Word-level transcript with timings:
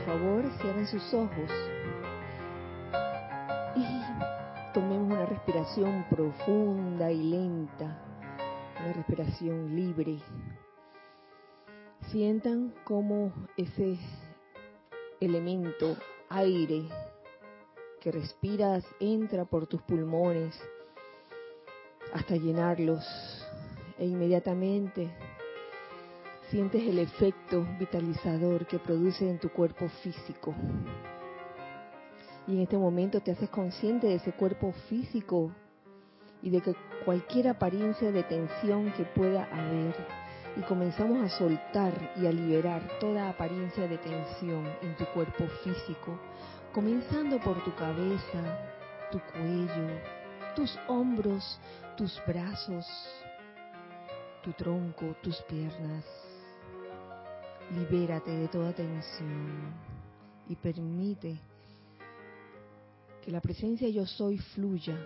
favor, 0.00 0.44
cierren 0.60 0.86
sus 0.86 1.14
ojos 1.14 1.50
y 3.76 4.72
tomemos 4.72 5.12
una 5.12 5.26
respiración 5.26 6.04
profunda 6.10 7.10
y 7.10 7.22
lenta, 7.22 8.02
una 8.80 8.92
respiración 8.92 9.74
libre. 9.74 10.18
Sientan 12.10 12.74
cómo 12.84 13.32
ese 13.56 13.98
elemento 15.20 15.96
aire 16.28 16.88
que 18.00 18.12
respiras 18.12 18.84
entra 19.00 19.44
por 19.44 19.66
tus 19.66 19.82
pulmones 19.82 20.58
hasta 22.12 22.36
llenarlos 22.36 23.04
e 23.98 24.06
inmediatamente 24.06 25.10
sientes 26.50 26.82
el 26.82 26.98
efecto 26.98 27.66
vitalizador 27.78 28.66
que 28.66 28.78
produce 28.78 29.28
en 29.28 29.38
tu 29.38 29.50
cuerpo 29.50 29.88
físico. 30.02 30.54
Y 32.46 32.54
en 32.54 32.60
este 32.62 32.78
momento 32.78 33.20
te 33.20 33.32
haces 33.32 33.50
consciente 33.50 34.06
de 34.06 34.14
ese 34.14 34.32
cuerpo 34.32 34.72
físico 34.88 35.52
y 36.42 36.50
de 36.50 36.60
que 36.60 36.74
cualquier 37.04 37.48
apariencia 37.48 38.10
de 38.10 38.22
tensión 38.22 38.92
que 38.92 39.04
pueda 39.04 39.44
haber 39.44 39.94
y 40.56 40.62
comenzamos 40.62 41.24
a 41.24 41.38
soltar 41.38 41.92
y 42.16 42.26
a 42.26 42.32
liberar 42.32 42.82
toda 43.00 43.28
apariencia 43.28 43.86
de 43.86 43.98
tensión 43.98 44.66
en 44.82 44.96
tu 44.96 45.04
cuerpo 45.06 45.46
físico, 45.62 46.18
comenzando 46.72 47.38
por 47.40 47.62
tu 47.64 47.74
cabeza, 47.74 48.58
tu 49.12 49.20
cuello, 49.32 50.00
tus 50.56 50.78
hombros, 50.88 51.60
tus 51.96 52.20
brazos, 52.26 52.86
tu 54.42 54.52
tronco, 54.52 55.14
tus 55.22 55.36
piernas. 55.42 56.27
Libérate 57.74 58.30
de 58.30 58.48
toda 58.48 58.72
tensión 58.72 59.74
y 60.48 60.56
permite 60.56 61.38
que 63.22 63.30
la 63.30 63.40
presencia 63.40 63.88
yo 63.88 64.06
soy 64.06 64.38
fluya, 64.38 64.98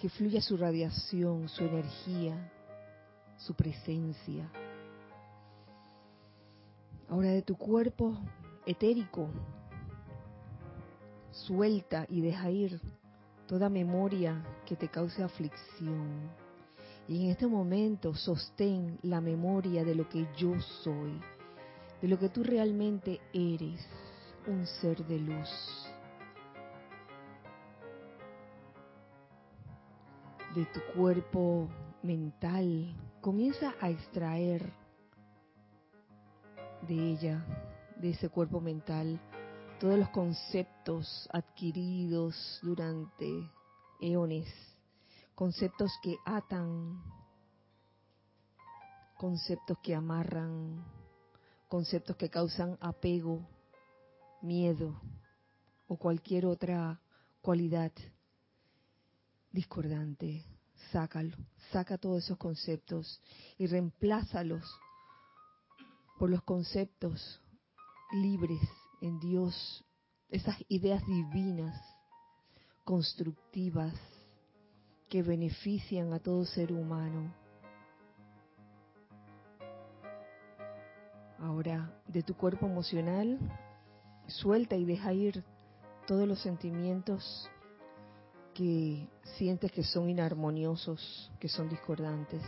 que 0.00 0.08
fluya 0.08 0.40
su 0.40 0.56
radiación, 0.56 1.48
su 1.48 1.64
energía, 1.64 2.50
su 3.36 3.54
presencia. 3.54 4.50
Ahora 7.08 7.28
de 7.28 7.42
tu 7.42 7.56
cuerpo 7.56 8.18
etérico, 8.66 9.28
suelta 11.30 12.06
y 12.08 12.20
deja 12.20 12.50
ir 12.50 12.80
toda 13.46 13.68
memoria 13.68 14.42
que 14.66 14.74
te 14.74 14.88
cause 14.88 15.22
aflicción. 15.22 16.30
Y 17.06 17.24
en 17.24 17.30
este 17.30 17.46
momento 17.46 18.14
sostén 18.14 18.98
la 19.02 19.20
memoria 19.20 19.84
de 19.84 19.94
lo 19.94 20.08
que 20.08 20.26
yo 20.36 20.58
soy, 20.82 21.20
de 22.00 22.08
lo 22.08 22.18
que 22.18 22.28
tú 22.28 22.42
realmente 22.42 23.20
eres, 23.32 23.86
un 24.46 24.66
ser 24.66 25.04
de 25.06 25.18
luz. 25.18 25.50
De 30.54 30.64
tu 30.66 30.80
cuerpo 30.94 31.68
mental, 32.02 32.94
comienza 33.20 33.74
a 33.80 33.90
extraer 33.90 34.72
de 36.86 36.94
ella, 36.94 37.44
de 37.96 38.10
ese 38.10 38.28
cuerpo 38.28 38.60
mental, 38.60 39.18
todos 39.80 39.98
los 39.98 40.08
conceptos 40.10 41.28
adquiridos 41.32 42.60
durante 42.62 43.50
eones, 44.00 44.46
conceptos 45.34 45.90
que 46.02 46.16
atan, 46.24 47.02
conceptos 49.16 49.78
que 49.78 49.94
amarran, 49.94 50.84
conceptos 51.68 52.16
que 52.16 52.30
causan 52.30 52.76
apego, 52.80 53.46
miedo 54.42 55.00
o 55.86 55.96
cualquier 55.96 56.46
otra 56.46 57.00
cualidad 57.40 57.92
discordante. 59.50 60.44
Sácalo, 60.92 61.36
saca 61.72 61.98
todos 61.98 62.24
esos 62.24 62.36
conceptos 62.36 63.20
y 63.58 63.66
reemplázalos 63.66 64.64
por 66.18 66.30
los 66.30 66.42
conceptos 66.42 67.40
libres 68.12 68.60
en 69.00 69.18
Dios, 69.20 69.84
esas 70.30 70.56
ideas 70.68 71.04
divinas, 71.06 71.80
constructivas, 72.84 73.94
que 75.08 75.22
benefician 75.22 76.12
a 76.12 76.18
todo 76.18 76.44
ser 76.44 76.72
humano. 76.72 77.43
Ahora, 81.38 81.92
de 82.06 82.22
tu 82.22 82.34
cuerpo 82.34 82.66
emocional, 82.66 83.38
suelta 84.26 84.76
y 84.76 84.84
deja 84.84 85.12
ir 85.12 85.44
todos 86.06 86.26
los 86.26 86.40
sentimientos 86.40 87.50
que 88.54 89.08
sientes 89.36 89.72
que 89.72 89.82
son 89.82 90.08
inarmoniosos, 90.08 91.32
que 91.40 91.48
son 91.48 91.68
discordantes, 91.68 92.42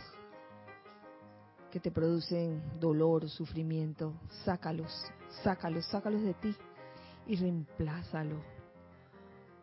que 1.71 1.79
te 1.79 1.91
producen 1.91 2.79
dolor, 2.79 3.29
sufrimiento. 3.29 4.13
Sácalos, 4.45 4.91
sácalos, 5.43 5.85
sácalos 5.87 6.21
de 6.21 6.33
ti 6.35 6.55
y 7.27 7.35
reemplázalos 7.35 8.39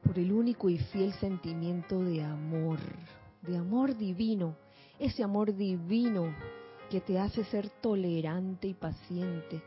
por 0.05 0.19
el 0.19 0.33
único 0.33 0.69
y 0.69 0.77
fiel 0.79 1.15
sentimiento 1.15 1.99
de 1.99 2.23
amor, 2.23 2.79
de 3.41 3.57
amor 3.57 3.97
divino, 3.97 4.55
ese 4.99 5.25
amor 5.25 5.55
divino 5.55 6.35
que 6.95 7.01
te 7.01 7.19
hace 7.19 7.43
ser 7.47 7.71
tolerante 7.81 8.69
y 8.69 8.75
paciente 8.75 9.61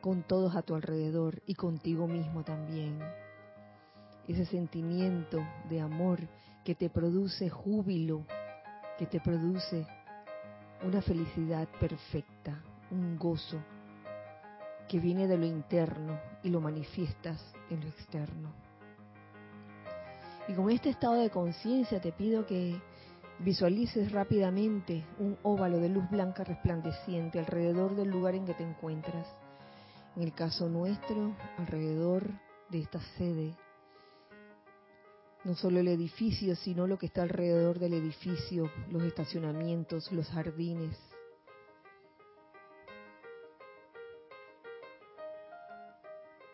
con 0.00 0.22
todos 0.22 0.56
a 0.56 0.62
tu 0.62 0.74
alrededor 0.74 1.42
y 1.44 1.54
contigo 1.54 2.08
mismo 2.08 2.44
también. 2.44 2.98
Ese 4.26 4.46
sentimiento 4.46 5.46
de 5.68 5.82
amor 5.82 6.20
que 6.64 6.74
te 6.74 6.88
produce 6.88 7.50
júbilo, 7.50 8.24
que 8.96 9.04
te 9.04 9.20
produce 9.20 9.86
una 10.82 11.02
felicidad 11.02 11.68
perfecta, 11.78 12.62
un 12.90 13.18
gozo 13.18 13.58
que 14.88 14.98
viene 14.98 15.26
de 15.26 15.36
lo 15.36 15.44
interno 15.44 16.18
y 16.42 16.48
lo 16.48 16.62
manifiestas 16.62 17.38
en 17.68 17.80
lo 17.80 17.88
externo. 17.88 18.50
Y 20.48 20.54
con 20.54 20.70
este 20.70 20.88
estado 20.88 21.16
de 21.16 21.28
conciencia 21.28 22.00
te 22.00 22.12
pido 22.12 22.46
que 22.46 22.80
visualices 23.44 24.12
rápidamente 24.12 25.04
un 25.18 25.36
óvalo 25.42 25.78
de 25.78 25.88
luz 25.88 26.08
blanca 26.10 26.44
resplandeciente 26.44 27.40
alrededor 27.40 27.96
del 27.96 28.08
lugar 28.08 28.34
en 28.34 28.46
que 28.46 28.54
te 28.54 28.62
encuentras. 28.62 29.26
En 30.16 30.22
el 30.22 30.32
caso 30.32 30.68
nuestro, 30.68 31.34
alrededor 31.58 32.30
de 32.70 32.80
esta 32.80 33.00
sede. 33.16 33.56
No 35.44 35.54
solo 35.54 35.80
el 35.80 35.88
edificio, 35.88 36.54
sino 36.54 36.86
lo 36.86 36.98
que 36.98 37.06
está 37.06 37.22
alrededor 37.22 37.80
del 37.80 37.94
edificio, 37.94 38.70
los 38.90 39.02
estacionamientos, 39.02 40.12
los 40.12 40.28
jardines, 40.28 40.96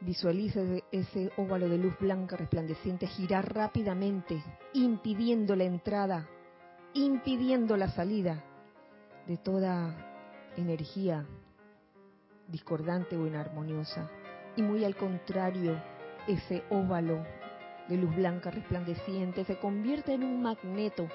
Visualiza 0.01 0.61
ese 0.93 1.33
óvalo 1.37 1.69
de 1.69 1.77
luz 1.77 1.93
blanca 1.99 2.37
resplandeciente 2.37 3.09
girar 3.09 3.53
rápidamente, 3.53 4.41
impidiendo 4.73 5.57
la 5.57 5.65
entrada, 5.65 6.29
impidiendo 7.05 7.77
la 7.77 7.89
salida 7.89 8.43
de 9.27 9.37
toda 9.37 9.95
energía 10.57 11.27
discordante 12.49 13.17
o 13.17 13.27
inarmoniosa. 13.27 14.11
Y 14.57 14.63
muy 14.63 14.85
al 14.85 14.97
contrario, 14.97 15.81
ese 16.27 16.65
óvalo 16.71 17.25
de 17.89 17.97
luz 17.97 18.15
blanca 18.15 18.51
resplandeciente 18.51 19.45
se 19.45 19.59
convierte 19.59 20.15
en 20.15 20.25
un 20.25 20.43
magneto 20.43 21.09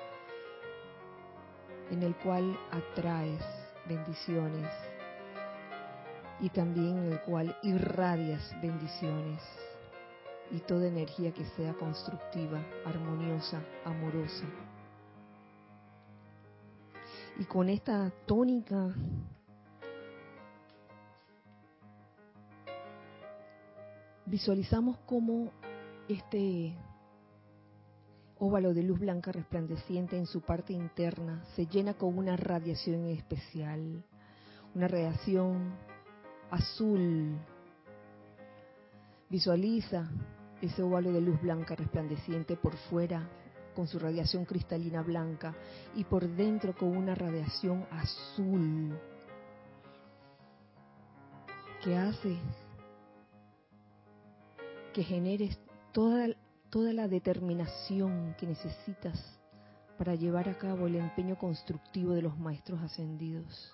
en 1.91 2.01
el 2.01 2.15
cual 2.15 2.57
atraes 2.71 3.43
bendiciones, 3.87 4.69
y 6.39 6.49
también 6.49 6.97
en 6.97 7.11
el 7.13 7.21
cual 7.21 7.55
irradias 7.61 8.55
bendiciones 8.61 9.41
y 10.51 10.59
toda 10.59 10.87
energía 10.87 11.31
que 11.31 11.45
sea 11.45 11.73
constructiva, 11.73 12.59
armoniosa, 12.85 13.61
amorosa. 13.85 14.45
Y 17.39 17.45
con 17.45 17.69
esta 17.69 18.11
tónica 18.25 18.93
visualizamos 24.25 24.97
cómo 25.05 25.51
este 26.07 26.75
óvalo 28.37 28.73
de 28.73 28.83
luz 28.83 28.99
blanca 28.99 29.31
resplandeciente 29.31 30.17
en 30.17 30.25
su 30.25 30.41
parte 30.41 30.73
interna 30.73 31.43
se 31.55 31.65
llena 31.65 31.93
con 31.95 32.17
una 32.17 32.35
radiación 32.35 33.05
especial, 33.07 34.03
una 34.75 34.87
radiación 34.87 35.73
azul. 36.51 37.37
Visualiza 39.29 40.09
ese 40.61 40.83
óvalo 40.83 41.11
de 41.11 41.21
luz 41.21 41.41
blanca 41.41 41.75
resplandeciente 41.75 42.57
por 42.57 42.75
fuera 42.75 43.27
con 43.73 43.87
su 43.87 43.99
radiación 43.99 44.45
cristalina 44.45 45.01
blanca 45.01 45.55
y 45.95 46.03
por 46.03 46.27
dentro 46.27 46.75
con 46.75 46.95
una 46.95 47.15
radiación 47.15 47.85
azul. 47.91 48.97
Que 51.83 51.97
hace 51.97 52.37
que 54.93 55.03
generes 55.03 55.57
toda, 55.91 56.27
toda 56.69 56.93
la 56.93 57.07
determinación 57.07 58.35
que 58.37 58.45
necesitas 58.45 59.19
para 59.97 60.15
llevar 60.15 60.49
a 60.49 60.57
cabo 60.57 60.87
el 60.87 60.95
empeño 60.95 61.37
constructivo 61.37 62.13
de 62.13 62.21
los 62.21 62.37
maestros 62.37 62.81
ascendidos. 62.81 63.73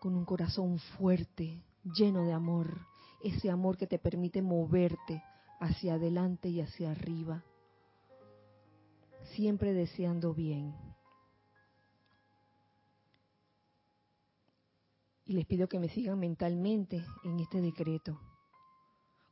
Con 0.00 0.14
un 0.14 0.24
corazón 0.24 0.78
fuerte, 0.98 1.62
lleno 1.84 2.24
de 2.24 2.32
amor, 2.32 2.80
ese 3.22 3.50
amor 3.50 3.76
que 3.76 3.86
te 3.86 3.98
permite 3.98 4.42
moverte 4.42 5.22
hacia 5.60 5.94
adelante 5.94 6.48
y 6.48 6.60
hacia 6.60 6.90
arriba, 6.90 7.42
siempre 9.36 9.74
deseando 9.74 10.32
bien. 10.32 10.74
Y 15.26 15.34
les 15.34 15.44
pido 15.44 15.68
que 15.68 15.78
me 15.78 15.88
sigan 15.90 16.18
mentalmente 16.18 17.04
en 17.24 17.40
este 17.40 17.60
decreto. 17.60 18.18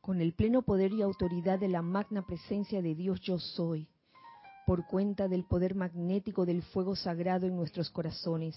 Con 0.01 0.21
el 0.21 0.35
pleno 0.35 0.63
poder 0.63 0.93
y 0.93 1.01
autoridad 1.01 1.59
de 1.59 1.69
la 1.69 1.81
magna 1.81 2.27
presencia 2.27 2.83
de 2.83 2.95
Dios 2.95 3.21
yo 3.23 3.39
soy, 3.39 3.89
por 4.67 4.87
cuenta 4.87 5.29
del 5.29 5.45
poder 5.45 5.75
magnético 5.75 6.45
del 6.45 6.63
fuego 6.63 6.95
sagrado 6.95 7.47
en 7.47 7.57
nuestros 7.57 7.91
corazones, 7.91 8.55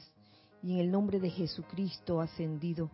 y 0.62 0.74
en 0.74 0.80
el 0.80 0.92
nombre 0.92 1.20
de 1.20 1.30
Jesucristo 1.30 2.20
ascendido, 2.20 2.90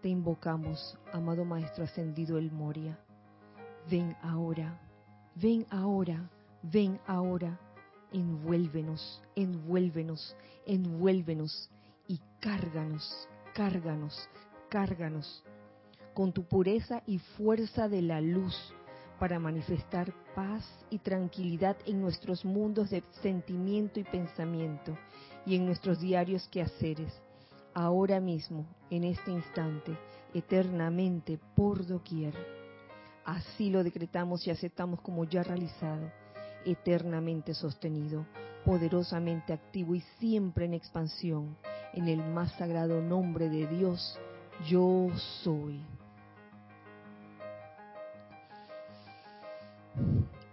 te 0.00 0.08
invocamos, 0.08 0.98
amado 1.12 1.44
Maestro 1.44 1.84
ascendido 1.84 2.38
El 2.38 2.50
Moria. 2.50 2.98
Ven 3.88 4.16
ahora, 4.22 4.80
ven 5.34 5.66
ahora, 5.70 6.30
ven 6.62 6.98
ahora, 7.06 7.60
envuélvenos, 8.12 9.22
envuélvenos, 9.34 10.36
envuélvenos 10.66 11.70
y 12.08 12.20
cárganos, 12.40 13.28
cárganos, 13.54 14.28
cárganos 14.68 15.44
con 16.14 16.32
tu 16.32 16.44
pureza 16.44 17.02
y 17.06 17.18
fuerza 17.18 17.88
de 17.88 18.02
la 18.02 18.20
luz 18.20 18.56
para 19.18 19.38
manifestar 19.38 20.12
paz 20.34 20.64
y 20.90 20.98
tranquilidad 20.98 21.76
en 21.86 22.00
nuestros 22.00 22.44
mundos 22.44 22.90
de 22.90 23.02
sentimiento 23.22 24.00
y 24.00 24.04
pensamiento 24.04 24.96
y 25.46 25.56
en 25.56 25.66
nuestros 25.66 26.00
diarios 26.00 26.48
quehaceres, 26.48 27.12
ahora 27.74 28.20
mismo, 28.20 28.66
en 28.90 29.04
este 29.04 29.30
instante, 29.30 29.96
eternamente, 30.32 31.38
por 31.54 31.86
doquier. 31.86 32.34
Así 33.24 33.70
lo 33.70 33.82
decretamos 33.82 34.46
y 34.46 34.50
aceptamos 34.50 35.00
como 35.00 35.24
ya 35.24 35.42
realizado, 35.42 36.10
eternamente 36.64 37.54
sostenido, 37.54 38.26
poderosamente 38.64 39.52
activo 39.52 39.94
y 39.94 40.00
siempre 40.18 40.64
en 40.64 40.74
expansión, 40.74 41.56
en 41.92 42.08
el 42.08 42.18
más 42.24 42.52
sagrado 42.52 43.00
nombre 43.00 43.48
de 43.48 43.66
Dios, 43.66 44.18
yo 44.68 45.08
soy. 45.42 45.80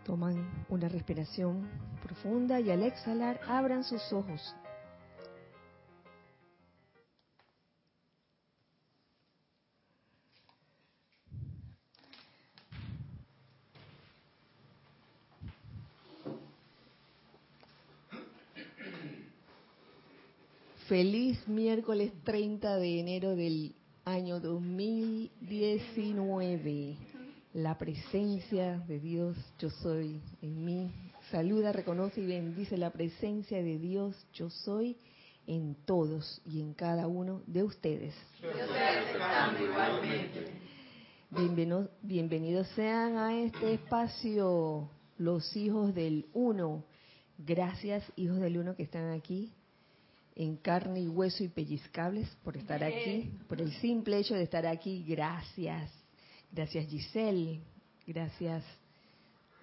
Toman 0.06 0.66
una 0.70 0.90
respiración 0.90 1.70
profunda 2.04 2.60
y 2.60 2.70
al 2.72 2.84
exhalar 2.84 3.40
abran 3.48 3.84
sus 3.84 4.12
ojos. 4.12 4.56
Feliz 20.92 21.40
miércoles 21.48 22.12
30 22.26 22.76
de 22.76 23.00
enero 23.00 23.38
del 23.38 23.74
año 24.04 24.42
2019 24.42 26.98
la 27.54 27.78
presencia 27.78 28.80
de 28.80 29.00
Dios, 29.00 29.38
yo 29.58 29.70
soy 29.70 30.22
en 30.42 30.66
mí. 30.66 30.92
Saluda, 31.30 31.72
reconoce 31.72 32.20
y 32.20 32.26
bendice 32.26 32.78
la 32.78 32.90
presencia 32.90 33.64
de 33.64 33.80
Dios, 33.80 34.18
yo 34.34 34.50
soy 34.50 34.98
en 35.48 35.78
todos 35.86 36.42
y 36.46 36.60
en 36.60 36.74
cada 36.74 37.08
uno 37.08 37.42
de 37.48 37.64
ustedes. 37.64 38.14
Bienvenidos, 41.30 41.90
bienvenidos 42.02 42.68
sean 42.76 43.16
a 43.16 43.42
este 43.42 43.76
espacio 43.76 44.90
los 45.18 45.56
hijos 45.56 45.96
del 45.96 46.26
uno. 46.34 46.84
Gracias, 47.38 48.04
hijos 48.18 48.42
del 48.42 48.58
uno 48.58 48.76
que 48.76 48.84
están 48.84 49.12
aquí 49.12 49.54
en 50.36 50.58
carne 50.58 51.02
y 51.02 51.08
hueso 51.08 51.44
y 51.44 51.50
pellizcables 51.50 52.28
por 52.44 52.58
estar 52.58 52.84
aquí, 52.84 53.32
por 53.48 53.62
el 53.62 53.72
simple 53.74 54.18
hecho 54.18 54.36
de 54.36 54.44
estar 54.44 54.66
aquí. 54.66 55.04
Gracias. 55.08 55.92
Gracias 56.52 56.88
Giselle, 56.88 57.62
gracias 58.06 58.64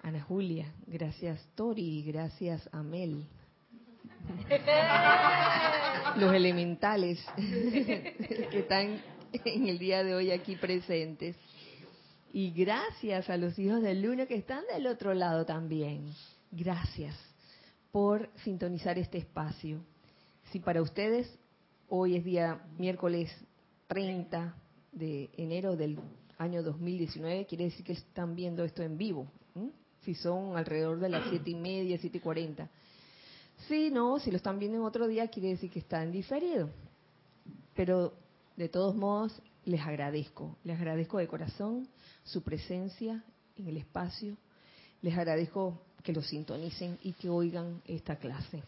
Ana 0.01 0.21
Julia, 0.21 0.73
gracias 0.87 1.39
Tori, 1.55 2.03
gracias 2.03 2.67
Amel. 2.71 3.25
Los 6.17 6.33
elementales 6.33 7.23
que 7.35 8.59
están 8.59 9.01
en 9.33 9.67
el 9.67 9.77
día 9.77 10.03
de 10.03 10.15
hoy 10.15 10.31
aquí 10.31 10.55
presentes. 10.55 11.35
Y 12.31 12.51
gracias 12.51 13.29
a 13.29 13.37
los 13.37 13.57
hijos 13.57 13.81
del 13.81 14.01
Luna 14.01 14.27
que 14.27 14.35
están 14.35 14.63
del 14.71 14.87
otro 14.87 15.13
lado 15.13 15.45
también. 15.45 16.13
Gracias 16.51 17.15
por 17.91 18.29
sintonizar 18.43 18.99
este 18.99 19.17
espacio. 19.17 19.83
Si 20.51 20.59
para 20.59 20.81
ustedes 20.81 21.29
hoy 21.89 22.15
es 22.15 22.25
día 22.25 22.59
miércoles 22.79 23.31
30 23.85 24.55
de 24.91 25.29
enero 25.37 25.75
del 25.75 25.99
año 26.39 26.63
2019, 26.63 27.45
quiere 27.45 27.65
decir 27.65 27.85
que 27.85 27.93
están 27.93 28.35
viendo 28.35 28.63
esto 28.63 28.81
en 28.81 28.97
vivo. 28.97 29.27
Si 30.01 30.15
son 30.15 30.57
alrededor 30.57 30.99
de 30.99 31.09
las 31.09 31.29
siete 31.29 31.51
y 31.51 31.55
media, 31.55 31.99
siete 31.99 32.17
y 32.17 32.21
cuarenta. 32.21 32.67
Si 33.67 33.91
no, 33.91 34.17
si 34.17 34.31
lo 34.31 34.37
están 34.37 34.57
viendo 34.57 34.77
en 34.77 34.85
otro 34.85 35.07
día, 35.07 35.27
quiere 35.27 35.49
decir 35.49 35.69
que 35.69 35.79
están 35.79 36.11
diferido. 36.11 36.71
Pero 37.75 38.13
de 38.55 38.69
todos 38.69 38.95
modos, 38.95 39.39
les 39.65 39.81
agradezco. 39.81 40.57
Les 40.63 40.79
agradezco 40.79 41.19
de 41.19 41.27
corazón 41.27 41.87
su 42.23 42.41
presencia 42.41 43.23
en 43.55 43.67
el 43.67 43.77
espacio. 43.77 44.35
Les 45.03 45.15
agradezco 45.15 45.79
que 46.01 46.13
lo 46.13 46.23
sintonicen 46.23 46.97
y 47.03 47.13
que 47.13 47.29
oigan 47.29 47.83
esta 47.85 48.15
clase. 48.15 48.63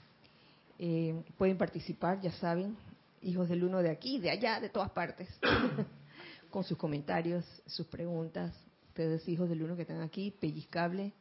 Eh, 0.83 1.13
pueden 1.37 1.59
participar, 1.59 2.19
ya 2.21 2.31
saben, 2.31 2.75
hijos 3.21 3.47
del 3.47 3.63
uno 3.63 3.83
de 3.83 3.91
aquí, 3.91 4.17
de 4.17 4.31
allá, 4.31 4.59
de 4.59 4.69
todas 4.69 4.89
partes. 4.89 5.29
con 6.49 6.63
sus 6.63 6.75
comentarios, 6.75 7.45
sus 7.67 7.85
preguntas. 7.85 8.51
Ustedes, 8.87 9.29
hijos 9.29 9.47
del 9.47 9.61
uno 9.61 9.75
que 9.75 9.83
están 9.83 10.01
aquí, 10.01 10.31
pellizcable, 10.31 11.13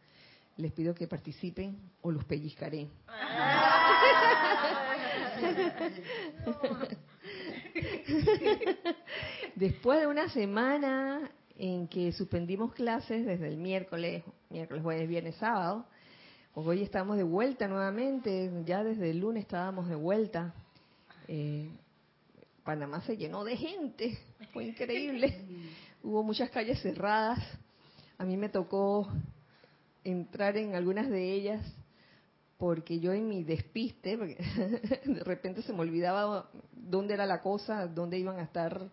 les 0.56 0.72
pido 0.72 0.94
que 0.94 1.06
participen 1.06 1.76
o 2.00 2.10
los 2.10 2.24
pellizcaré. 2.24 2.88
Después 9.54 10.00
de 10.00 10.06
una 10.06 10.30
semana 10.30 11.30
en 11.58 11.86
que 11.86 12.12
suspendimos 12.12 12.72
clases 12.72 13.26
desde 13.26 13.48
el 13.48 13.58
miércoles, 13.58 14.24
miércoles, 14.48 14.82
jueves, 14.82 15.06
viernes, 15.06 15.36
sábado, 15.36 15.84
hoy 16.54 16.82
estamos 16.82 17.16
de 17.16 17.22
vuelta 17.22 17.68
nuevamente, 17.68 18.50
ya 18.64 18.82
desde 18.84 19.10
el 19.10 19.20
lunes 19.20 19.44
estábamos 19.44 19.88
de 19.88 19.94
vuelta. 19.94 20.54
Eh, 21.28 21.70
Panamá 22.64 23.00
se 23.02 23.16
llenó 23.16 23.44
de 23.44 23.56
gente, 23.56 24.18
fue 24.52 24.64
increíble. 24.64 25.34
Hubo 26.02 26.22
muchas 26.22 26.50
calles 26.50 26.80
cerradas. 26.80 27.38
A 28.18 28.24
mí 28.24 28.36
me 28.36 28.48
tocó 28.48 29.08
entrar 30.04 30.56
en 30.56 30.74
algunas 30.74 31.08
de 31.08 31.32
ellas 31.32 31.64
porque 32.60 33.00
yo 33.00 33.14
en 33.14 33.26
mi 33.26 33.42
despiste, 33.42 34.16
de 35.04 35.24
repente 35.24 35.62
se 35.62 35.72
me 35.72 35.80
olvidaba 35.80 36.50
dónde 36.72 37.14
era 37.14 37.24
la 37.24 37.40
cosa, 37.40 37.86
dónde 37.86 38.18
iban 38.18 38.38
a 38.38 38.42
estar 38.42 38.90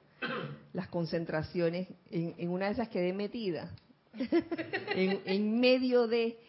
las 0.71 0.87
concentraciones. 0.87 1.89
En, 2.09 2.49
una 2.49 2.67
de 2.67 2.71
esas 2.71 2.87
quedé 2.87 3.11
metida, 3.11 3.69
en, 4.95 5.59
medio 5.59 6.07
de, 6.07 6.39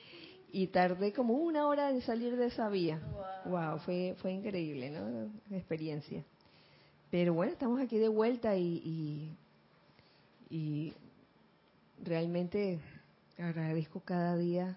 y 0.51 0.69
tardé 0.69 1.13
como 1.13 1.35
una 1.35 1.67
hora 1.67 1.91
en 1.91 2.01
salir 2.03 2.37
de 2.37 2.47
esa 2.47 2.69
vía. 2.69 3.01
Wow, 3.45 3.79
fue, 3.81 4.17
fue 4.19 4.33
increíble, 4.33 4.91
¿no? 4.91 5.31
experiencia. 5.57 6.25
Pero 7.11 7.35
bueno, 7.35 7.53
estamos 7.53 7.81
aquí 7.81 7.99
de 7.99 8.09
vuelta 8.09 8.57
y, 8.57 9.35
y, 10.51 10.93
realmente 12.05 12.79
agradezco 13.39 14.01
cada 14.01 14.37
día 14.37 14.77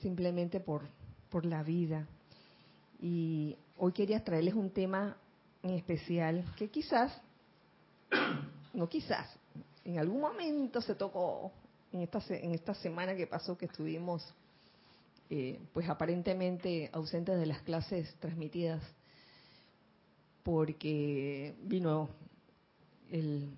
simplemente 0.00 0.60
por, 0.60 0.82
por 1.30 1.46
la 1.46 1.62
vida. 1.62 2.06
Y 3.00 3.56
hoy 3.78 3.92
quería 3.92 4.22
traerles 4.22 4.54
un 4.54 4.70
tema 4.70 5.16
en 5.62 5.70
especial 5.70 6.44
que 6.56 6.68
quizás, 6.68 7.20
no 8.74 8.88
quizás, 8.88 9.28
en 9.84 9.98
algún 9.98 10.20
momento 10.20 10.80
se 10.80 10.94
tocó 10.94 11.52
en 11.94 12.02
esta, 12.02 12.20
en 12.28 12.52
esta 12.52 12.74
semana 12.74 13.16
que 13.16 13.26
pasó 13.26 13.56
que 13.56 13.66
estuvimos 13.66 14.22
eh, 15.30 15.58
pues 15.72 15.88
aparentemente 15.88 16.90
ausentes 16.92 17.38
de 17.38 17.46
las 17.46 17.62
clases 17.62 18.14
transmitidas 18.20 18.82
porque 20.42 21.54
vino 21.62 22.10
el, 23.10 23.56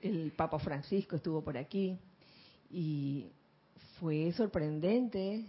el 0.00 0.32
Papa 0.32 0.58
Francisco 0.58 1.16
estuvo 1.16 1.42
por 1.42 1.58
aquí 1.58 1.98
y 2.70 3.30
fue 3.98 4.32
sorprendente 4.32 5.44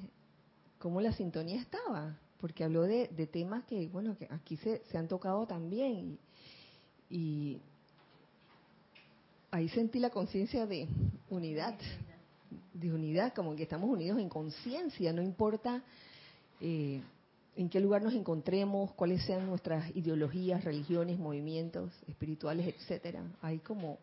cómo 0.80 1.00
la 1.00 1.14
sintonía 1.14 1.62
estaba, 1.62 2.18
porque 2.40 2.64
habló 2.64 2.84
de, 2.84 3.08
temas 3.32 3.64
que, 3.66 3.88
bueno, 3.88 4.18
que 4.18 4.28
aquí 4.32 4.58
se, 4.58 4.82
han 4.98 5.08
tocado 5.08 5.46
también. 5.46 6.18
Y, 7.10 7.62
ahí 9.52 9.68
sentí 9.70 10.00
la 10.00 10.10
conciencia 10.10 10.66
de 10.66 10.88
unidad, 11.30 11.78
de 12.74 12.92
unidad, 12.92 13.34
como 13.34 13.56
que 13.56 13.64
estamos 13.64 13.90
unidos 13.90 14.20
en 14.20 14.30
conciencia, 14.30 15.14
no 15.14 15.22
importa 15.22 15.84
eh, 16.62 17.02
en 17.56 17.70
qué 17.70 17.80
lugar 17.80 18.02
nos 18.02 18.14
encontremos, 18.14 18.92
cuáles 18.94 19.24
sean 19.26 19.46
nuestras 19.46 19.94
ideologías, 19.96 20.64
religiones, 20.64 21.20
movimientos 21.20 21.92
espirituales, 22.08 22.68
etcétera. 22.68 23.24
Hay 23.42 23.60
como 23.60 24.00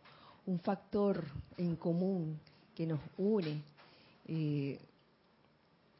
un 0.47 0.61
factor 0.61 1.25
en 1.57 1.77
común 1.77 2.39
que 2.75 2.87
nos 2.87 3.01
une. 3.17 3.63
Eh, 4.27 4.79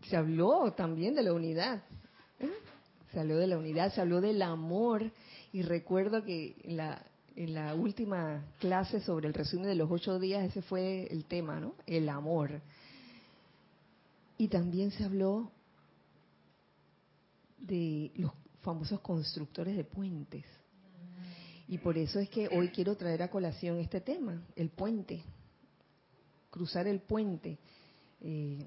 se 0.09 0.17
habló 0.17 0.73
también 0.73 1.15
de 1.15 1.23
la 1.23 1.33
unidad. 1.33 1.83
¿eh? 2.39 2.51
Se 3.13 3.21
habló 3.21 3.39
de 3.39 3.47
la 3.47 3.57
unidad, 3.57 3.93
se 3.95 4.01
habló 4.01 4.21
del 4.21 4.43
amor. 4.43 5.11
Y 5.53 5.63
recuerdo 5.63 6.23
que 6.25 6.55
la, 6.65 7.03
en 7.39 7.55
la 7.55 7.73
última 7.73 8.45
clase 8.59 9.01
sobre 9.01 9.29
el 9.29 9.35
resumen 9.35 9.69
de 9.69 9.77
los 9.77 9.89
ocho 9.89 10.19
días, 10.19 10.43
ese 10.43 10.61
fue 10.61 11.07
el 11.09 11.25
tema, 11.25 11.61
¿no? 11.61 11.77
El 11.87 12.09
amor. 12.09 12.61
Y 14.37 14.49
también 14.49 14.91
se 14.91 15.05
habló 15.05 15.49
de 17.59 18.11
los 18.17 18.33
famosos 18.63 18.99
constructores 19.03 19.77
de 19.77 19.85
puentes. 19.85 20.45
Y 21.69 21.79
por 21.79 21.97
eso 21.97 22.19
es 22.19 22.29
que 22.29 22.49
hoy 22.49 22.71
quiero 22.71 22.97
traer 22.97 23.23
a 23.23 23.31
colación 23.31 23.79
este 23.79 24.01
tema, 24.01 24.43
el 24.57 24.71
puente, 24.71 25.23
cruzar 26.51 26.89
el 26.89 26.99
puente. 26.99 27.57
Eh, 28.21 28.67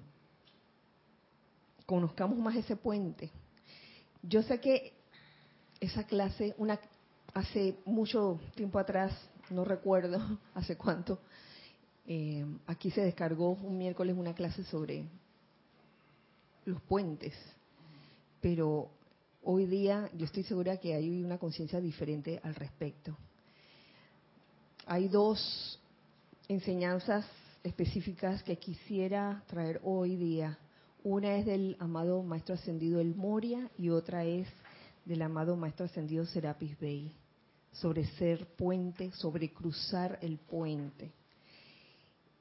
conozcamos 1.86 2.38
más 2.38 2.56
ese 2.56 2.78
puente. 2.78 3.32
Yo 4.24 4.42
sé 4.44 4.62
que 4.62 4.94
esa 5.82 6.06
clase, 6.06 6.56
una 6.58 6.80
hace 7.34 7.78
mucho 7.86 8.40
tiempo 8.56 8.80
atrás, 8.80 9.14
no 9.50 9.66
recuerdo 9.66 10.20
hace 10.54 10.78
cuánto, 10.78 11.20
eh, 12.08 12.46
aquí 12.68 12.92
se 12.92 13.02
descargó 13.02 13.52
un 13.52 13.78
miércoles 13.78 14.16
una 14.18 14.34
clase 14.34 14.64
sobre 14.64 15.06
los 16.66 16.82
puentes, 16.82 17.34
pero 18.42 18.90
hoy 19.44 19.66
día 19.66 20.10
yo 20.18 20.26
estoy 20.26 20.44
segura 20.44 20.78
que 20.78 20.94
hay 20.94 21.24
una 21.24 21.38
conciencia 21.38 21.80
diferente 21.80 22.40
al 22.44 22.56
respecto. 22.56 23.16
Hay 24.86 25.08
dos 25.08 25.80
enseñanzas 26.48 27.26
específicas 27.64 28.44
que 28.44 28.58
quisiera 28.58 29.44
traer 29.48 29.80
hoy 29.84 30.16
día. 30.16 30.58
Una 31.04 31.38
es 31.38 31.46
del 31.46 31.78
amado 31.80 32.24
Maestro 32.24 32.56
Ascendido 32.56 33.00
El 33.00 33.16
Moria 33.16 33.70
y 33.78 33.90
otra 33.90 34.26
es 34.26 34.48
del 35.06 35.22
amado 35.22 35.56
Maestro 35.56 35.86
Ascendido 35.86 36.26
Serapis 36.26 36.78
Bey, 36.80 37.12
sobre 37.72 38.06
ser 38.18 38.46
puente, 38.56 39.12
sobre 39.12 39.52
cruzar 39.52 40.20
el 40.22 40.38
puente. 40.38 41.12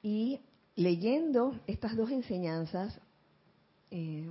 Y 0.02 0.40
leyendo 0.76 1.58
estas 1.66 1.96
dos 1.96 2.10
enseñanzas, 2.10 2.98
eh, 3.90 4.28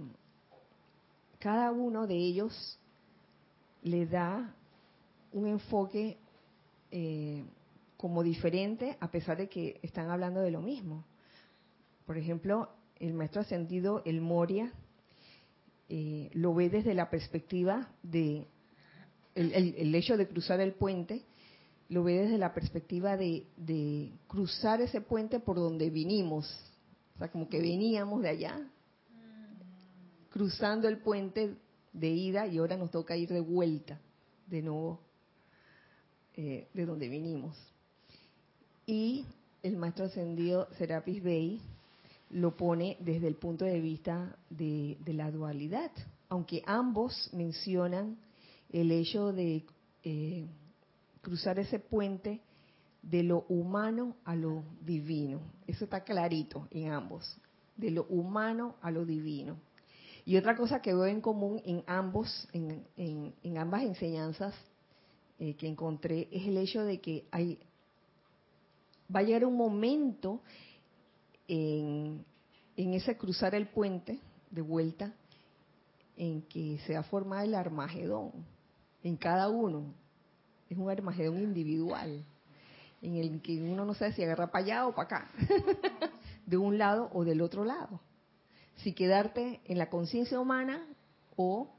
cada 1.39 1.71
uno 1.71 2.07
de 2.07 2.15
ellos 2.15 2.79
le 3.83 4.05
da 4.05 4.53
un 5.31 5.47
enfoque 5.47 6.17
eh, 6.91 7.43
como 7.97 8.23
diferente 8.23 8.97
a 8.99 9.11
pesar 9.11 9.37
de 9.37 9.47
que 9.47 9.79
están 9.81 10.09
hablando 10.09 10.41
de 10.41 10.51
lo 10.51 10.61
mismo. 10.61 11.03
Por 12.05 12.17
ejemplo, 12.17 12.69
el 12.99 13.13
maestro 13.13 13.41
ascendido, 13.41 14.01
el 14.05 14.21
Moria, 14.21 14.73
eh, 15.87 16.29
lo 16.33 16.53
ve 16.53 16.69
desde 16.69 16.93
la 16.93 17.09
perspectiva 17.09 17.89
de 18.03 18.47
el, 19.41 19.95
hecho 19.95 20.17
de 20.17 20.27
cruzar 20.27 20.59
el 20.59 20.73
puente, 20.73 21.23
lo 21.89 22.03
ve 22.03 22.19
desde 22.19 22.37
la 22.37 22.53
perspectiva 22.53 23.17
de, 23.17 23.45
de, 23.57 24.11
cruzar 24.27 24.81
ese 24.81 25.01
puente 25.01 25.39
por 25.39 25.55
donde 25.55 25.89
vinimos. 25.89 26.45
O 27.15 27.17
sea, 27.19 27.31
como 27.31 27.49
que 27.49 27.59
veníamos 27.59 28.21
de 28.21 28.29
allá, 28.29 28.61
cruzando 30.29 30.87
el 30.87 30.99
puente 30.99 31.55
de 31.93 32.09
ida 32.09 32.47
y 32.47 32.57
ahora 32.57 32.77
nos 32.77 32.91
toca 32.91 33.17
ir 33.17 33.29
de 33.29 33.41
vuelta, 33.41 33.99
de 34.47 34.61
nuevo, 34.61 34.99
eh, 36.35 36.67
de 36.73 36.85
donde 36.85 37.09
vinimos. 37.09 37.57
Y 38.85 39.25
el 39.61 39.77
maestro 39.77 40.05
ascendido 40.05 40.67
Serapis 40.77 41.21
Bey 41.21 41.61
lo 42.29 42.55
pone 42.55 42.97
desde 42.99 43.27
el 43.27 43.35
punto 43.35 43.65
de 43.65 43.79
vista 43.81 44.37
de, 44.49 44.97
la 45.07 45.31
dualidad, 45.31 45.91
aunque 46.29 46.63
ambos 46.65 47.29
mencionan 47.33 48.17
el 48.71 48.91
hecho 48.91 49.33
de 49.33 49.65
eh, 50.03 50.47
cruzar 51.21 51.59
ese 51.59 51.79
puente 51.79 52.41
de 53.01 53.23
lo 53.23 53.45
humano 53.49 54.15
a 54.25 54.35
lo 54.35 54.63
divino. 54.81 55.41
Eso 55.67 55.85
está 55.85 56.03
clarito 56.03 56.67
en 56.71 56.91
ambos, 56.91 57.37
de 57.77 57.91
lo 57.91 58.05
humano 58.05 58.75
a 58.81 58.91
lo 58.91 59.05
divino. 59.05 59.57
Y 60.25 60.37
otra 60.37 60.55
cosa 60.55 60.81
que 60.81 60.93
veo 60.93 61.07
en 61.07 61.21
común 61.21 61.61
en 61.65 61.83
ambos, 61.87 62.47
en, 62.53 63.57
ambas 63.57 63.83
enseñanzas 63.83 64.53
eh, 65.39 65.55
que 65.55 65.67
encontré, 65.67 66.27
es 66.31 66.45
el 66.45 66.57
hecho 66.57 66.83
de 66.83 66.99
que 66.99 67.25
hay, 67.31 67.57
va 69.13 69.21
a 69.21 69.23
llegar 69.23 69.45
un 69.45 69.55
momento 69.55 70.41
en, 71.47 72.25
ese 72.75 73.17
cruzar 73.17 73.55
el 73.55 73.67
puente 73.67 74.19
de 74.51 74.61
vuelta 74.61 75.13
en 76.15 76.41
que 76.43 76.79
se 76.85 76.93
va 76.93 76.99
a 76.99 77.03
formar 77.03 77.45
el 77.45 77.55
Armagedón 77.55 78.31
en 79.03 79.17
cada 79.17 79.49
uno. 79.49 79.93
Es 80.69 80.77
un 80.77 80.89
Armagedón 80.89 81.39
individual, 81.39 82.23
en 83.01 83.15
el 83.15 83.41
que 83.41 83.61
uno 83.61 83.85
no 83.85 83.93
sabe 83.93 84.13
si 84.13 84.23
agarra 84.23 84.51
para 84.51 84.65
allá 84.65 84.87
o 84.87 84.93
para 84.93 85.05
acá, 85.05 85.31
de 86.45 86.57
un 86.57 86.77
lado 86.77 87.09
o 87.13 87.23
del 87.23 87.41
otro 87.41 87.65
lado. 87.65 87.99
Si 88.77 88.93
quedarte 88.93 89.61
en 89.65 89.77
la 89.77 89.89
conciencia 89.89 90.39
humana 90.39 90.85
o 91.35 91.69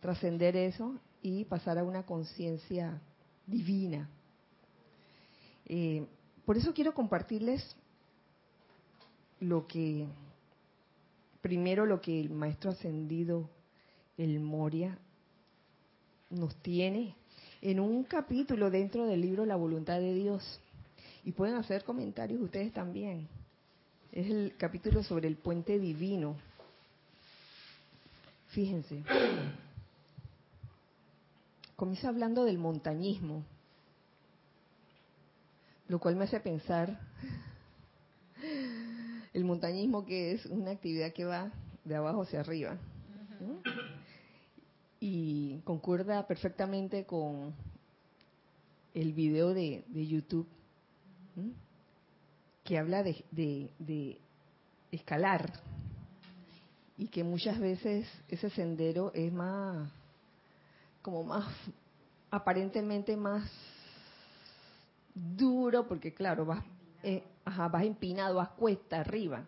trascender 0.00 0.56
eso 0.56 0.98
y 1.22 1.44
pasar 1.44 1.78
a 1.78 1.84
una 1.84 2.04
conciencia 2.04 3.00
divina. 3.46 4.08
Eh, 5.66 6.06
por 6.44 6.58
eso 6.58 6.74
quiero 6.74 6.92
compartirles 6.92 7.76
lo 9.40 9.66
que, 9.66 10.06
primero 11.40 11.86
lo 11.86 12.00
que 12.00 12.20
el 12.20 12.30
maestro 12.30 12.70
ascendido, 12.70 13.48
el 14.18 14.40
Moria, 14.40 14.98
nos 16.34 16.54
tiene 16.56 17.14
en 17.62 17.80
un 17.80 18.04
capítulo 18.04 18.70
dentro 18.70 19.06
del 19.06 19.20
libro 19.20 19.46
La 19.46 19.56
voluntad 19.56 19.98
de 19.98 20.14
Dios. 20.14 20.60
Y 21.24 21.32
pueden 21.32 21.56
hacer 21.56 21.84
comentarios 21.84 22.40
ustedes 22.40 22.72
también. 22.72 23.26
Es 24.12 24.30
el 24.30 24.54
capítulo 24.58 25.02
sobre 25.02 25.28
el 25.28 25.36
puente 25.36 25.78
divino. 25.78 26.36
Fíjense. 28.48 29.02
Comienza 31.76 32.08
hablando 32.08 32.44
del 32.44 32.58
montañismo, 32.58 33.42
lo 35.88 35.98
cual 35.98 36.14
me 36.14 36.24
hace 36.24 36.38
pensar 36.38 37.00
el 39.32 39.44
montañismo 39.44 40.06
que 40.06 40.32
es 40.32 40.46
una 40.46 40.70
actividad 40.70 41.12
que 41.12 41.24
va 41.24 41.50
de 41.84 41.96
abajo 41.96 42.22
hacia 42.22 42.40
arriba. 42.40 42.78
Y 45.06 45.60
concuerda 45.64 46.26
perfectamente 46.26 47.04
con 47.04 47.54
el 48.94 49.12
video 49.12 49.52
de, 49.52 49.84
YouTube 49.92 50.48
que 52.64 52.78
habla 52.78 53.02
de, 53.02 53.22
de, 53.78 54.18
escalar 54.90 55.60
y 56.96 57.08
que 57.08 57.22
muchas 57.22 57.60
veces 57.60 58.08
ese 58.28 58.48
sendero 58.48 59.12
es 59.12 59.30
más, 59.30 59.90
como 61.02 61.22
más, 61.22 61.54
aparentemente 62.30 63.14
más 63.14 63.46
duro, 65.14 65.86
porque 65.86 66.14
claro, 66.14 66.46
vas 66.46 66.64
eh, 67.02 67.22
ajá, 67.44 67.68
vas 67.68 67.84
empinado, 67.84 68.36
vas 68.36 68.48
cuesta 68.52 69.00
arriba. 69.00 69.44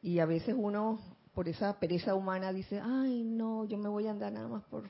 Y 0.00 0.20
a 0.20 0.26
veces 0.26 0.54
uno, 0.56 1.00
por 1.34 1.48
esa 1.48 1.78
pereza 1.78 2.14
humana, 2.14 2.52
dice, 2.52 2.80
ay, 2.80 3.24
no, 3.24 3.64
yo 3.64 3.76
me 3.76 3.88
voy 3.88 4.06
a 4.06 4.12
andar 4.12 4.32
nada 4.32 4.48
más 4.48 4.64
por, 4.64 4.88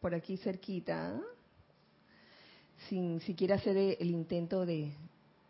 por 0.00 0.14
aquí 0.14 0.36
cerquita, 0.38 1.20
sin 2.88 3.20
siquiera 3.20 3.56
hacer 3.56 3.76
el 3.76 4.10
intento 4.10 4.64
de, 4.64 4.94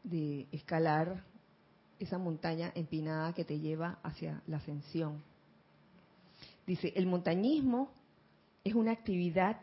de 0.03 0.47
escalar 0.51 1.25
esa 1.99 2.19
montaña 2.19 2.73
empinada 2.75 3.33
que 3.33 3.45
te 3.45 3.61
lleva 3.61 3.99
hacia 4.03 4.43
la 4.47 4.57
ascensión. 4.57 5.23
Dice, 6.67 6.93
el 6.97 7.07
montañismo 7.07 7.91
es 8.65 8.75
una 8.75 8.93
actividad 8.93 9.61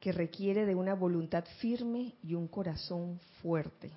que 0.00 0.12
requiere 0.12 0.66
de 0.66 0.74
una 0.74 0.94
voluntad 0.94 1.44
firme 1.60 2.14
y 2.22 2.34
un 2.34 2.46
corazón 2.46 3.18
fuerte. 3.40 3.90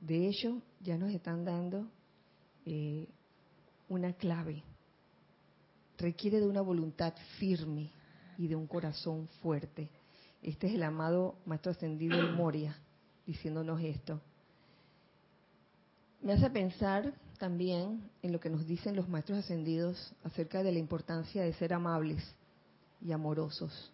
De 0.00 0.26
hecho, 0.26 0.60
ya 0.80 0.96
nos 0.96 1.12
están 1.12 1.44
dando 1.44 1.86
eh, 2.64 3.06
una 3.92 4.14
clave. 4.14 4.62
Requiere 5.98 6.40
de 6.40 6.46
una 6.46 6.62
voluntad 6.62 7.14
firme 7.38 7.90
y 8.38 8.48
de 8.48 8.56
un 8.56 8.66
corazón 8.66 9.28
fuerte. 9.42 9.90
Este 10.42 10.66
es 10.66 10.74
el 10.74 10.82
amado 10.82 11.36
Maestro 11.44 11.72
Ascendido 11.72 12.18
El 12.18 12.32
Moria 12.32 12.76
diciéndonos 13.26 13.80
esto. 13.82 14.20
Me 16.22 16.32
hace 16.32 16.50
pensar 16.50 17.12
también 17.38 18.10
en 18.22 18.32
lo 18.32 18.40
que 18.40 18.48
nos 18.48 18.66
dicen 18.66 18.96
los 18.96 19.08
Maestros 19.08 19.40
Ascendidos 19.40 20.14
acerca 20.24 20.62
de 20.62 20.72
la 20.72 20.78
importancia 20.78 21.42
de 21.42 21.52
ser 21.52 21.74
amables 21.74 22.22
y 23.00 23.12
amorosos, 23.12 23.92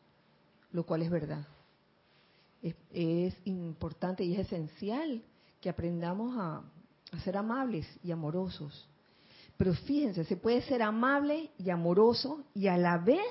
lo 0.71 0.87
cual 0.87 1.03
es 1.03 1.11
verdad. 1.11 1.47
Es, 2.63 3.35
importante 3.45 4.25
y 4.25 4.35
es 4.35 4.47
esencial 4.47 5.23
que 5.61 5.71
aprendamos 5.71 6.37
a 6.39 6.63
ser 7.25 7.37
amables 7.37 7.87
y 8.03 8.13
amorosos. 8.13 8.89
Pero 9.59 9.75
fíjense, 9.75 10.25
se 10.25 10.37
puede 10.37 10.63
ser 10.63 10.83
amable 10.83 11.51
y 11.59 11.69
amoroso 11.71 12.45
y 12.55 12.69
a 12.69 12.79
la 12.79 12.97
vez 12.97 13.27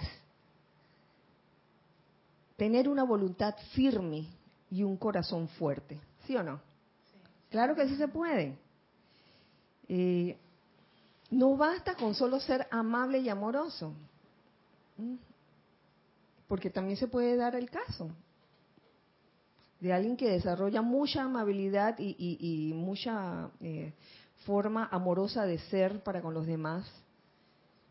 tener 2.57 2.89
una 2.89 3.03
voluntad 3.03 3.55
firme 3.73 4.27
y 4.69 4.83
un 4.83 4.97
corazón 4.97 5.47
fuerte. 5.47 5.99
¿Sí 6.25 6.35
o 6.35 6.43
no? 6.43 6.59
Claro 7.49 7.75
que 7.75 7.87
sí 7.87 7.95
se 7.95 8.09
puede. 8.09 8.57
Eh, 9.87 10.37
no 11.31 11.55
basta 11.55 11.95
con 11.95 12.13
solo 12.13 12.41
ser 12.41 12.67
amable 12.71 13.19
y 13.19 13.29
amoroso, 13.29 13.93
porque 16.47 16.69
también 16.69 16.97
se 16.97 17.07
puede 17.07 17.37
dar 17.37 17.55
el 17.55 17.69
caso 17.69 18.09
de 19.79 19.93
alguien 19.93 20.17
que 20.17 20.29
desarrolla 20.29 20.81
mucha 20.81 21.23
amabilidad 21.23 21.95
y, 21.99 22.73
mucha 22.75 23.49
eh, 23.61 23.93
forma 24.45 24.87
amorosa 24.91 25.45
de 25.45 25.59
ser 25.59 26.03
para 26.03 26.21
con 26.21 26.33
los 26.33 26.45
demás, 26.45 26.89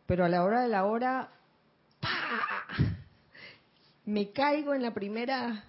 pero 0.06 0.24
a 0.24 0.28
la 0.28 0.44
hora 0.44 0.62
de 0.62 0.68
la 0.68 0.84
hora, 0.84 1.30
me 4.04 4.30
caigo 4.30 4.74
en 4.74 4.82
la 4.82 4.94
primera 4.94 5.64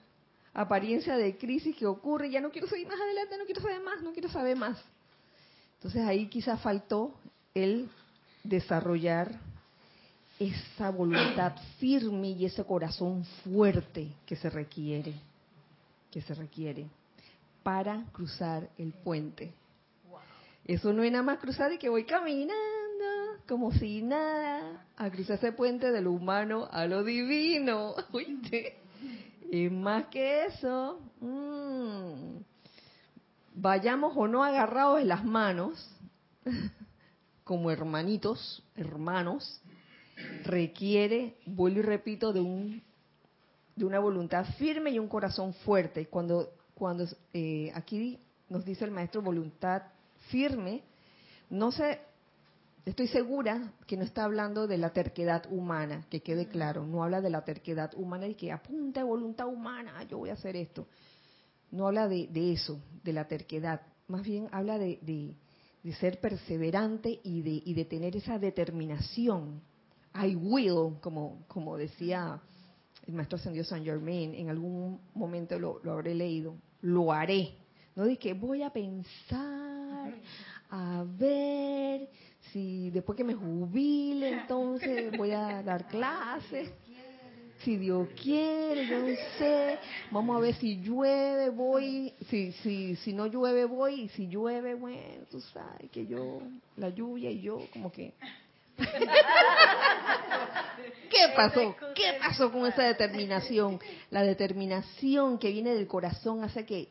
apariencia 0.53 1.17
de 1.17 1.37
crisis 1.37 1.75
que 1.75 1.85
ocurre, 1.85 2.29
ya 2.29 2.41
no 2.41 2.51
quiero 2.51 2.67
seguir 2.67 2.87
más 2.87 2.99
adelante, 2.99 3.37
no 3.37 3.45
quiero 3.45 3.61
saber 3.61 3.81
más, 3.81 4.01
no 4.01 4.13
quiero 4.13 4.29
saber 4.29 4.57
más. 4.57 4.83
Entonces 5.75 6.03
ahí 6.05 6.27
quizá 6.27 6.57
faltó 6.57 7.13
el 7.53 7.89
desarrollar 8.43 9.39
esa 10.39 10.91
voluntad 10.91 11.53
firme 11.79 12.29
y 12.29 12.45
ese 12.45 12.63
corazón 12.63 13.25
fuerte 13.43 14.13
que 14.25 14.35
se 14.35 14.49
requiere 14.49 15.13
que 16.11 16.21
se 16.21 16.33
requiere 16.33 16.87
para 17.63 18.05
cruzar 18.11 18.69
el 18.77 18.93
puente. 18.93 19.53
Eso 20.67 20.91
no 20.91 21.01
es 21.01 21.11
nada 21.11 21.23
más 21.23 21.39
cruzar 21.39 21.71
y 21.71 21.77
que 21.77 21.87
voy 21.87 22.03
caminando 22.03 22.57
como 23.47 23.71
si 23.71 24.01
nada 24.01 24.85
a 24.97 25.09
cruzar 25.09 25.37
ese 25.37 25.53
puente 25.53 25.91
de 25.91 26.01
lo 26.01 26.11
humano 26.11 26.67
a 26.69 26.85
lo 26.85 27.05
divino. 27.05 27.95
¿Oíste? 28.11 28.77
Y 29.49 29.69
más 29.69 30.07
que 30.07 30.45
eso, 30.45 30.99
mm, 31.21 32.41
vayamos 33.55 34.11
o 34.17 34.27
no 34.27 34.43
agarrados 34.43 34.99
en 34.99 35.07
las 35.07 35.23
manos, 35.23 35.89
como 37.45 37.71
hermanitos, 37.71 38.61
hermanos, 38.75 39.61
requiere, 40.43 41.37
vuelvo 41.45 41.79
y 41.79 41.83
repito, 41.83 42.33
de 42.33 42.41
un 42.41 42.83
de 43.77 43.85
una 43.85 43.99
voluntad 43.99 44.43
firme 44.57 44.89
y 44.89 44.99
un 44.99 45.07
corazón 45.07 45.53
fuerte. 45.53 46.07
Cuando, 46.07 46.51
cuando 46.73 47.05
eh, 47.31 47.71
aquí 47.75 48.19
nos 48.49 48.65
dice 48.65 48.83
el 48.83 48.91
maestro 48.91 49.21
voluntad 49.21 49.83
firme, 50.29 50.83
no 51.49 51.71
sé, 51.71 51.99
estoy 52.85 53.07
segura 53.07 53.73
que 53.85 53.97
no 53.97 54.03
está 54.03 54.23
hablando 54.23 54.67
de 54.67 54.77
la 54.77 54.91
terquedad 54.91 55.45
humana, 55.51 56.05
que 56.09 56.21
quede 56.21 56.47
claro, 56.47 56.85
no 56.85 57.03
habla 57.03 57.21
de 57.21 57.29
la 57.29 57.43
terquedad 57.43 57.91
humana 57.95 58.27
y 58.27 58.35
que 58.35 58.51
apunta 58.51 59.03
voluntad 59.03 59.47
humana, 59.47 60.03
yo 60.03 60.17
voy 60.17 60.29
a 60.29 60.33
hacer 60.33 60.55
esto. 60.55 60.87
No 61.71 61.87
habla 61.87 62.07
de, 62.07 62.29
eso, 62.53 62.79
de 63.03 63.13
la 63.13 63.27
terquedad, 63.27 63.81
más 64.07 64.23
bien 64.23 64.47
habla 64.51 64.77
de, 64.77 64.99
de, 65.01 65.35
ser 65.93 66.19
perseverante 66.19 67.19
y 67.23 67.41
de, 67.41 67.61
y 67.65 67.73
de 67.73 67.85
tener 67.85 68.15
esa 68.15 68.37
determinación. 68.39 69.61
I 70.13 70.35
will, 70.35 70.99
como, 71.01 71.45
como 71.47 71.77
decía 71.77 72.41
el 73.07 73.13
maestro 73.13 73.37
ascendió 73.37 73.63
San 73.63 73.85
Germain, 73.85 74.35
en 74.35 74.49
algún 74.49 74.99
momento 75.13 75.57
lo, 75.57 75.79
habré 75.89 76.13
leído, 76.13 76.55
lo 76.81 77.13
haré. 77.13 77.55
No 77.95 78.05
dije, 78.05 78.33
voy 78.33 78.63
a 78.63 78.69
pensar, 78.69 79.76
a 80.69 81.03
ver 81.05 82.09
si 82.51 82.89
después 82.91 83.15
que 83.15 83.23
me 83.23 83.33
jubile, 83.33 84.29
entonces 84.29 85.15
voy 85.17 85.31
a 85.31 85.63
dar 85.63 85.87
clases. 85.87 86.71
Si 87.63 87.75
Dios 87.75 88.07
quiere, 88.21 88.85
yo 88.85 88.99
no 88.99 89.15
sé. 89.39 89.79
Vamos 90.11 90.37
a 90.37 90.39
ver 90.39 90.53
si 90.55 90.77
llueve, 90.77 91.49
voy. 91.49 92.13
Si, 92.29 92.51
si, 92.51 92.95
si 92.97 93.13
no 93.13 93.25
llueve, 93.25 93.65
voy. 93.65 94.01
Y 94.01 94.09
si 94.09 94.27
llueve, 94.27 94.75
bueno, 94.75 95.25
tú 95.31 95.41
sabes 95.41 95.89
que 95.91 96.05
yo, 96.05 96.39
la 96.75 96.89
lluvia 96.89 97.31
y 97.31 97.41
yo, 97.41 97.59
como 97.73 97.91
que 97.91 98.13
¿Qué 101.09 101.29
pasó? 101.35 101.75
¿Qué 101.95 102.17
pasó 102.19 102.51
con 102.51 102.67
esa 102.67 102.83
determinación? 102.83 103.79
La 104.11 104.21
determinación 104.21 105.39
que 105.39 105.51
viene 105.51 105.73
del 105.73 105.87
corazón 105.87 106.43
hace 106.43 106.63
que 106.65 106.89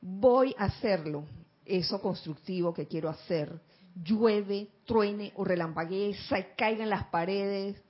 voy 0.00 0.54
a 0.58 0.64
hacerlo, 0.64 1.26
eso 1.66 2.00
constructivo 2.00 2.72
que 2.72 2.86
quiero 2.86 3.08
hacer. 3.08 3.60
Llueve, 4.02 4.68
truene 4.84 5.32
o 5.36 5.44
relampaguee, 5.44 6.14
se 6.28 6.54
caigan 6.56 6.90
las 6.90 7.04
paredes, 7.06 7.80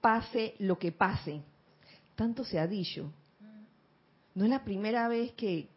pase 0.00 0.54
lo 0.58 0.78
que 0.78 0.92
pase. 0.92 1.42
Tanto 2.16 2.44
se 2.44 2.58
ha 2.58 2.66
dicho. 2.66 3.12
No 4.34 4.44
es 4.44 4.50
la 4.50 4.64
primera 4.64 5.08
vez 5.08 5.32
que, 5.32 5.68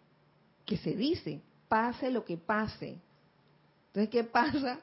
que 0.65 0.77
se 0.77 0.95
dice, 0.95 1.41
pase 1.67 2.11
lo 2.11 2.23
que 2.23 2.37
pase. 2.37 2.99
Entonces, 3.87 4.09
¿qué 4.09 4.23
pasa? 4.23 4.79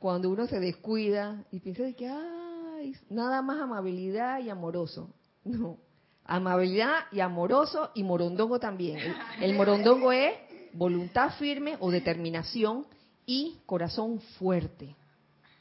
cuando 0.00 0.30
uno 0.30 0.46
se 0.46 0.58
descuida 0.58 1.44
y 1.52 1.60
piensa 1.60 1.82
de 1.84 1.94
que, 1.94 2.08
ay, 2.08 2.96
nada 3.10 3.42
más 3.42 3.60
amabilidad 3.60 4.40
y 4.40 4.48
amoroso. 4.48 5.10
No, 5.44 5.78
amabilidad 6.24 7.04
y 7.12 7.20
amoroso 7.20 7.90
y 7.94 8.02
morondongo 8.02 8.58
también. 8.58 8.98
El, 9.40 9.54
morondongo 9.54 10.10
es 10.10 10.34
voluntad 10.72 11.30
firme 11.38 11.76
o 11.80 11.90
determinación 11.90 12.86
y 13.26 13.58
corazón 13.66 14.20
fuerte. 14.38 14.96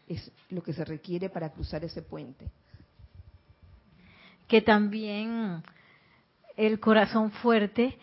Es 0.08 0.32
lo 0.50 0.64
que 0.64 0.74
se 0.74 0.86
requiere 0.86 1.30
para 1.30 1.52
cruzar 1.52 1.84
ese 1.84 2.02
puente. 2.02 2.50
Que 4.48 4.62
también 4.62 5.62
el 6.58 6.80
corazón 6.80 7.32
fuerte, 7.32 7.98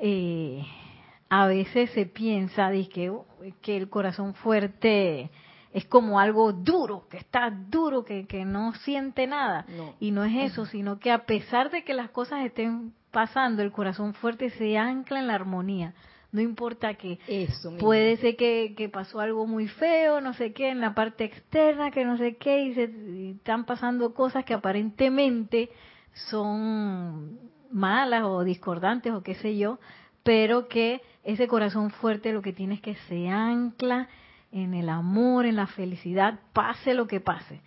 eh, 0.00 0.64
a 1.28 1.46
veces 1.46 1.90
se 1.90 2.06
piensa 2.06 2.70
de 2.70 2.88
que, 2.88 3.12
que 3.60 3.76
el 3.76 3.88
corazón 3.88 4.34
fuerte 4.34 5.30
es 5.72 5.84
como 5.84 6.18
algo 6.18 6.52
duro, 6.52 7.06
que 7.08 7.18
está 7.18 7.50
duro, 7.50 8.04
que, 8.04 8.26
que 8.26 8.44
no 8.44 8.74
siente 8.74 9.26
nada. 9.26 9.64
Y 10.00 10.10
no 10.10 10.24
es 10.24 10.52
eso, 10.52 10.66
sino 10.66 10.98
que 10.98 11.12
a 11.12 11.26
pesar 11.26 11.70
de 11.70 11.84
que 11.84 11.94
las 11.94 12.10
cosas 12.10 12.44
estén 12.44 12.92
pasando, 13.12 13.62
el 13.62 13.70
corazón 13.70 14.14
fuerte 14.14 14.50
se 14.50 14.76
ancla 14.76 15.20
en 15.20 15.28
la 15.28 15.34
armonía. 15.34 15.94
No 16.32 16.40
importa 16.40 16.94
que 16.94 17.18
eso 17.26 17.76
puede 17.78 18.16
ser 18.18 18.36
que, 18.36 18.74
que, 18.76 18.88
pasó 18.88 19.18
algo 19.18 19.46
muy 19.46 19.66
feo, 19.66 20.20
no 20.20 20.32
sé 20.34 20.52
qué, 20.52 20.68
en 20.68 20.80
la 20.80 20.94
parte 20.94 21.24
externa, 21.24 21.90
que 21.90 22.04
no 22.04 22.16
sé 22.16 22.36
qué, 22.36 22.62
y, 22.62 22.74
se, 22.74 22.84
y 22.84 23.30
están 23.36 23.64
pasando 23.64 24.14
cosas 24.14 24.44
que 24.44 24.54
aparentemente 24.54 25.70
son 26.28 27.38
malas 27.72 28.22
o 28.24 28.44
discordantes 28.44 29.12
o 29.12 29.22
qué 29.22 29.34
sé 29.34 29.56
yo, 29.56 29.80
pero 30.22 30.68
que 30.68 31.02
ese 31.24 31.48
corazón 31.48 31.90
fuerte 31.90 32.32
lo 32.32 32.42
que 32.42 32.52
tiene 32.52 32.74
es 32.74 32.80
que 32.80 32.94
se 33.08 33.28
ancla 33.28 34.08
en 34.52 34.74
el 34.74 34.88
amor, 34.88 35.46
en 35.46 35.56
la 35.56 35.66
felicidad, 35.66 36.40
pase 36.52 36.94
lo 36.94 37.06
que 37.06 37.20
pase. 37.20 37.60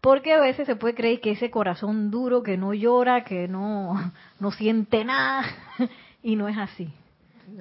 Porque 0.00 0.34
a 0.34 0.40
veces 0.40 0.66
se 0.66 0.76
puede 0.76 0.94
creer 0.94 1.20
que 1.20 1.30
ese 1.30 1.50
corazón 1.50 2.10
duro, 2.10 2.42
que 2.42 2.58
no 2.58 2.74
llora, 2.74 3.24
que 3.24 3.48
no, 3.48 4.12
no 4.40 4.50
siente 4.50 5.04
nada, 5.04 5.44
y 6.22 6.36
no 6.36 6.48
es 6.48 6.58
así. 6.58 6.92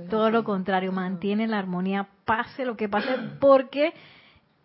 Todo 0.09 0.29
lo 0.29 0.43
contrario, 0.43 0.91
mantiene 0.91 1.47
la 1.47 1.59
armonía, 1.59 2.09
pase 2.25 2.65
lo 2.65 2.77
que 2.77 2.89
pase, 2.89 3.09
porque 3.39 3.93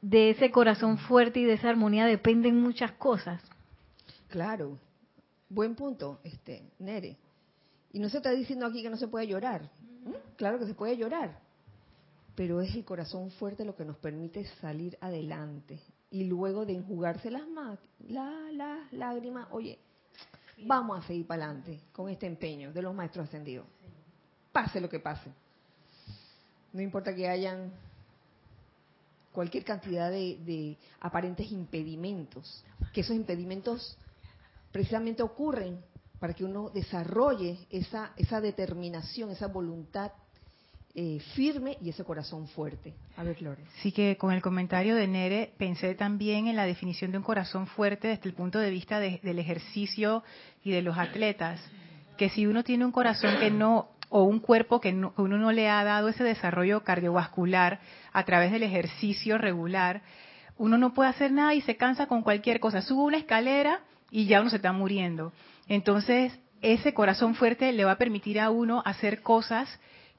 de 0.00 0.30
ese 0.30 0.50
corazón 0.50 0.98
fuerte 0.98 1.40
y 1.40 1.44
de 1.44 1.54
esa 1.54 1.70
armonía 1.70 2.06
dependen 2.06 2.60
muchas 2.60 2.92
cosas. 2.92 3.42
Claro, 4.28 4.78
buen 5.48 5.74
punto, 5.74 6.20
este, 6.24 6.70
Nere. 6.78 7.16
Y 7.92 7.98
no 7.98 8.08
se 8.08 8.18
está 8.18 8.30
diciendo 8.30 8.66
aquí 8.66 8.82
que 8.82 8.90
no 8.90 8.96
se 8.96 9.08
puede 9.08 9.26
llorar. 9.26 9.70
Claro 10.36 10.58
que 10.58 10.66
se 10.66 10.74
puede 10.74 10.96
llorar 10.96 11.48
pero 12.38 12.60
es 12.60 12.72
el 12.76 12.84
corazón 12.84 13.32
fuerte 13.32 13.64
lo 13.64 13.74
que 13.74 13.84
nos 13.84 13.96
permite 13.96 14.44
salir 14.60 14.96
adelante. 15.00 15.80
Y 16.08 16.22
luego 16.22 16.64
de 16.64 16.74
enjugarse 16.74 17.32
las, 17.32 17.42
las 17.98 18.92
lágrimas, 18.92 19.48
oye, 19.50 19.80
Vamos 20.66 20.98
a 20.98 21.06
seguir 21.06 21.26
para 21.26 21.44
adelante 21.44 21.80
con 21.92 22.08
este 22.08 22.26
empeño 22.26 22.72
de 22.72 22.82
los 22.82 22.94
maestros 22.94 23.28
ascendidos. 23.28 23.66
Pase 24.52 24.80
lo 24.80 24.88
que 24.88 25.00
pase. 25.00 25.30
No 26.72 26.82
importa 26.82 27.14
que 27.14 27.28
hayan 27.28 27.72
cualquier 29.32 29.64
cantidad 29.64 30.10
de, 30.10 30.76
aparentes 31.00 31.50
impedimentos, 31.52 32.64
que 32.92 33.02
esos 33.02 33.14
impedimentos 33.14 33.96
precisamente 34.72 35.22
ocurren 35.22 35.78
para 36.18 36.34
que 36.34 36.44
uno 36.44 36.70
desarrolle 36.70 37.58
esa, 37.70 38.12
esa 38.16 38.40
determinación, 38.40 39.30
esa 39.30 39.46
voluntad 39.46 40.10
eh, 40.94 41.20
firme 41.36 41.78
y 41.80 41.90
ese 41.90 42.02
corazón 42.02 42.48
fuerte. 42.48 42.94
A 43.16 43.22
ver, 43.22 43.36
Flores. 43.36 43.64
Sí 43.82 43.92
que 43.92 44.16
con 44.16 44.32
el 44.32 44.42
comentario 44.42 44.96
de 44.96 45.06
Nere 45.06 45.52
pensé 45.56 45.94
también 45.94 46.48
en 46.48 46.56
la 46.56 46.66
definición 46.66 47.12
de 47.12 47.18
un 47.18 47.22
corazón 47.22 47.68
fuerte 47.68 48.08
desde 48.08 48.28
el 48.28 48.34
punto 48.34 48.58
de 48.58 48.70
vista 48.70 48.98
del 48.98 49.38
ejercicio 49.38 50.24
y 50.64 50.72
de 50.72 50.82
los 50.82 50.98
atletas. 50.98 51.60
Que 52.16 52.30
si 52.30 52.48
uno 52.48 52.64
tiene 52.64 52.84
un 52.84 52.90
corazón 52.90 53.38
que 53.38 53.48
no 53.48 53.90
o 54.10 54.22
un 54.22 54.40
cuerpo 54.40 54.80
que, 54.80 54.90
uno 54.90 55.38
no 55.38 55.52
le 55.52 55.68
ha 55.68 55.84
dado 55.84 56.08
ese 56.08 56.24
desarrollo 56.24 56.82
cardiovascular 56.82 57.80
a 58.12 58.24
través 58.24 58.52
del 58.52 58.62
ejercicio 58.62 59.38
regular, 59.38 60.02
uno 60.56 60.78
no 60.78 60.94
puede 60.94 61.10
hacer 61.10 61.30
nada 61.30 61.54
y 61.54 61.60
se 61.60 61.76
cansa 61.76 62.06
con 62.06 62.22
cualquier 62.22 62.58
cosa. 62.60 62.82
Sube 62.82 63.02
una 63.02 63.18
escalera 63.18 63.80
y 64.10 64.26
ya 64.26 64.40
uno 64.40 64.50
se 64.50 64.56
está 64.56 64.72
muriendo. 64.72 65.32
Entonces, 65.68 66.36
ese 66.62 66.94
corazón 66.94 67.34
fuerte 67.34 67.72
le 67.72 67.84
va 67.84 67.92
a 67.92 67.98
permitir 67.98 68.40
a 68.40 68.50
uno 68.50 68.82
hacer 68.84 69.22
cosas 69.22 69.68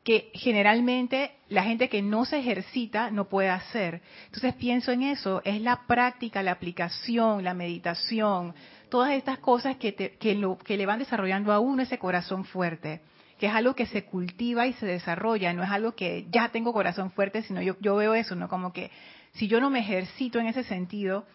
que 0.04 0.32
generalmente 0.34 1.32
la 1.49 1.63
gente 1.63 1.89
que 1.89 2.02
no 2.02 2.23
se 2.23 2.39
ejercita 2.39 3.12
no 3.12 3.25
puede 3.25 3.49
hacer. 3.49 4.02
Entonces 4.28 4.54
pienso 4.54 4.93
en 4.93 5.04
eso, 5.04 5.41
es 5.43 5.62
la 5.62 5.88
práctica, 5.88 6.41
la 6.41 6.52
aplicación, 6.52 7.43
la 7.43 7.54
meditación, 7.54 8.56
todas 8.89 9.12
estas 9.12 9.39
cosas 9.39 9.75
que, 9.75 9.93
que 9.93 10.78
le 10.78 10.86
van 10.86 10.99
desarrollando 10.99 11.52
a 11.52 11.60
uno 11.60 11.82
ese 11.82 11.97
corazón 11.97 12.45
fuerte 12.45 13.02
que 13.39 13.47
es 13.47 13.54
algo 13.54 13.73
que 13.73 13.86
se 13.86 14.04
cultiva 14.04 14.67
y 14.67 14.73
se 14.73 14.86
desarrolla, 14.86 15.54
no 15.54 15.63
es 15.63 15.69
algo 15.69 15.93
que 15.93 16.28
ya 16.30 16.49
tengo 16.49 16.73
corazón 16.73 17.12
fuerte, 17.12 17.41
sino 17.41 17.62
yo, 17.62 17.78
yo 17.80 17.95
veo 17.95 18.13
eso, 18.13 18.36
¿no? 18.36 18.49
Como 18.49 18.73
que 18.73 18.91
si 19.32 19.47
yo 19.47 19.62
no 19.62 19.69
me 19.69 19.80
ejercito 19.80 20.39
en 20.39 20.47
ese 20.47 20.63
sentido, 20.65 21.25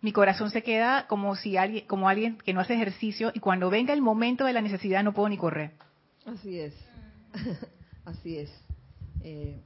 mi 0.00 0.12
corazón 0.12 0.52
se 0.52 0.62
queda 0.62 1.08
como 1.08 1.34
si 1.34 1.56
alguien, 1.56 1.84
como 1.86 2.08
alguien 2.08 2.38
que 2.38 2.54
no 2.54 2.60
hace 2.60 2.74
ejercicio 2.74 3.32
y 3.34 3.40
cuando 3.40 3.70
venga 3.70 3.92
el 3.92 4.00
momento 4.00 4.44
de 4.44 4.52
la 4.52 4.62
necesidad 4.62 5.02
no 5.02 5.12
puedo 5.12 5.28
ni 5.28 5.36
correr. 5.36 5.72
Así 6.24 6.60
es, 6.60 6.74
así 8.04 8.38
es. 8.38 8.50
Eh, 9.22 9.60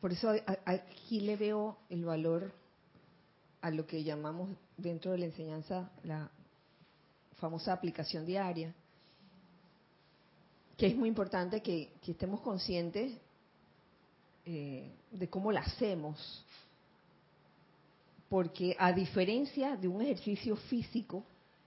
por 0.00 0.12
eso 0.12 0.32
aquí 0.64 1.20
le 1.20 1.36
veo 1.36 1.76
el 1.90 2.04
valor 2.04 2.52
a 3.62 3.72
lo 3.72 3.84
que 3.84 4.04
llamamos 4.04 4.48
dentro 4.76 5.10
de 5.10 5.18
la 5.18 5.24
enseñanza 5.24 5.90
la 6.04 6.30
famosa 7.40 7.72
aplicación 7.72 8.24
diaria 8.24 8.72
que 10.78 10.86
es 10.86 10.96
muy 10.96 11.08
importante 11.08 11.60
que, 11.60 11.90
estemos 12.06 12.40
conscientes 12.40 13.12
eh, 14.46 14.88
de 15.10 15.28
cómo 15.28 15.50
la 15.50 15.60
hacemos. 15.60 16.44
Porque 18.28 18.76
a 18.78 18.92
diferencia 18.92 19.76
de 19.76 19.88
un 19.88 20.00
ejercicio 20.02 20.54
físico, 20.54 21.24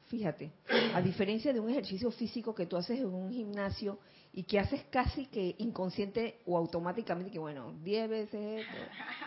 fíjate, 0.07 0.51
a 0.93 1.01
diferencia 1.01 1.51
de 1.51 1.59
un 1.59 1.69
ejercicio 1.69 2.09
físico 2.11 2.55
que 2.55 2.65
tú 2.67 2.77
haces 2.77 2.99
en 2.99 3.13
un 3.13 3.31
gimnasio 3.31 3.99
y 4.31 4.43
que 4.43 4.59
haces 4.59 4.83
casi 4.89 5.25
que 5.25 5.55
inconsciente 5.57 6.39
o 6.45 6.57
automáticamente, 6.57 7.31
que 7.31 7.39
bueno, 7.39 7.73
10 7.83 8.09
veces 8.09 8.65
esto, 8.65 8.77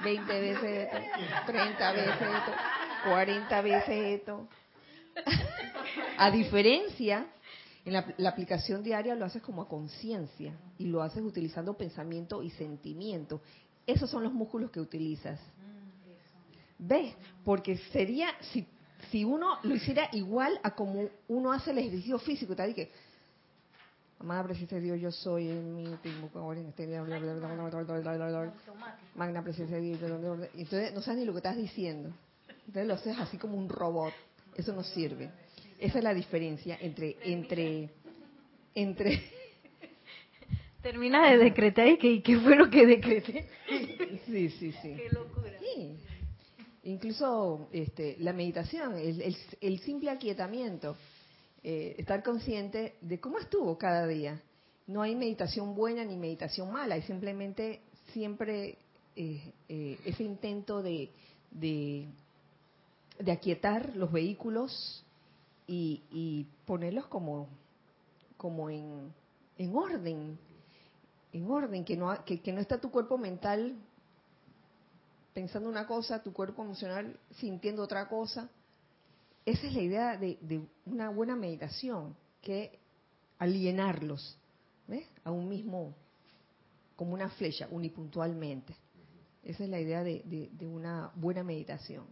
20 0.02 0.40
veces 0.40 0.88
esto, 0.92 0.96
30 1.46 1.92
veces 1.92 2.12
esto, 2.22 2.52
40 3.10 3.62
veces 3.62 4.20
esto. 4.20 4.48
a 6.18 6.30
diferencia 6.30 7.26
en 7.84 7.92
la, 7.92 8.28
aplicación 8.28 8.82
diaria 8.82 9.14
lo 9.14 9.26
haces 9.26 9.42
como 9.42 9.62
a 9.62 9.68
conciencia 9.68 10.54
y 10.78 10.86
lo 10.86 11.02
haces 11.02 11.22
utilizando 11.22 11.74
pensamiento 11.74 12.42
y 12.42 12.50
sentimiento. 12.50 13.42
Esos 13.86 14.08
son 14.08 14.22
los 14.22 14.32
músculos 14.32 14.70
que 14.70 14.80
utilizas. 14.80 15.38
¿Ves? 16.78 17.14
Porque 17.44 17.76
sería, 17.92 18.28
si, 18.52 18.66
si 19.10 19.24
uno 19.24 19.58
lo 19.62 19.74
hiciera 19.74 20.08
igual 20.12 20.58
a 20.62 20.74
como 20.74 21.08
uno 21.28 21.52
hace 21.52 21.72
el 21.72 21.78
ejercicio 21.78 22.18
físico, 22.18 22.54
y 22.66 22.74
que, 22.74 22.90
amada 24.18 24.44
presencia 24.44 24.78
de 24.78 24.84
Dios, 24.84 25.00
yo 25.00 25.12
soy 25.12 25.50
en 25.50 25.74
mi 25.74 25.86
magna 29.14 29.42
presencia 29.42 29.76
de 29.76 29.82
Dios. 29.82 30.00
Entonces 30.54 30.94
no 30.94 31.02
sabes 31.02 31.20
ni 31.20 31.26
lo 31.26 31.32
que 31.32 31.38
estás 31.38 31.56
diciendo. 31.56 32.14
Entonces 32.66 32.86
lo 32.86 32.94
haces 32.94 33.18
así 33.18 33.36
como 33.36 33.58
un 33.58 33.68
robot. 33.68 34.14
Eso 34.56 34.72
no 34.72 34.82
sirve. 34.82 35.30
Esa 35.78 35.98
es 35.98 36.04
la 36.04 36.14
diferencia 36.14 36.78
entre 36.80 37.16
entre 37.24 37.90
entre 38.74 39.22
termina 40.82 41.30
de 41.30 41.38
decretar 41.38 41.86
y 41.88 41.98
que 41.98 42.22
qué 42.22 42.38
fue 42.38 42.56
lo 42.56 42.70
que 42.70 42.86
decreté. 42.86 43.48
Sí, 44.26 44.50
sí, 44.50 44.72
sí. 44.72 44.94
Qué 44.96 45.08
locura. 45.10 45.52
Sí. 45.60 45.96
Incluso 46.84 47.68
este, 47.72 48.16
la 48.20 48.34
meditación, 48.34 48.98
el, 48.98 49.36
el, 49.60 49.78
simple 49.80 50.10
aquietamiento, 50.10 50.96
eh, 51.62 51.94
estar 51.96 52.22
consciente 52.22 52.96
de 53.00 53.18
cómo 53.18 53.38
estuvo 53.38 53.78
cada 53.78 54.06
día. 54.06 54.42
No 54.86 55.00
hay 55.00 55.16
meditación 55.16 55.74
buena 55.74 56.04
ni 56.04 56.16
meditación 56.16 56.70
mala, 56.70 56.96
hay 56.96 57.02
simplemente 57.02 57.80
siempre 58.12 58.76
eh, 59.16 59.52
eh, 59.70 59.98
ese 60.04 60.24
intento 60.24 60.82
de, 60.82 61.08
de, 61.50 62.06
de 63.18 63.32
aquietar 63.32 63.96
los 63.96 64.12
vehículos 64.12 65.03
y, 65.66 66.46
ponerlos 66.66 67.06
como, 67.06 67.48
como 68.36 68.70
en, 68.70 69.12
en 69.58 69.76
orden, 69.76 70.38
en 71.32 71.50
orden, 71.50 71.84
que 71.84 71.96
no, 71.96 72.24
que, 72.24 72.52
no 72.52 72.60
está 72.60 72.80
tu 72.80 72.90
cuerpo 72.90 73.18
mental 73.18 73.76
pensando 75.32 75.68
una 75.68 75.86
cosa, 75.86 76.22
tu 76.22 76.32
cuerpo 76.32 76.62
emocional 76.62 77.18
sintiendo 77.32 77.82
otra 77.82 78.08
cosa. 78.08 78.48
Esa 79.44 79.66
es 79.66 79.74
la 79.74 79.82
idea 79.82 80.16
de, 80.16 80.38
de 80.40 80.66
una 80.86 81.10
buena 81.10 81.36
meditación, 81.36 82.16
que 82.40 82.78
alienarlos 83.38 84.38
a 85.24 85.30
un 85.30 85.48
mismo, 85.48 85.94
como 86.96 87.14
una 87.14 87.30
flecha, 87.30 87.66
unipuntualmente. 87.70 88.74
Esa 89.42 89.64
es 89.64 89.70
la 89.70 89.80
idea 89.80 90.02
de, 90.02 90.50
de 90.52 90.66
una 90.66 91.10
buena 91.14 91.42
meditación. 91.42 92.06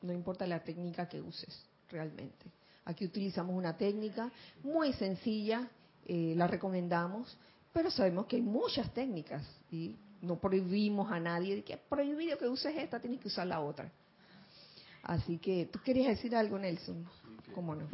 No 0.00 0.12
importa 0.12 0.46
la 0.46 0.62
técnica 0.62 1.08
que 1.08 1.20
uses 1.20 1.66
realmente. 1.90 2.59
Aquí 2.90 3.04
utilizamos 3.04 3.54
una 3.54 3.76
técnica 3.76 4.32
muy 4.64 4.92
sencilla, 4.94 5.68
eh, 6.06 6.34
la 6.36 6.48
recomendamos, 6.48 7.36
pero 7.72 7.88
sabemos 7.88 8.26
que 8.26 8.34
hay 8.34 8.42
muchas 8.42 8.92
técnicas 8.92 9.46
y 9.70 9.94
no 10.22 10.40
prohibimos 10.40 11.10
a 11.12 11.20
nadie 11.20 11.54
de 11.54 11.62
que 11.62 11.74
es 11.74 11.78
prohibido 11.88 12.36
que 12.36 12.48
uses 12.48 12.76
esta, 12.76 12.98
tienes 12.98 13.20
que 13.20 13.28
usar 13.28 13.46
la 13.46 13.60
otra. 13.60 13.92
Así 15.04 15.38
que, 15.38 15.66
¿tú 15.66 15.78
querías 15.84 16.08
decir 16.08 16.34
algo, 16.34 16.58
Nelson? 16.58 17.06
¿Cómo 17.54 17.76
no? 17.76 17.86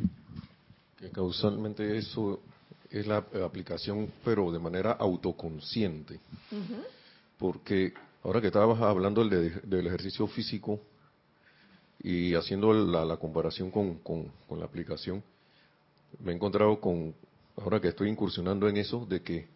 Que 0.96 1.10
causalmente 1.10 1.98
eso 1.98 2.40
es 2.90 3.06
la 3.06 3.18
aplicación, 3.44 4.10
pero 4.24 4.50
de 4.50 4.58
manera 4.58 4.92
autoconsciente. 4.92 6.18
Porque 7.36 7.92
ahora 8.24 8.40
que 8.40 8.46
estabas 8.46 8.80
hablando 8.80 9.22
del 9.22 9.86
ejercicio 9.86 10.26
físico, 10.26 10.80
y 12.02 12.34
haciendo 12.34 12.72
la, 12.72 13.16
comparación 13.16 13.70
con, 13.70 14.30
la 14.58 14.64
aplicación, 14.64 15.22
me 16.20 16.32
he 16.32 16.34
encontrado 16.34 16.80
con, 16.80 17.14
ahora 17.56 17.80
que 17.80 17.88
estoy 17.88 18.08
incursionando 18.08 18.68
en 18.68 18.76
eso, 18.76 19.06
de 19.06 19.22
que 19.22 19.46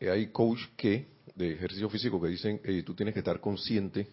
hay 0.00 0.28
coach 0.28 0.60
que, 0.76 1.06
de 1.34 1.52
ejercicio 1.52 1.88
físico, 1.88 2.20
que 2.20 2.28
dicen, 2.28 2.60
tú 2.84 2.94
tienes 2.94 3.14
que 3.14 3.20
estar 3.20 3.40
consciente 3.40 4.08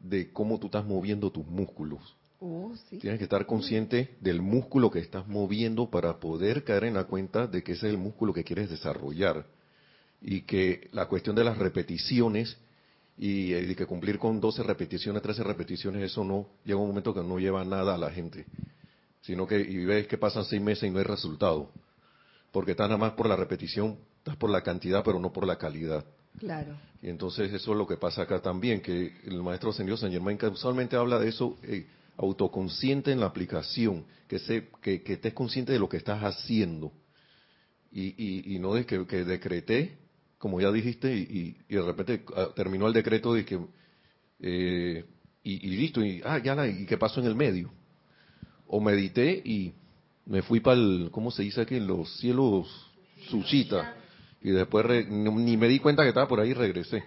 de 0.00 0.32
cómo 0.32 0.58
tú 0.58 0.66
estás 0.66 0.84
moviendo 0.84 1.30
tus 1.30 1.46
músculos. 1.46 2.16
Oh, 2.38 2.74
tienes 2.90 3.18
que 3.18 3.24
estar 3.24 3.46
consciente 3.46 4.16
del 4.20 4.42
músculo 4.42 4.90
que 4.90 4.98
estás 4.98 5.26
moviendo 5.26 5.88
para 5.88 6.20
poder 6.20 6.64
caer 6.64 6.84
en 6.84 6.94
la 6.94 7.04
cuenta 7.04 7.46
de 7.46 7.62
que 7.62 7.72
ese 7.72 7.86
es 7.86 7.92
el 7.94 7.98
músculo 7.98 8.34
que 8.34 8.44
quieres 8.44 8.68
desarrollar. 8.68 9.46
Y 10.20 10.42
que 10.42 10.88
la 10.92 11.06
cuestión 11.06 11.34
de 11.36 11.44
las 11.44 11.56
repeticiones 11.56 12.58
y, 13.18 13.52
eh, 13.54 13.74
que 13.74 13.86
cumplir 13.86 14.18
con 14.18 14.40
12 14.40 14.62
repeticiones, 14.62 15.22
13 15.22 15.42
repeticiones, 15.42 16.02
eso 16.02 16.24
no 16.24 16.48
llega 16.64 16.78
un 16.78 16.88
momento 16.88 17.14
que 17.14 17.22
no 17.22 17.38
lleva 17.38 17.64
nada 17.64 17.94
a 17.94 17.98
la 17.98 18.10
gente, 18.10 18.46
sino 19.22 19.46
que 19.46 19.58
y 19.58 19.84
ves 19.84 20.06
que 20.06 20.18
pasan 20.18 20.44
seis 20.44 20.60
meses 20.60 20.84
y 20.84 20.90
no 20.90 20.98
hay 20.98 21.04
resultado, 21.04 21.70
porque 22.52 22.72
estás 22.72 22.88
nada 22.88 22.98
más 22.98 23.12
por 23.12 23.28
la 23.28 23.36
repetición, 23.36 23.98
estás 24.18 24.36
por 24.36 24.50
la 24.50 24.62
cantidad, 24.62 25.02
pero 25.04 25.18
no 25.18 25.32
por 25.32 25.46
la 25.46 25.56
calidad. 25.56 26.04
Claro. 26.38 26.76
Y 27.00 27.08
entonces 27.08 27.52
eso 27.52 27.72
es 27.72 27.78
lo 27.78 27.86
que 27.86 27.96
pasa 27.96 28.22
acá 28.22 28.40
también, 28.40 28.80
que 28.80 29.12
el 29.24 29.42
maestro 29.42 29.72
Señor 29.72 29.98
San 29.98 30.12
Germain 30.12 30.36
casualmente 30.36 30.96
habla 30.96 31.18
de 31.18 31.28
eso, 31.28 31.56
eh, 31.62 31.86
autoconsciente 32.18 33.12
en 33.12 33.20
la 33.20 33.26
aplicación, 33.26 34.04
que, 34.28 34.38
se, 34.38 34.68
que, 34.82 35.02
estés 35.06 35.32
consciente 35.32 35.72
de 35.72 35.78
lo 35.78 35.88
que 35.88 35.96
estás 35.96 36.22
haciendo. 36.22 36.92
Y, 37.92 38.54
y, 38.54 38.58
no 38.58 38.74
de 38.74 38.84
que, 38.84 39.06
que 39.06 39.24
decreté 39.24 39.96
como 40.46 40.60
ya 40.60 40.70
dijiste, 40.70 41.12
y, 41.12 41.56
de 41.68 41.82
repente 41.82 42.24
ah, 42.36 42.50
terminó 42.54 42.86
el 42.86 42.92
decreto 42.92 43.34
de 43.34 43.44
que, 43.44 43.58
eh, 44.38 45.04
y, 45.42 45.70
listo, 45.70 46.04
y, 46.04 46.22
ah, 46.24 46.38
ya, 46.38 46.68
¿y 46.68 46.86
qué 46.86 46.96
pasó 46.96 47.18
en 47.18 47.26
el 47.26 47.34
medio? 47.34 47.72
O 48.68 48.80
medité 48.80 49.42
y, 49.44 49.72
me 50.24 50.42
fui 50.42 50.60
para 50.60 50.76
el, 50.76 51.08
¿cómo 51.10 51.32
se 51.32 51.42
dice 51.42 51.62
aquí? 51.62 51.80
Los 51.80 52.16
cielos 52.20 52.68
Sushita. 53.28 53.96
Y 54.40 54.50
después 54.50 54.86
ni 55.08 55.56
me 55.56 55.66
di 55.66 55.80
cuenta 55.80 56.04
que 56.04 56.10
estaba 56.10 56.28
por 56.28 56.38
ahí 56.38 56.50
y 56.50 56.54
regresé. 56.54 57.02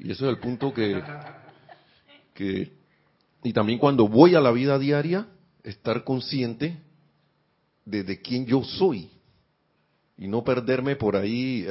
Y 0.00 0.10
eso 0.10 0.24
es 0.24 0.30
el 0.30 0.40
punto 0.40 0.74
que, 0.74 1.00
que... 2.34 2.72
Y 3.44 3.52
también 3.52 3.78
cuando 3.78 4.08
voy 4.08 4.34
a 4.34 4.40
la 4.40 4.50
vida 4.50 4.80
diaria, 4.80 5.28
estar 5.62 6.02
consciente 6.02 6.76
de, 7.84 8.02
de 8.02 8.20
quién 8.20 8.46
yo 8.46 8.64
soy. 8.64 9.10
Y 10.16 10.28
no 10.28 10.44
perderme 10.44 10.96
por 10.96 11.16
ahí 11.16 11.66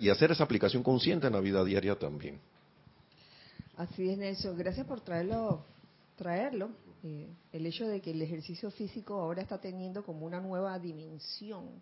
y, 0.00 0.06
y 0.06 0.08
hacer 0.10 0.30
esa 0.30 0.44
aplicación 0.44 0.82
consciente 0.82 1.26
en 1.26 1.32
la 1.32 1.40
vida 1.40 1.64
diaria 1.64 1.98
también. 1.98 2.38
Así 3.76 4.08
es, 4.10 4.18
Nelson. 4.18 4.56
Gracias 4.56 4.86
por 4.86 5.00
traerlo. 5.00 5.64
traerlo. 6.16 6.70
Eh, 7.04 7.28
el 7.52 7.64
hecho 7.64 7.86
de 7.86 8.00
que 8.00 8.10
el 8.10 8.20
ejercicio 8.20 8.70
físico 8.72 9.20
ahora 9.20 9.42
está 9.42 9.60
teniendo 9.60 10.02
como 10.04 10.26
una 10.26 10.40
nueva 10.40 10.76
dimensión, 10.80 11.80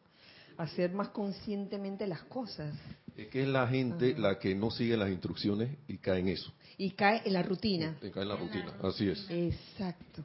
hacer 0.58 0.92
más 0.92 1.08
conscientemente 1.08 2.06
las 2.06 2.22
cosas. 2.24 2.74
Es 3.16 3.28
que 3.28 3.42
es 3.42 3.48
la 3.48 3.66
gente 3.66 4.14
la 4.18 4.38
que 4.38 4.54
no 4.54 4.70
sigue 4.70 4.94
las 4.94 5.08
instrucciones 5.08 5.70
y 5.88 5.96
cae 5.96 6.20
en 6.20 6.28
eso. 6.28 6.52
Y 6.76 6.90
cae 6.90 7.22
en 7.24 7.32
la 7.32 7.42
rutina. 7.42 7.96
Y 8.02 8.10
cae 8.10 8.24
en 8.24 8.28
la 8.28 8.36
rutina, 8.36 8.74
así 8.82 9.08
es. 9.08 9.26
Exacto, 9.30 10.22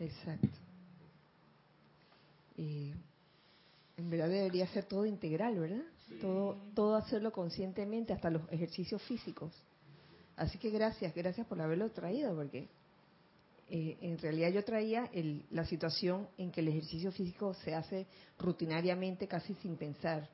exacto. 0.00 0.48
Eh, 2.56 2.94
en 4.00 4.10
verdad 4.10 4.28
debería 4.28 4.66
ser 4.68 4.84
todo 4.84 5.06
integral, 5.06 5.58
¿verdad? 5.58 5.84
Todo, 6.20 6.56
todo 6.74 6.96
hacerlo 6.96 7.30
conscientemente, 7.32 8.12
hasta 8.12 8.30
los 8.30 8.42
ejercicios 8.50 9.00
físicos. 9.02 9.52
Así 10.36 10.58
que 10.58 10.70
gracias, 10.70 11.14
gracias 11.14 11.46
por 11.46 11.60
haberlo 11.60 11.90
traído, 11.90 12.34
porque 12.34 12.68
eh, 13.68 13.98
en 14.00 14.18
realidad 14.18 14.50
yo 14.50 14.64
traía 14.64 15.08
la 15.50 15.64
situación 15.64 16.26
en 16.38 16.50
que 16.50 16.60
el 16.60 16.68
ejercicio 16.68 17.12
físico 17.12 17.54
se 17.54 17.74
hace 17.74 18.06
rutinariamente, 18.38 19.28
casi 19.28 19.54
sin 19.54 19.76
pensar. 19.76 20.28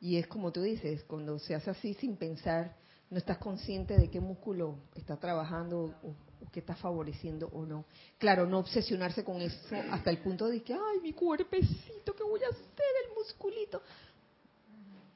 Y 0.00 0.16
es 0.16 0.26
como 0.26 0.52
tú 0.52 0.62
dices, 0.62 1.02
cuando 1.04 1.38
se 1.38 1.54
hace 1.54 1.70
así 1.70 1.94
sin 1.94 2.16
pensar, 2.16 2.76
no 3.08 3.16
estás 3.16 3.38
consciente 3.38 3.96
de 3.96 4.10
qué 4.10 4.20
músculo 4.20 4.78
está 4.94 5.16
trabajando 5.16 5.94
o, 6.02 6.14
o 6.40 6.50
qué 6.50 6.60
está 6.60 6.74
favoreciendo 6.74 7.48
o 7.48 7.64
no. 7.64 7.84
Claro, 8.18 8.46
no 8.46 8.58
obsesionarse 8.58 9.24
con 9.24 9.40
eso 9.40 9.76
hasta 9.90 10.10
el 10.10 10.18
punto 10.18 10.48
de 10.48 10.62
que, 10.62 10.74
ay, 10.74 11.00
mi 11.02 11.12
cuerpecito, 11.12 12.14
¿qué 12.14 12.22
voy 12.22 12.40
a 12.42 12.48
hacer? 12.48 12.92
El 13.04 13.14
musculito. 13.16 13.82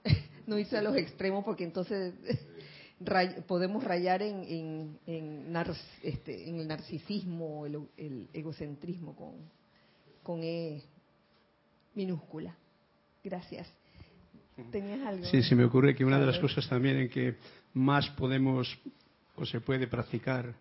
no 0.47 0.59
irse 0.59 0.77
a 0.77 0.83
los 0.83 0.97
extremos 0.97 1.45
porque 1.45 1.65
entonces 1.65 2.15
podemos 3.47 3.83
rayar 3.85 4.23
en, 4.23 4.99
en, 5.07 5.57
este, 6.03 6.49
en, 6.49 6.61
el 6.61 6.69
narcisismo, 6.69 7.67
el, 7.67 7.89
el 7.97 8.29
egocentrismo 8.33 9.15
con, 9.15 9.35
con 10.23 10.43
E 10.43 10.83
minúscula. 11.95 12.55
Gracias. 13.23 13.69
¿Tenías 14.71 15.07
algo? 15.07 15.25
Sí, 15.25 15.43
se 15.43 15.55
me 15.55 15.65
ocurre 15.65 15.95
que 15.95 16.05
una 16.05 16.21
de 16.21 16.27
las 16.27 16.39
cosas 16.39 16.69
también 16.69 16.97
en 16.97 17.09
que 17.09 17.37
más 17.73 18.09
podemos 18.11 18.79
o 19.37 19.47
se 19.47 19.61
puede 19.61 19.87
practicar 19.87 20.55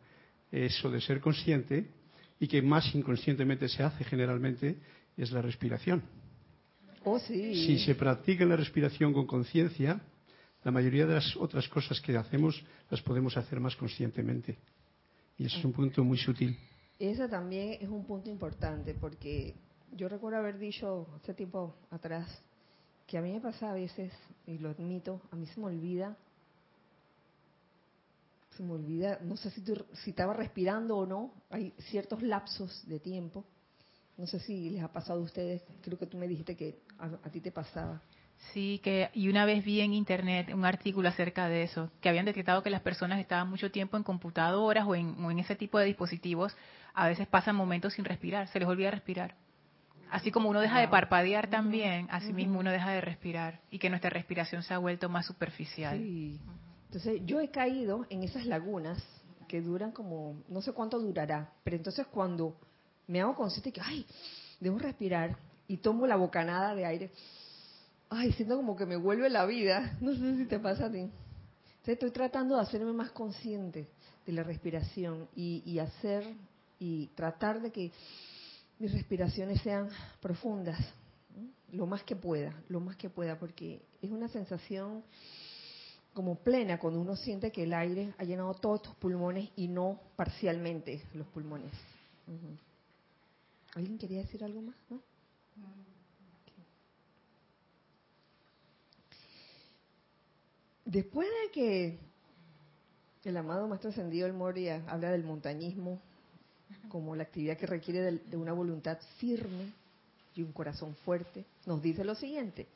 eso 0.51 0.89
de 0.89 1.01
ser 1.01 1.19
consciente 1.19 1.89
y 2.39 2.47
que 2.47 2.61
más 2.61 2.93
inconscientemente 2.95 3.67
se 3.67 3.83
hace 3.83 4.03
generalmente 4.03 4.77
es 5.17 5.31
la 5.31 5.41
respiración. 5.41 6.03
Oh, 7.03 7.19
sí. 7.19 7.65
Si 7.65 7.79
se 7.79 7.95
practica 7.95 8.45
la 8.45 8.55
respiración 8.55 9.13
con 9.13 9.25
conciencia, 9.25 10.01
la 10.63 10.71
mayoría 10.71 11.05
de 11.05 11.15
las 11.15 11.35
otras 11.37 11.67
cosas 11.67 12.01
que 12.01 12.15
hacemos 12.17 12.63
las 12.89 13.01
podemos 13.01 13.37
hacer 13.37 13.59
más 13.59 13.75
conscientemente. 13.75 14.57
Y 15.37 15.45
eso 15.45 15.57
es 15.59 15.65
un 15.65 15.73
punto 15.73 16.03
muy 16.03 16.17
sutil. 16.17 16.57
Ese 16.97 17.29
también 17.29 17.77
es 17.79 17.87
un 17.87 18.05
punto 18.05 18.29
importante 18.29 18.93
porque 18.93 19.55
yo 19.93 20.09
recuerdo 20.09 20.39
haber 20.39 20.57
dicho 20.57 21.07
hace 21.15 21.33
tiempo 21.33 21.75
atrás 21.89 22.43
que 23.07 23.17
a 23.17 23.21
mí 23.21 23.31
me 23.31 23.41
pasa 23.41 23.71
a 23.71 23.73
veces, 23.73 24.13
y 24.45 24.59
lo 24.59 24.69
admito, 24.69 25.21
a 25.31 25.35
mí 25.35 25.47
se 25.47 25.59
me 25.59 25.65
olvida, 25.65 26.15
se 28.59 28.65
me 28.65 28.73
olvida, 28.73 29.19
no 29.23 29.37
sé 29.37 29.51
si, 29.51 29.63
si 30.03 30.09
estaba 30.09 30.33
respirando 30.33 30.97
o 30.97 31.05
no, 31.05 31.33
hay 31.49 31.73
ciertos 31.77 32.21
lapsos 32.21 32.85
de 32.89 32.99
tiempo, 32.99 33.45
no 34.17 34.27
sé 34.27 34.37
si 34.41 34.69
les 34.69 34.83
ha 34.83 34.91
pasado 34.91 35.21
a 35.21 35.23
ustedes, 35.23 35.63
creo 35.81 35.97
que 35.97 36.07
tú 36.07 36.17
me 36.17 36.27
dijiste 36.27 36.57
que 36.57 36.81
a 36.99 37.29
ti 37.29 37.39
te 37.39 37.53
pasaba 37.53 38.01
Sí, 38.53 38.81
que 38.83 39.09
y 39.13 39.29
una 39.29 39.45
vez 39.45 39.63
vi 39.63 39.79
en 39.79 39.93
internet 39.93 40.53
un 40.53 40.65
artículo 40.65 41.07
acerca 41.07 41.47
de 41.47 41.63
eso, 41.63 41.89
que 42.01 42.09
habían 42.09 42.25
detectado 42.25 42.61
que 42.61 42.69
las 42.69 42.81
personas 42.81 43.19
estaban 43.19 43.49
mucho 43.49 43.71
tiempo 43.71 43.95
en 43.95 44.03
computadoras 44.03 44.85
o 44.87 44.95
en, 44.95 45.39
ese 45.39 45.55
tipo 45.55 45.79
de 45.79 45.85
dispositivos, 45.85 46.53
a 46.93 47.07
veces 47.07 47.27
pasan 47.27 47.55
momentos 47.55 47.93
sin 47.93 48.03
respirar, 48.03 48.49
se 48.49 48.59
les 48.59 48.67
olvida 48.67 48.91
respirar. 48.91 49.35
Así 50.11 50.31
como 50.31 50.49
uno 50.49 50.59
deja 50.59 50.81
de 50.81 50.89
parpadear 50.89 51.49
también, 51.49 52.07
así 52.11 52.33
mismo 52.33 52.59
uno 52.59 52.71
deja 52.71 52.91
de 52.91 52.99
respirar 52.99 53.61
y 53.71 53.79
que 53.79 53.89
nuestra 53.89 54.09
respiración 54.09 54.63
se 54.63 54.73
ha 54.73 54.79
vuelto 54.79 55.07
más 55.07 55.25
superficial. 55.27 55.97
Sí. 55.97 56.41
Entonces, 56.89 57.21
yo 57.23 57.39
he 57.39 57.51
caído 57.51 58.07
en 58.09 58.23
esas 58.23 58.47
lagunas 58.47 58.99
que 59.47 59.61
duran 59.61 59.91
como, 59.91 60.41
no 60.49 60.59
sé 60.63 60.73
cuánto 60.73 60.99
durará, 60.99 61.53
pero 61.63 61.75
entonces 61.75 62.07
cuando 62.07 62.55
me 63.05 63.21
hago 63.21 63.35
consciente 63.35 63.71
que, 63.71 63.79
ay, 63.79 64.07
debo 64.59 64.79
respirar 64.79 65.37
y 65.67 65.77
tomo 65.77 66.07
la 66.07 66.15
bocanada 66.15 66.73
de 66.73 66.85
aire, 66.87 67.11
ay, 68.09 68.31
siento 68.33 68.55
como 68.57 68.75
que 68.75 68.87
me 68.87 68.95
vuelve 68.95 69.29
la 69.29 69.45
vida. 69.45 69.97
No 70.01 70.15
sé 70.15 70.37
si 70.37 70.45
te 70.45 70.57
pasa 70.57 70.87
a 70.87 70.91
ti. 70.91 71.07
estoy 71.85 72.09
tratando 72.09 72.55
de 72.55 72.61
hacerme 72.61 72.91
más 72.91 73.11
consciente 73.11 73.87
de 74.25 74.33
la 74.33 74.41
respiración 74.41 75.27
y, 75.35 75.77
hacer 75.77 76.23
y 76.79 77.05
tratar 77.15 77.61
de 77.61 77.71
que 77.71 77.91
mis 78.79 78.91
respiraciones 78.91 79.61
sean 79.61 79.89
profundas, 80.21 80.79
lo 81.71 81.85
más 81.85 82.01
que 82.03 82.15
pueda, 82.15 82.63
lo 82.67 82.79
más 82.79 82.95
que 82.95 83.11
pueda, 83.11 83.37
porque 83.37 83.79
es 84.01 84.09
una 84.09 84.27
sensación 84.27 85.03
como 86.13 86.35
plena 86.35 86.79
cuando 86.79 86.99
uno 86.99 87.15
siente 87.15 87.51
que 87.51 87.63
el 87.63 87.73
aire 87.73 88.13
ha 88.17 88.23
llenado 88.23 88.53
todos 88.53 88.81
tus 88.81 88.95
pulmones 88.95 89.49
y 89.55 89.67
no 89.67 89.99
parcialmente 90.15 91.01
los 91.13 91.27
pulmones. 91.27 91.71
¿Alguien 93.75 93.97
quería 93.97 94.19
decir 94.19 94.43
algo 94.43 94.61
más? 94.61 94.75
Después 100.85 101.27
de 101.27 101.51
que 101.51 101.99
el 103.23 103.37
amado 103.37 103.67
Maestro 103.67 103.91
Ascendido 103.91 104.25
El 104.25 104.33
Moria 104.33 104.83
habla 104.87 105.11
del 105.11 105.23
montañismo 105.23 105.99
como 106.89 107.15
la 107.15 107.23
actividad 107.23 107.57
que 107.57 107.67
requiere 107.67 108.01
de, 108.11 108.37
una 108.37 108.53
voluntad 108.53 108.97
firme 109.19 109.71
y 110.35 110.41
un 110.41 110.51
corazón 110.51 110.95
fuerte, 111.05 111.45
nos 111.67 111.81
dice 111.81 112.03
lo 112.03 112.15
siguiente. 112.15 112.67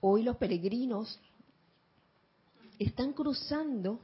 Hoy 0.00 0.22
los 0.22 0.36
peregrinos 0.36 1.18
están 2.78 3.12
cruzando 3.12 4.00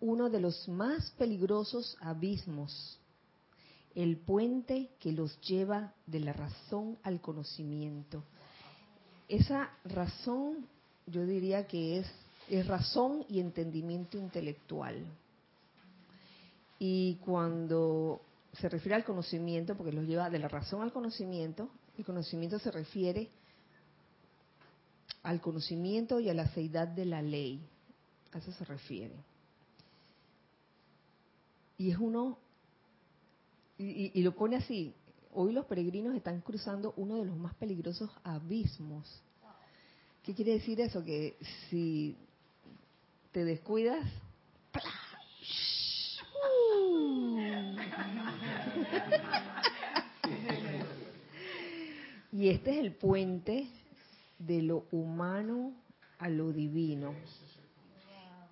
uno 0.00 0.28
de 0.28 0.40
los 0.40 0.68
más 0.68 1.12
peligrosos 1.12 1.96
abismos, 2.00 2.98
el 3.94 4.16
puente 4.16 4.90
que 4.98 5.12
los 5.12 5.40
lleva 5.40 5.94
de 6.06 6.20
la 6.20 6.32
razón 6.32 6.98
al 7.02 7.20
conocimiento. 7.20 8.24
Esa 9.28 9.70
razón 9.84 10.66
yo 11.06 11.24
diría 11.24 11.66
que 11.66 11.98
es, 11.98 12.66
razón 12.66 13.24
y 13.28 13.40
entendimiento 13.40 14.18
intelectual. 14.18 15.06
Y 16.78 17.14
cuando 17.24 18.20
se 18.52 18.68
refiere 18.68 18.96
al 18.96 19.04
conocimiento, 19.04 19.74
porque 19.76 19.92
los 19.92 20.04
lleva 20.04 20.28
de 20.28 20.38
la 20.38 20.48
razón 20.48 20.82
al 20.82 20.92
conocimiento, 20.92 21.70
el 21.96 22.04
conocimiento 22.04 22.58
se 22.58 22.70
refiere 22.70 23.30
al 25.22 25.40
conocimiento 25.40 26.20
y 26.20 26.28
a 26.28 26.34
la 26.34 26.48
seidad 26.48 26.88
de 26.88 27.06
la 27.06 27.22
ley. 27.22 27.60
A 28.32 28.38
eso 28.38 28.52
se 28.52 28.64
refiere. 28.64 29.14
Y 31.78 31.90
es 31.90 31.98
uno, 31.98 32.38
y, 33.78 34.18
y, 34.18 34.22
lo 34.22 34.34
pone 34.34 34.56
así, 34.56 34.94
hoy 35.32 35.52
los 35.52 35.66
peregrinos 35.66 36.14
están 36.14 36.40
cruzando 36.40 36.94
uno 36.96 37.16
de 37.16 37.24
los 37.24 37.36
más 37.36 37.54
peligrosos 37.54 38.10
abismos 38.22 39.22
¿Qué 40.22 40.34
quiere 40.34 40.52
decir 40.52 40.80
eso? 40.80 41.02
Que 41.02 41.36
si 41.68 42.16
te 43.32 43.44
descuidas, 43.44 44.06
y 52.30 52.48
este 52.50 52.70
es 52.70 52.78
el 52.78 52.92
puente 52.94 53.66
de 54.38 54.62
lo 54.62 54.86
humano 54.92 55.72
a 56.18 56.28
lo 56.28 56.52
divino. 56.52 57.14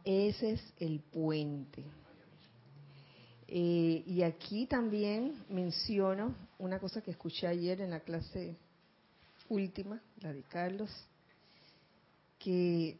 Ese 0.04 0.52
es 0.52 0.74
el 0.78 1.00
puente. 1.00 1.84
Eh, 3.48 4.04
y 4.06 4.22
aquí 4.22 4.66
también 4.66 5.44
menciono 5.48 6.34
una 6.58 6.78
cosa 6.78 7.02
que 7.02 7.10
escuché 7.10 7.46
ayer 7.46 7.80
en 7.80 7.90
la 7.90 8.00
clase 8.00 8.56
última, 9.48 10.00
la 10.20 10.32
de 10.32 10.42
Carlos, 10.44 10.90
que 12.38 12.98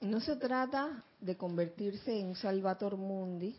no 0.00 0.20
se 0.20 0.36
trata 0.36 1.04
de 1.20 1.36
convertirse 1.36 2.18
en 2.18 2.26
un 2.26 2.36
salvator 2.36 2.96
mundi 2.96 3.56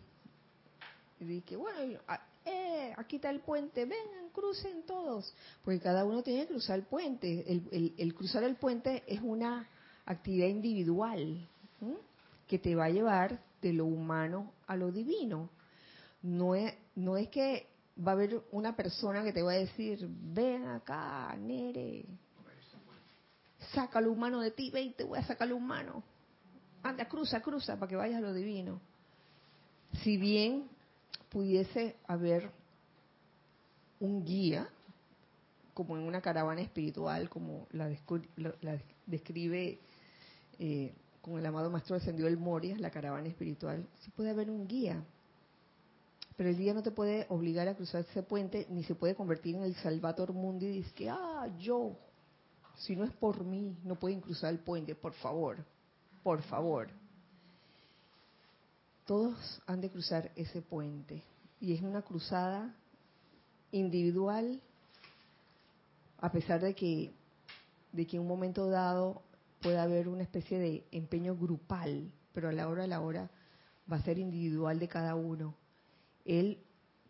y 1.20 1.26
de 1.26 1.42
que 1.42 1.56
bueno 1.56 2.00
¡eh! 2.48 2.94
Aquí 2.98 3.18
está 3.18 3.30
el 3.30 3.42
puente, 3.42 3.86
vengan, 3.86 4.30
crucen 4.34 4.84
todos. 4.84 5.34
Porque 5.64 5.80
cada 5.80 6.06
uno 6.06 6.24
tiene 6.24 6.42
que 6.42 6.54
cruzar 6.54 6.80
el 6.80 6.86
puente. 6.86 7.46
El, 7.98 8.14
cruzar 8.16 8.44
el 8.44 8.56
puente 8.56 9.04
es 9.08 9.22
una 9.22 9.68
actividad 10.06 10.48
individual 10.48 11.48
que 12.48 12.60
te 12.60 12.76
va 12.76 12.86
a 12.86 12.90
llevar 12.90 13.42
de 13.62 13.74
lo 13.74 13.86
humano 13.86 14.54
a 14.68 14.76
lo 14.76 14.92
divino. 14.92 15.50
No 16.22 16.56
es, 16.56 16.74
no 16.96 17.18
es 17.18 17.30
que 17.30 17.68
va 18.06 18.12
a 18.12 18.16
haber 18.16 18.42
una 18.52 18.76
persona 18.76 19.24
que 19.24 19.34
te 19.34 19.42
va 19.42 19.52
a 19.52 19.56
decir, 19.56 20.08
ven 20.10 20.66
acá, 20.66 21.36
Nere, 21.38 22.06
saca 23.74 24.02
lo 24.02 24.12
humano 24.12 24.40
de 24.40 24.52
ti, 24.52 24.70
ven, 24.72 24.94
te 24.94 25.04
voy 25.04 25.20
a 25.20 25.24
sacar 25.24 25.48
lo 25.48 25.56
humano. 25.58 26.04
Anda, 26.84 27.08
cruza, 27.08 27.42
cruza, 27.42 27.78
para 27.78 27.90
que 27.90 27.96
vayas 27.96 28.18
a 28.18 28.22
lo 28.22 28.34
divino. 28.34 28.80
Si 30.04 30.18
bien 30.18 30.70
pudiese 31.30 31.96
haber 32.08 32.52
un 34.00 34.24
guía, 34.24 34.70
como 35.74 35.98
en 35.98 36.04
una 36.04 36.22
caravana 36.22 36.62
espiritual, 36.62 37.30
como 37.30 37.68
la, 37.72 37.90
describe 39.06 39.80
eh, 40.60 40.94
con 41.28 41.38
el 41.38 41.46
amado 41.46 41.70
Maestro 41.70 41.98
Ascendido 41.98 42.30
el 42.30 42.38
Moria, 42.38 42.78
la 42.80 42.90
caravana 42.90 43.28
espiritual, 43.28 43.86
sí 44.00 44.12
puede 44.12 44.30
haber 44.30 44.50
un 44.50 44.66
guía, 44.66 45.04
pero 46.38 46.50
el 46.50 46.56
guía 46.56 46.74
no 46.74 46.82
te 46.82 46.92
puede 46.92 47.26
obligar 47.28 47.68
a 47.68 47.76
cruzar 47.76 48.06
ese 48.10 48.24
puente, 48.24 48.66
ni 48.70 48.84
se 48.86 48.96
puede 48.96 49.14
convertir 49.14 49.56
en 49.56 49.64
el 49.64 49.76
Salvator 49.76 50.32
Mundi 50.32 50.68
y 50.68 50.72
dice 50.78 50.94
que, 50.94 51.10
ah, 51.10 51.50
yo, 51.60 51.98
si 52.78 52.96
no 52.96 53.04
es 53.04 53.12
por 53.12 53.44
mí, 53.44 53.76
no 53.84 53.96
pueden 53.96 54.22
cruzar 54.22 54.54
el 54.54 54.60
puente, 54.60 54.96
por 54.96 55.14
favor, 55.16 55.58
por 56.24 56.42
favor. 56.44 56.88
Todos 59.06 59.62
han 59.66 59.82
de 59.82 59.90
cruzar 59.90 60.32
ese 60.36 60.62
puente. 60.62 61.24
Y 61.60 61.74
es 61.74 61.82
una 61.82 62.04
cruzada 62.04 62.74
individual, 63.72 64.62
a 66.20 66.32
pesar 66.32 66.62
de 66.62 66.74
que, 66.74 67.12
de 67.92 68.08
que 68.08 68.16
en 68.16 68.22
un 68.22 68.30
momento 68.30 68.70
dado 68.70 69.24
pueda 69.62 69.84
haber 69.84 70.08
una 70.08 70.24
especie 70.24 70.60
de 70.60 70.84
empeño 70.92 71.36
grupal, 71.36 72.12
pero 72.34 72.50
a 72.50 72.52
la 72.52 72.68
hora 72.68 72.84
a 72.84 72.88
la 72.88 73.02
hora 73.02 73.30
va 73.92 73.98
a 73.98 74.04
ser 74.04 74.20
individual 74.20 74.80
de 74.80 74.88
cada 74.88 75.16
uno. 75.16 75.56
El 76.26 76.60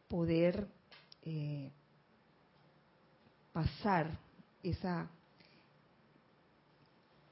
poder 0.08 0.68
eh, 1.24 1.72
pasar 3.54 4.18
esa 4.64 5.10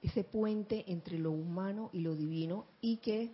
ese 0.02 0.24
puente 0.24 0.86
entre 0.88 1.18
lo 1.18 1.32
humano 1.32 1.90
y 1.92 2.00
lo 2.00 2.16
divino 2.16 2.68
y 2.80 2.98
que 2.98 3.32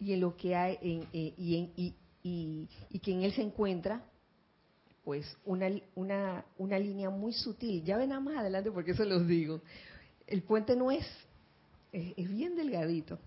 y 0.00 0.12
en 0.12 0.20
lo 0.20 0.36
que 0.36 0.54
hay 0.54 0.78
en, 0.80 1.06
eh, 1.12 1.34
y, 1.36 1.56
en, 1.56 1.72
y, 1.76 1.94
y, 2.90 2.98
que 3.00 3.12
en 3.12 3.22
él 3.22 3.34
se 3.34 3.42
encuentra 3.42 4.02
pues 5.04 5.36
una, 5.44 5.70
una, 5.94 6.44
una 6.58 6.78
línea 6.78 7.10
muy 7.10 7.32
sutil 7.32 7.84
ya 7.84 7.96
ven 7.96 8.10
más 8.22 8.38
adelante 8.38 8.70
porque 8.70 8.92
eso 8.92 9.04
los 9.04 9.26
digo 9.26 9.60
el 10.26 10.42
puente 10.42 10.74
no 10.76 10.90
es, 10.90 11.06
es 11.92 12.28
bien 12.30 12.56
delgadito 12.56 13.18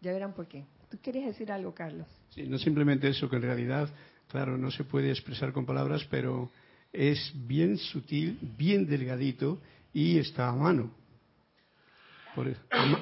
ya 0.00 0.12
verán 0.12 0.34
por 0.34 0.46
qué 0.46 0.64
¿Tú 0.90 0.98
querías 1.00 1.26
decir 1.26 1.50
algo, 1.50 1.74
Carlos? 1.74 2.06
Sí, 2.30 2.44
no 2.44 2.58
simplemente 2.58 3.08
eso, 3.08 3.28
que 3.28 3.36
en 3.36 3.42
realidad, 3.42 3.88
claro, 4.28 4.56
no 4.56 4.70
se 4.70 4.84
puede 4.84 5.10
expresar 5.10 5.52
con 5.52 5.66
palabras, 5.66 6.06
pero 6.10 6.50
es 6.92 7.32
bien 7.46 7.76
sutil, 7.76 8.38
bien 8.56 8.86
delgadito 8.86 9.60
y 9.92 10.18
está 10.18 10.48
a 10.48 10.52
mano. 10.52 10.90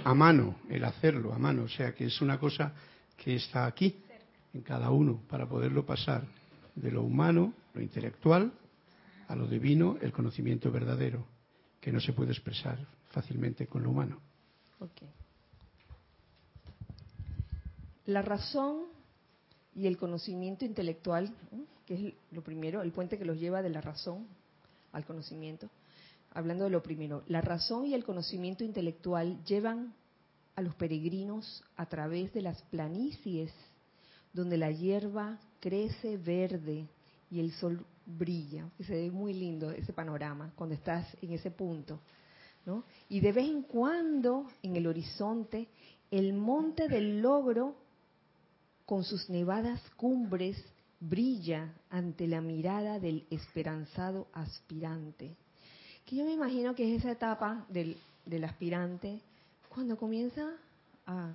a, 0.04 0.14
mano, 0.14 0.56
el 0.70 0.84
hacerlo, 0.84 1.32
a 1.32 1.38
mano. 1.38 1.64
O 1.64 1.68
sea, 1.68 1.94
que 1.94 2.06
es 2.06 2.20
una 2.20 2.38
cosa 2.38 2.72
que 3.16 3.36
está 3.36 3.66
aquí, 3.66 3.96
en 4.54 4.62
cada 4.62 4.90
uno, 4.90 5.20
para 5.28 5.46
poderlo 5.46 5.84
pasar 5.84 6.24
de 6.74 6.90
lo 6.90 7.02
humano, 7.02 7.52
lo 7.74 7.82
intelectual, 7.82 8.52
a 9.28 9.37
lo 9.37 9.46
divino, 9.46 9.98
el 10.00 10.12
conocimiento 10.12 10.70
verdadero, 10.70 11.26
que 11.80 11.92
no 11.92 12.00
se 12.00 12.12
puede 12.12 12.32
expresar 12.32 12.78
fácilmente 13.10 13.66
con 13.66 13.82
lo 13.82 13.90
humano. 13.90 14.20
La 18.06 18.22
razón 18.22 18.84
y 19.74 19.87
el 19.87 19.96
conocimiento 19.96 20.64
intelectual, 20.64 21.34
que 21.87 21.94
es 21.94 22.14
lo 22.30 22.42
primero, 22.42 22.82
el 22.82 22.92
puente 22.92 23.18
que 23.18 23.24
los 23.24 23.38
lleva 23.38 23.62
de 23.62 23.70
la 23.70 23.80
razón 23.80 24.26
al 24.92 25.04
conocimiento. 25.04 25.68
Hablando 26.32 26.64
de 26.64 26.70
lo 26.70 26.82
primero, 26.82 27.22
la 27.28 27.40
razón 27.40 27.87
y 27.87 27.94
el 27.94 28.04
conocimiento 28.04 28.64
intelectual 28.64 29.42
llevan 29.44 29.94
a 30.56 30.62
los 30.62 30.74
peregrinos 30.74 31.64
a 31.76 31.87
través 31.87 32.32
de 32.32 32.42
las 32.42 32.62
planicies 32.62 33.52
donde 34.32 34.58
la 34.58 34.70
hierba 34.70 35.38
crece 35.60 36.16
verde 36.16 36.88
y 37.35 37.40
el 37.40 37.51
sol 37.53 37.85
brilla. 38.07 38.70
Y 38.79 38.85
se 38.85 38.94
ve 38.94 39.11
muy 39.11 39.35
lindo 39.35 39.73
ese 39.73 39.92
panorama 39.92 40.53
cuando 40.55 40.77
estás 40.77 41.05
en 41.20 41.33
ese 41.33 41.51
punto. 41.51 41.99
¿no? 42.64 42.85
Y 43.09 43.18
de 43.18 43.33
vez 43.33 43.49
en 43.49 43.62
cuando 43.62 44.47
en 44.62 44.77
el 44.77 44.87
horizonte 44.87 45.68
el 46.12 46.33
monte 46.33 46.87
del 46.88 47.20
logro 47.20 47.75
con 48.87 49.03
sus 49.03 49.29
nevadas 49.29 49.81
cumbres 49.97 50.57
brilla 51.01 51.75
ante 51.90 52.29
la 52.29 52.40
mirada 52.40 53.01
del 53.01 53.27
esperanzado 53.31 54.29
aspirante. 54.33 55.35
Que 56.07 56.16
yo 56.16 56.25
me 56.25 56.33
imagino 56.33 56.75
que 56.77 56.94
es 56.94 57.01
esa 57.01 57.11
etapa 57.11 57.66
del, 57.68 57.97
del 58.25 58.44
aspirante 58.44 59.20
cuando 59.68 59.97
comienza 59.97 60.53
a 61.05 61.33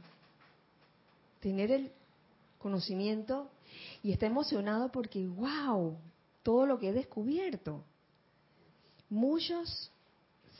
tener 1.41 1.71
el 1.71 1.91
conocimiento 2.59 3.49
y 4.03 4.11
está 4.11 4.27
emocionado 4.27 4.91
porque, 4.91 5.27
wow, 5.27 5.97
todo 6.43 6.65
lo 6.65 6.77
que 6.77 6.89
he 6.89 6.93
descubierto. 6.93 7.83
Muchos 9.09 9.91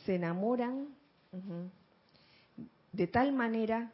se 0.04 0.16
enamoran 0.16 0.88
de 2.92 3.06
tal 3.06 3.32
manera 3.32 3.92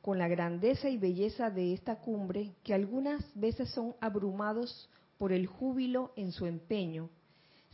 con 0.00 0.18
la 0.18 0.28
grandeza 0.28 0.88
y 0.88 0.96
belleza 0.96 1.50
de 1.50 1.74
esta 1.74 1.96
cumbre 1.96 2.54
que 2.64 2.72
algunas 2.72 3.22
veces 3.34 3.68
son 3.70 3.94
abrumados 4.00 4.88
por 5.18 5.32
el 5.32 5.46
júbilo 5.46 6.12
en 6.16 6.32
su 6.32 6.46
empeño. 6.46 7.10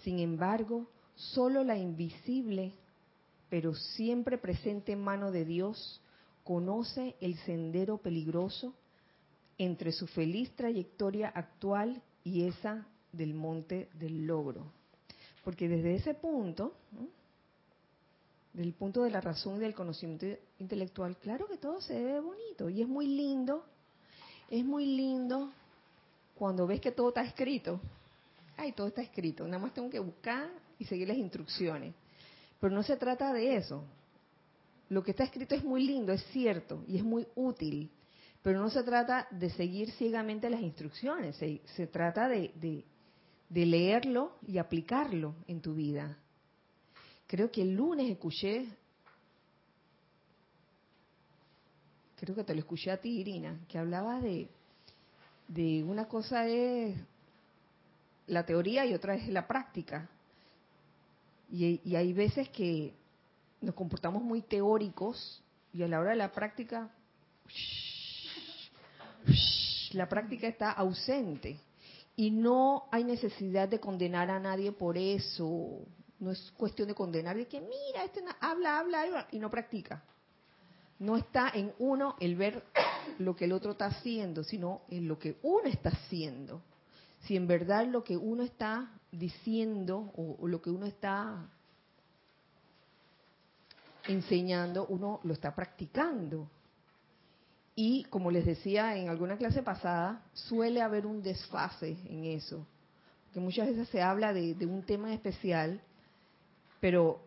Sin 0.03 0.19
embargo, 0.19 0.91
solo 1.15 1.63
la 1.63 1.77
invisible, 1.77 2.75
pero 3.49 3.75
siempre 3.75 4.39
presente 4.39 4.97
mano 4.97 5.31
de 5.31 5.45
Dios, 5.45 6.03
conoce 6.43 7.15
el 7.21 7.37
sendero 7.39 7.99
peligroso 7.99 8.75
entre 9.59 9.93
su 9.93 10.07
feliz 10.07 10.51
trayectoria 10.55 11.29
actual 11.29 12.03
y 12.25 12.47
esa 12.47 12.87
del 13.13 13.35
monte 13.35 13.89
del 13.95 14.27
logro. 14.27 14.73
Porque 15.45 15.69
desde 15.69 15.95
ese 15.95 16.15
punto, 16.15 16.75
del 18.53 18.73
punto 18.73 19.03
de 19.03 19.11
la 19.11 19.21
razón 19.21 19.57
y 19.57 19.61
del 19.61 19.75
conocimiento 19.75 20.27
intelectual, 20.59 21.17
claro 21.19 21.47
que 21.47 21.57
todo 21.57 21.81
se 21.81 22.03
ve 22.03 22.21
bonito 22.21 22.69
y 22.69 22.83
es 22.83 22.89
muy 22.89 23.07
lindo, 23.07 23.65
es 24.51 24.65
muy 24.65 24.87
lindo 24.87 25.53
cuando 26.35 26.67
ves 26.67 26.81
que 26.81 26.93
todo 26.93 27.09
está 27.09 27.23
escrito. 27.23 27.81
Ay, 28.57 28.73
todo 28.73 28.89
está 28.89 29.03
escrito, 29.03 29.45
nada 29.47 29.59
más 29.59 29.75
tengo 29.75 29.91
que 29.91 29.99
buscar 29.99 30.51
y 30.79 30.85
seguir 30.85 31.09
las 31.09 31.17
instrucciones. 31.17 31.95
Pero 32.61 32.75
no 32.75 32.83
se 32.83 32.97
trata 32.97 33.33
de 33.33 33.57
eso. 33.57 33.85
Lo 34.89 35.03
que 35.03 35.11
está 35.11 35.25
escrito 35.25 35.55
es 35.55 35.65
muy 35.65 35.85
lindo, 35.87 36.13
es 36.13 36.25
cierto, 36.33 36.83
y 36.87 36.97
es 36.97 37.05
muy 37.05 37.27
útil, 37.35 37.91
pero 38.47 38.61
no 38.61 38.71
se 38.71 38.85
trata 38.85 39.27
de 39.33 39.51
seguir 39.51 39.91
ciegamente 39.91 40.49
las 40.49 40.61
instrucciones, 40.61 41.35
se, 41.35 41.87
trata 41.89 42.29
de 42.29 42.85
leerlo 43.51 44.37
y 44.47 44.59
aplicarlo 44.59 45.35
en 45.49 45.61
tu 45.61 45.75
vida 45.75 46.17
creo 47.27 47.51
que 47.51 47.63
el 47.63 47.75
lunes 47.75 48.11
escuché, 48.11 48.67
creo 52.17 52.35
que 52.35 52.45
te 52.45 52.55
lo 52.55 52.61
escuché 52.61 52.91
a 52.91 53.01
ti, 53.01 53.21
Irina, 53.21 53.59
que 53.69 53.79
hablabas 53.79 54.23
de, 54.23 54.49
de 55.49 55.85
una 55.85 56.07
cosa 56.07 56.47
es 56.47 56.97
la 58.27 58.45
teoría 58.45 58.87
y 58.87 58.95
otra 58.95 59.15
es 59.15 59.29
la 59.29 59.47
práctica. 59.47 60.09
Y, 61.51 61.95
hay 61.95 62.13
veces 62.13 62.49
que 62.49 62.93
nos 63.61 63.75
comportamos 63.75 64.23
muy 64.23 64.43
teóricos 64.43 65.43
y 65.73 65.83
a 65.83 65.89
la 65.89 66.01
hora 66.01 66.11
de 66.11 66.17
la 66.17 66.33
práctica, 66.33 66.91
la 69.93 70.09
práctica 70.09 70.47
está 70.47 70.71
ausente. 70.73 71.61
Y 72.17 72.31
no 72.31 72.85
hay 72.91 73.05
necesidad 73.05 73.69
de 73.69 73.79
condenar 73.79 74.31
a 74.31 74.41
nadie 74.41 74.73
por 74.73 74.97
eso, 74.97 75.87
no 76.19 76.31
es 76.31 76.51
cuestión 76.57 76.89
de 76.89 76.95
condenar, 76.95 77.37
de 77.37 77.47
que 77.47 77.61
mira, 77.61 78.05
este 78.05 78.25
habla, 78.41 78.79
habla 78.79 79.29
y 79.31 79.39
no 79.39 79.51
practica. 79.51 80.03
No 80.99 81.17
está 81.17 81.51
en 81.53 81.75
uno 81.79 82.17
el 82.21 82.37
ver 82.37 82.65
lo 83.19 83.37
que 83.37 83.45
el 83.45 83.53
otro 83.53 83.73
está 83.73 83.87
haciendo, 83.87 84.43
sino 84.43 84.83
en 84.89 85.09
lo 85.09 85.19
que 85.19 85.37
uno 85.43 85.69
está 85.69 85.91
haciendo. 85.91 86.63
Si 87.21 87.37
en 87.37 87.47
verdad 87.47 87.87
lo 87.87 88.03
que 88.03 88.17
uno 88.17 88.43
está 88.43 88.91
diciendo 89.13 90.13
o, 90.17 90.47
lo 90.49 90.63
que 90.63 90.71
uno 90.71 90.87
está 90.87 91.51
enseñando, 94.09 94.87
uno 94.87 95.21
lo 95.23 95.35
está 95.35 95.55
practicando. 95.55 96.49
Y 97.79 98.05
como 98.05 98.31
les 98.31 98.47
decía 98.47 98.97
en 98.97 99.11
alguna 99.11 99.37
clase 99.37 99.63
pasada, 99.63 100.25
suele 100.33 100.81
haber 100.81 101.05
un 101.05 101.23
desfase 101.23 101.99
en 102.09 102.25
eso. 102.25 102.67
Que 103.35 103.39
muchas 103.39 103.69
veces 103.69 103.87
se 103.91 104.01
habla 104.01 104.33
de, 104.33 104.57
un 104.65 104.83
tema 104.83 105.13
especial, 105.13 105.83
pero 106.81 107.21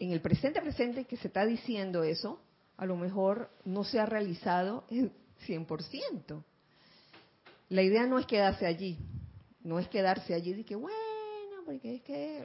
en 0.00 0.10
el 0.10 0.20
presente 0.20 0.60
presente 0.60 1.04
que 1.04 1.16
se 1.16 1.28
está 1.28 1.46
diciendo 1.46 2.02
eso, 2.02 2.40
a 2.76 2.84
lo 2.84 2.96
mejor 2.96 3.48
no 3.64 3.84
se 3.84 4.00
ha 4.00 4.06
realizado 4.06 4.82
en 4.90 5.12
100%. 5.46 6.42
La 7.68 7.82
idea 7.82 8.04
no 8.04 8.18
es 8.18 8.26
quedarse 8.26 8.66
allí, 8.66 8.98
no 9.62 9.78
es 9.78 9.86
quedarse 9.86 10.34
allí 10.34 10.52
y 10.52 10.64
que, 10.64 10.74
bueno, 10.74 11.62
porque 11.64 11.94
es 11.94 12.02
que 12.02 12.44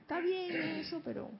está 0.00 0.18
bien 0.18 0.56
eso, 0.80 1.00
pero 1.04 1.30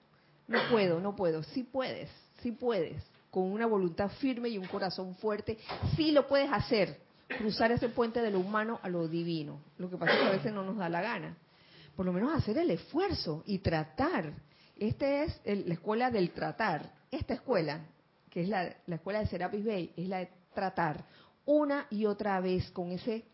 no 0.47 0.61
puedo, 0.71 1.01
no 1.01 1.17
puedo. 1.17 1.43
Sí 1.43 1.65
puedes, 1.65 2.09
sí 2.41 2.53
puedes. 2.53 3.03
Con 3.35 3.51
una 3.51 3.67
voluntad 3.67 4.13
firme 4.21 4.49
y 4.49 4.59
un 4.59 4.69
corazón 4.69 5.17
fuerte, 5.17 5.59
sí 5.97 6.13
lo 6.13 6.29
puedes 6.29 6.53
hacer. 6.53 7.01
Cruzar 7.27 7.73
ese 7.73 7.89
puente 7.89 8.23
de 8.23 8.31
lo 8.31 8.39
humano 8.39 8.79
a 8.81 8.89
lo 8.89 9.09
divino. 9.09 9.61
Lo 9.77 9.91
que 9.91 9.97
pasa 9.97 10.13
es 10.13 10.21
que 10.21 10.27
a 10.27 10.31
veces 10.31 10.53
no 10.53 10.63
nos 10.63 10.77
da 10.77 10.89
la 10.89 11.03
gana. 11.03 11.37
Por 11.97 12.07
lo 12.07 12.13
menos 12.13 12.33
hacer 12.33 12.57
el 12.59 12.71
esfuerzo 12.71 13.43
y 13.45 13.59
tratar. 13.59 14.35
Esta 14.77 15.25
es 15.25 15.41
la 15.45 15.75
escuela 15.75 16.13
del 16.13 16.31
tratar. 16.31 16.93
Esta 17.11 17.35
escuela, 17.35 17.81
que 18.31 18.43
es 18.43 18.49
la, 18.49 18.73
la 18.87 18.95
escuela 18.95 19.19
de 19.19 19.27
Serapis 19.27 19.65
Bay, 19.65 19.93
es 19.97 20.07
la 20.07 20.19
de 20.19 20.31
tratar 20.55 21.05
una 21.45 21.89
y 21.91 22.07
otra 22.07 22.39
vez 22.39 22.71
con 22.71 22.93
ese 22.93 23.25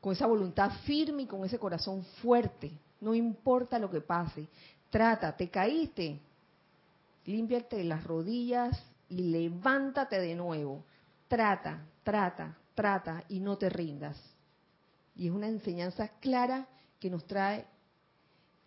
con 0.00 0.14
esa 0.14 0.26
voluntad 0.26 0.72
firme 0.84 1.22
y 1.22 1.26
con 1.26 1.44
ese 1.44 1.60
corazón 1.60 2.02
fuerte. 2.20 2.72
No 3.00 3.14
importa 3.14 3.78
lo 3.78 3.88
que 3.88 4.00
pase. 4.00 4.48
Trata, 4.90 5.36
te 5.36 5.48
caíste, 5.48 6.18
límpiate 7.30 7.82
las 7.84 8.04
rodillas 8.04 8.82
y 9.08 9.30
levántate 9.30 10.20
de 10.20 10.34
nuevo. 10.34 10.84
Trata, 11.28 11.86
trata, 12.02 12.56
trata 12.74 13.24
y 13.28 13.40
no 13.40 13.56
te 13.56 13.68
rindas. 13.68 14.18
Y 15.16 15.26
es 15.26 15.32
una 15.32 15.48
enseñanza 15.48 16.08
clara 16.20 16.66
que 16.98 17.10
nos 17.10 17.26
trae 17.26 17.66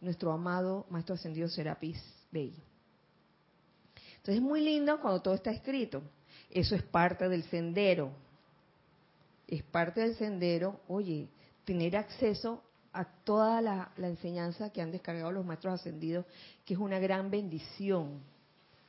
nuestro 0.01 0.31
amado 0.31 0.85
Maestro 0.89 1.15
Ascendido 1.15 1.47
Serapis 1.47 2.01
Bey. 2.31 2.53
Entonces 4.17 4.35
es 4.35 4.41
muy 4.41 4.61
lindo 4.61 4.99
cuando 5.01 5.21
todo 5.21 5.33
está 5.33 5.51
escrito. 5.51 6.01
Eso 6.49 6.75
es 6.75 6.83
parte 6.83 7.27
del 7.27 7.43
sendero. 7.43 8.11
Es 9.47 9.63
parte 9.63 10.01
del 10.01 10.15
sendero, 10.15 10.79
oye, 10.87 11.27
tener 11.65 11.97
acceso 11.97 12.63
a 12.93 13.05
toda 13.05 13.59
la, 13.61 13.91
enseñanza 13.97 14.71
que 14.71 14.81
han 14.81 14.91
descargado 14.91 15.31
los 15.31 15.45
maestros 15.45 15.73
ascendidos, 15.73 16.25
que 16.63 16.75
es 16.75 16.79
una 16.79 16.99
gran 16.99 17.31
bendición, 17.31 18.21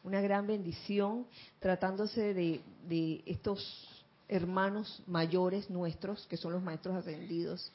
una 0.05 0.21
gran 0.21 0.47
bendición 0.47 1.27
tratándose 1.59 2.35
de, 2.35 2.61
de 2.87 3.23
estos 3.27 4.05
hermanos 4.29 5.03
mayores 5.07 5.69
nuestros, 5.71 6.27
que 6.27 6.37
son 6.37 6.53
los 6.53 6.63
maestros 6.63 6.95
ascendidos, 6.95 7.73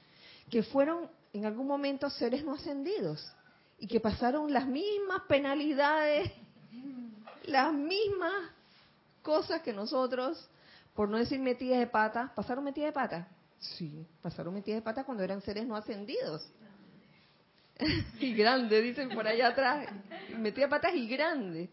que 0.50 0.64
fueron 0.64 1.10
en 1.34 1.46
algún 1.46 1.68
momento 1.68 2.10
seres 2.10 2.44
no 2.44 2.54
ascendidos 2.54 3.32
y 3.80 3.88
que 3.88 4.00
pasaron 4.00 4.52
las 4.52 4.68
mismas 4.68 5.22
penalidades, 5.28 6.32
las 7.46 7.74
mismas 7.74 8.34
cosas 9.22 9.62
que 9.62 9.74
nosotros, 9.74 10.50
por 10.94 11.10
no 11.10 11.18
decir 11.18 11.40
metidas 11.40 11.80
de 11.80 11.88
pata, 11.88 12.32
pasaron 12.36 12.64
metidas 12.64 12.90
de 12.90 12.94
pata. 12.94 13.28
Sí, 13.60 14.06
pasaron 14.22 14.54
metidas 14.54 14.78
de 14.78 14.82
pata 14.82 15.04
cuando 15.04 15.24
eran 15.24 15.42
seres 15.42 15.66
no 15.66 15.76
ascendidos. 15.76 16.48
y 18.20 18.34
grande, 18.34 18.82
dicen 18.82 19.10
por 19.10 19.28
allá 19.28 19.50
atrás. 19.50 19.88
Metida 20.38 20.66
de 20.66 20.70
patas 20.70 20.94
y 20.96 21.08
grande. 21.08 21.70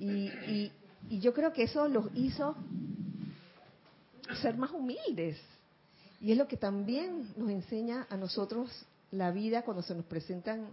Y, 0.00 0.72
y 1.08 1.20
yo 1.20 1.34
creo 1.34 1.52
que 1.52 1.64
eso 1.64 1.88
los 1.88 2.06
hizo 2.14 2.56
ser 4.40 4.56
más 4.56 4.70
humildes. 4.70 5.38
Y 6.20 6.32
es 6.32 6.38
lo 6.38 6.48
que 6.48 6.56
también 6.56 7.32
nos 7.36 7.50
enseña 7.50 8.06
a 8.10 8.16
nosotros 8.16 8.70
la 9.10 9.30
vida 9.30 9.62
cuando 9.62 9.82
se 9.82 9.94
nos 9.94 10.04
presentan 10.04 10.68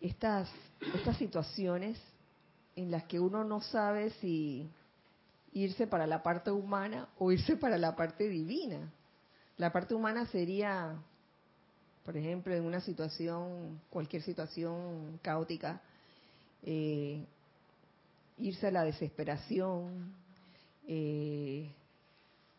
estas, 0.00 0.48
estas 0.94 1.16
situaciones 1.18 1.98
en 2.76 2.90
las 2.90 3.04
que 3.04 3.20
uno 3.20 3.44
no 3.44 3.60
sabe 3.60 4.10
si 4.20 4.68
irse 5.52 5.86
para 5.86 6.06
la 6.06 6.22
parte 6.22 6.50
humana 6.50 7.08
o 7.18 7.32
irse 7.32 7.56
para 7.56 7.78
la 7.78 7.94
parte 7.94 8.28
divina. 8.28 8.92
La 9.56 9.72
parte 9.72 9.94
humana 9.94 10.26
sería, 10.26 10.96
por 12.04 12.16
ejemplo, 12.16 12.54
en 12.54 12.64
una 12.64 12.80
situación, 12.80 13.80
cualquier 13.90 14.22
situación 14.22 15.18
caótica, 15.22 15.80
eh, 16.62 17.24
irse 18.38 18.66
a 18.66 18.70
la 18.70 18.84
desesperación, 18.84 20.14
eh, 20.86 21.70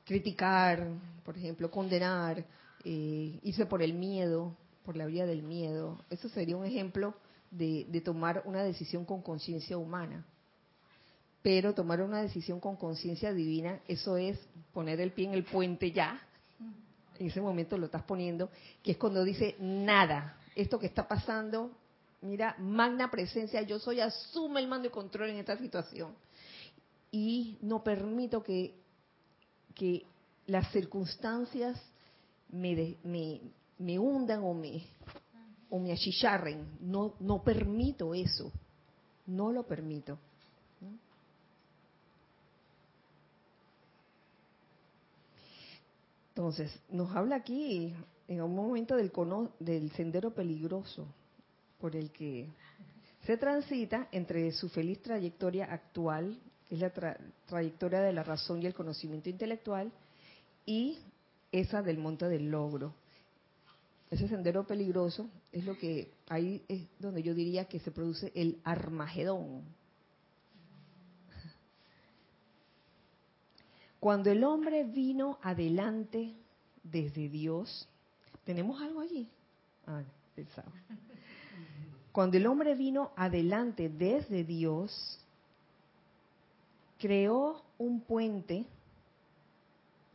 criticar, 0.05 0.87
por 1.23 1.37
ejemplo, 1.37 1.69
condenar, 1.69 2.45
eh, 2.83 3.39
irse 3.43 3.65
por 3.65 3.81
el 3.81 3.93
miedo, 3.93 4.55
por 4.85 4.95
la 4.95 5.05
vía 5.05 5.25
del 5.25 5.43
miedo. 5.43 5.99
Eso 6.09 6.29
sería 6.29 6.55
un 6.55 6.65
ejemplo 6.65 7.15
de, 7.51 8.01
tomar 8.03 8.43
una 8.45 8.63
decisión 8.63 9.05
con 9.05 9.21
conciencia 9.21 9.77
humana. 9.77 10.25
Pero 11.41 11.73
tomar 11.73 12.01
una 12.01 12.21
decisión 12.21 12.59
con 12.59 12.75
conciencia 12.75 13.33
divina, 13.33 13.79
eso 13.87 14.17
es 14.17 14.39
poner 14.73 14.99
el 14.99 15.11
pie 15.11 15.27
en 15.27 15.33
el 15.33 15.43
puente 15.43 15.91
ya. 15.91 16.19
En 17.19 17.27
ese 17.27 17.39
momento 17.39 17.77
lo 17.77 17.85
estás 17.85 18.03
poniendo, 18.03 18.49
que 18.83 18.91
es 18.91 18.97
cuando 18.97 19.23
dice 19.23 19.55
nada. 19.59 20.37
Esto 20.55 20.79
que 20.79 20.87
está 20.87 21.07
pasando, 21.07 21.71
mira, 22.25 22.55
magna 22.59 23.09
presencia, 23.09 23.61
yo 23.61 23.79
soy, 23.79 23.99
asume 23.99 24.59
el 24.59 24.67
mando 24.67 24.87
y 24.87 24.91
control 24.91 25.29
en 25.29 25.37
esta 25.37 25.57
situación. 25.57 26.13
Y 27.11 27.57
no 27.61 27.83
permito 27.83 28.43
que, 28.43 28.75
que 29.73 30.05
las 30.47 30.71
circunstancias 30.71 31.81
me, 32.49 32.97
me, 33.03 33.41
me 33.77 33.99
hundan 33.99 34.43
o 34.43 34.53
me, 34.53 34.83
o 35.69 35.79
me 35.79 35.93
achicharren. 35.93 36.77
No, 36.81 37.13
no 37.19 37.43
permito 37.43 38.13
eso. 38.13 38.51
No 39.27 39.51
lo 39.51 39.63
permito. 39.63 40.17
Entonces, 46.29 46.77
nos 46.89 47.15
habla 47.15 47.37
aquí 47.37 47.93
en 48.27 48.41
un 48.41 48.53
momento 48.53 48.97
del, 48.97 49.09
del 49.59 49.89
sendero 49.93 50.31
peligroso 50.33 51.07
por 51.85 51.95
el 51.95 52.09
que 52.09 52.47
se 53.27 53.37
transita 53.37 54.07
entre 54.11 54.51
su 54.53 54.69
feliz 54.69 55.03
trayectoria 55.03 55.65
actual, 55.65 56.35
que 56.67 56.73
es 56.73 56.81
la 56.81 56.91
trayectoria 57.45 58.01
de 58.01 58.11
la 58.11 58.23
razón 58.23 58.59
y 58.59 58.65
el 58.65 58.73
conocimiento 58.73 59.29
intelectual, 59.29 59.91
y 60.65 60.97
esa 61.51 61.83
del 61.83 61.99
monte 61.99 62.27
del 62.27 62.49
logro, 62.49 62.91
ese 64.09 64.27
sendero 64.27 64.65
peligroso 64.65 65.29
es 65.51 65.63
lo 65.63 65.77
que 65.77 66.09
ahí 66.27 66.63
es 66.67 66.87
donde 66.97 67.21
yo 67.21 67.35
diría 67.35 67.65
que 67.65 67.79
se 67.79 67.91
produce 67.91 68.31
el 68.33 68.59
Armagedón. 68.63 69.61
Cuando 73.99 74.31
el 74.31 74.43
hombre 74.43 74.85
vino 74.85 75.37
adelante 75.43 76.33
desde 76.81 77.29
Dios, 77.29 77.87
¿tenemos 78.43 78.81
algo 78.81 79.01
allí? 79.01 79.29
Ah, 79.85 80.01
pensaba. 80.35 80.71
Cuando 82.15 82.37
el 82.37 82.47
hombre 82.47 82.75
vino 82.75 83.11
adelante 83.17 83.89
desde 83.89 84.45
Dios, 84.45 85.19
creó 86.97 87.61
un 87.77 87.99
puente 87.99 88.65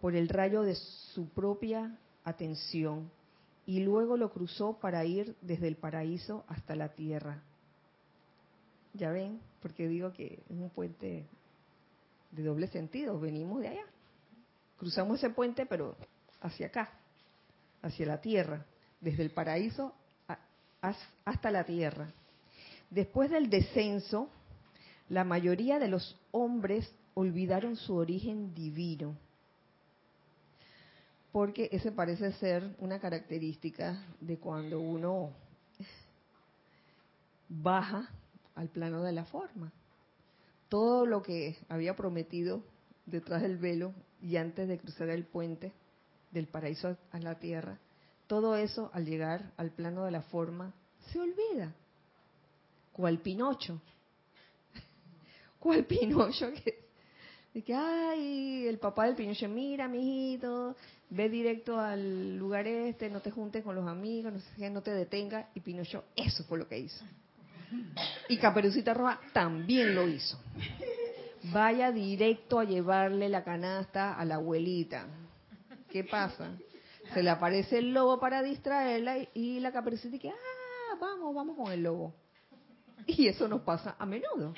por 0.01 0.17
el 0.17 0.31
rayo 0.31 0.63
de 0.63 0.77
su 0.77 1.29
propia 1.29 1.95
atención 2.25 3.11
y 3.67 3.81
luego 3.81 4.17
lo 4.17 4.33
cruzó 4.33 4.79
para 4.81 5.05
ir 5.05 5.37
desde 5.43 5.69
el 5.69 5.77
paraíso 5.77 6.43
hasta 6.49 6.75
la 6.75 6.89
tierra. 6.95 7.43
Ya 8.95 9.11
ven, 9.11 9.39
porque 9.61 9.87
digo 9.87 10.11
que 10.15 10.43
es 10.49 10.57
un 10.57 10.71
puente 10.71 11.27
de 12.31 12.43
doble 12.43 12.69
sentido, 12.69 13.21
venimos 13.21 13.61
de 13.61 13.69
allá. 13.69 13.85
Cruzamos 14.79 15.19
ese 15.19 15.29
puente, 15.29 15.67
pero 15.67 15.97
hacia 16.41 16.69
acá, 16.69 16.93
hacia 17.83 18.07
la 18.07 18.23
tierra, 18.23 18.65
desde 19.03 19.23
el 19.23 19.33
paraíso 19.33 19.93
hasta 20.81 21.51
la 21.51 21.65
tierra. 21.65 22.13
Después 22.91 23.31
del 23.31 23.51
descenso, 23.51 24.29
la 25.09 25.25
mayoría 25.25 25.79
de 25.79 25.89
los 25.89 26.19
hombres 26.33 26.93
olvidaron 27.15 27.77
su 27.77 27.95
origen 27.97 28.55
divino 28.55 29.17
porque 31.33 31.69
ese 31.73 31.93
parece 31.93 32.33
ser 32.33 32.75
una 32.79 32.99
característica 32.99 34.03
de 34.21 34.39
cuando 34.39 34.81
uno 34.81 35.31
baja 37.49 38.09
al 38.55 38.69
plano 38.69 39.03
de 39.03 39.13
la 39.13 39.25
forma. 39.25 39.73
Todo 40.69 41.07
lo 41.07 41.23
que 41.23 41.57
había 41.69 41.97
prometido 41.97 42.63
detrás 43.07 43.43
del 43.43 43.59
velo 43.59 43.93
y 44.23 44.37
antes 44.37 44.69
de 44.69 44.79
cruzar 44.79 45.09
el 45.09 45.25
puente 45.25 45.73
del 46.33 46.47
paraíso 46.47 46.97
a 47.13 47.19
la 47.19 47.37
tierra, 47.37 47.79
todo 48.31 48.55
eso 48.55 48.93
al 48.95 49.05
llegar 49.07 49.51
al 49.57 49.73
plano 49.73 50.05
de 50.05 50.13
la 50.13 50.23
forma 50.23 50.73
se 51.11 51.19
olvida. 51.19 51.75
¿Cuál 52.93 53.19
Pinocho? 53.19 53.81
¿Cuál 55.59 55.85
Pinocho 55.85 56.53
que 56.53 56.79
De 57.53 57.63
que, 57.65 57.75
ay, 57.75 58.69
el 58.69 58.79
papá 58.79 59.07
del 59.07 59.17
Pinocho, 59.17 59.49
mira, 59.49 59.89
mijito, 59.89 60.77
ve 61.09 61.29
directo 61.29 61.81
al 61.81 62.37
lugar 62.37 62.69
este, 62.69 63.11
no 63.11 63.19
te 63.19 63.33
juntes 63.33 63.65
con 63.65 63.75
los 63.75 63.89
amigos, 63.89 64.33
no 64.33 64.39
sé 64.39 64.71
no 64.71 64.81
te 64.81 64.93
detenga. 64.93 65.49
Y 65.57 65.59
Pinocho, 65.59 66.05
eso 66.15 66.45
fue 66.45 66.59
lo 66.59 66.69
que 66.69 66.79
hizo. 66.79 67.05
Y 68.29 68.39
Caperucita 68.39 68.95
Roja 68.95 69.21
también 69.33 69.93
lo 69.93 70.07
hizo. 70.07 70.39
Vaya 71.53 71.91
directo 71.91 72.61
a 72.61 72.65
llevarle 72.65 73.29
la 73.29 73.43
canasta 73.43 74.15
a 74.15 74.25
la 74.25 74.37
abuelita. 74.37 75.09
¿Qué 75.91 76.05
pasa? 76.05 76.53
Se 77.15 77.23
le 77.23 77.31
aparece 77.31 77.79
el 77.79 77.93
lobo 77.93 78.21
para 78.21 78.43
distraerla 78.43 79.17
y, 79.35 79.61
la 79.61 79.73
caperucita 79.73 80.13
dice, 80.13 80.31
ah, 80.31 80.97
vamos, 81.01 81.35
vamos 81.35 81.57
con 81.57 81.73
el 81.73 81.83
lobo. 81.83 82.15
Y 83.07 83.27
eso 83.27 83.49
nos 83.49 83.63
pasa 83.63 83.97
a 83.99 84.07
menudo. 84.07 84.55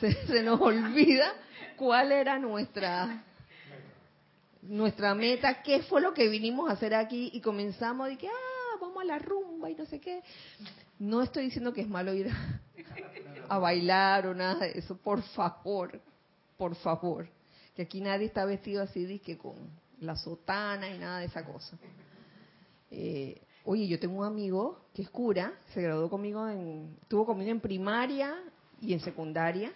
Se, 0.00 0.42
nos 0.42 0.60
olvida 0.60 1.32
cuál 1.76 2.12
era 2.12 2.38
nuestra 2.38 3.24
nuestra 4.62 5.14
meta, 5.14 5.62
qué 5.62 5.82
fue 5.84 6.00
lo 6.00 6.12
que 6.12 6.28
vinimos 6.28 6.68
a 6.68 6.72
hacer 6.72 6.92
aquí 6.92 7.30
y 7.32 7.40
comenzamos 7.40 8.08
de 8.08 8.18
que, 8.18 8.26
ah, 8.26 8.76
vamos 8.80 9.00
a 9.02 9.04
la 9.04 9.18
rumba 9.18 9.70
y 9.70 9.76
no 9.76 9.86
sé 9.86 10.00
qué. 10.00 10.22
No 10.98 11.22
estoy 11.22 11.44
diciendo 11.44 11.72
que 11.72 11.82
es 11.82 11.88
malo 11.88 12.12
ir 12.12 12.28
a, 13.48 13.58
bailar 13.58 14.26
o 14.26 14.34
nada 14.34 14.66
de 14.66 14.72
eso, 14.72 14.96
por 14.96 15.22
favor, 15.22 16.00
por 16.56 16.74
favor. 16.74 17.28
Que 17.76 17.82
aquí 17.82 18.00
nadie 18.00 18.26
está 18.26 18.44
vestido 18.44 18.82
así, 18.82 19.04
de 19.04 19.20
que 19.20 19.38
con 19.38 19.54
la 20.00 20.16
sotana 20.16 20.88
y 20.88 20.98
nada 20.98 21.20
de 21.20 21.26
esa 21.26 21.44
cosa. 21.44 21.76
Eh, 22.90 23.40
oye, 23.64 23.86
yo 23.88 23.98
tengo 23.98 24.20
un 24.20 24.24
amigo 24.24 24.86
que 24.94 25.02
es 25.02 25.10
cura, 25.10 25.52
se 25.72 25.82
graduó 25.82 26.08
conmigo, 26.08 26.48
en, 26.48 26.96
estuvo 27.02 27.26
conmigo 27.26 27.50
en 27.50 27.60
primaria 27.60 28.34
y 28.80 28.92
en 28.92 29.00
secundaria, 29.00 29.72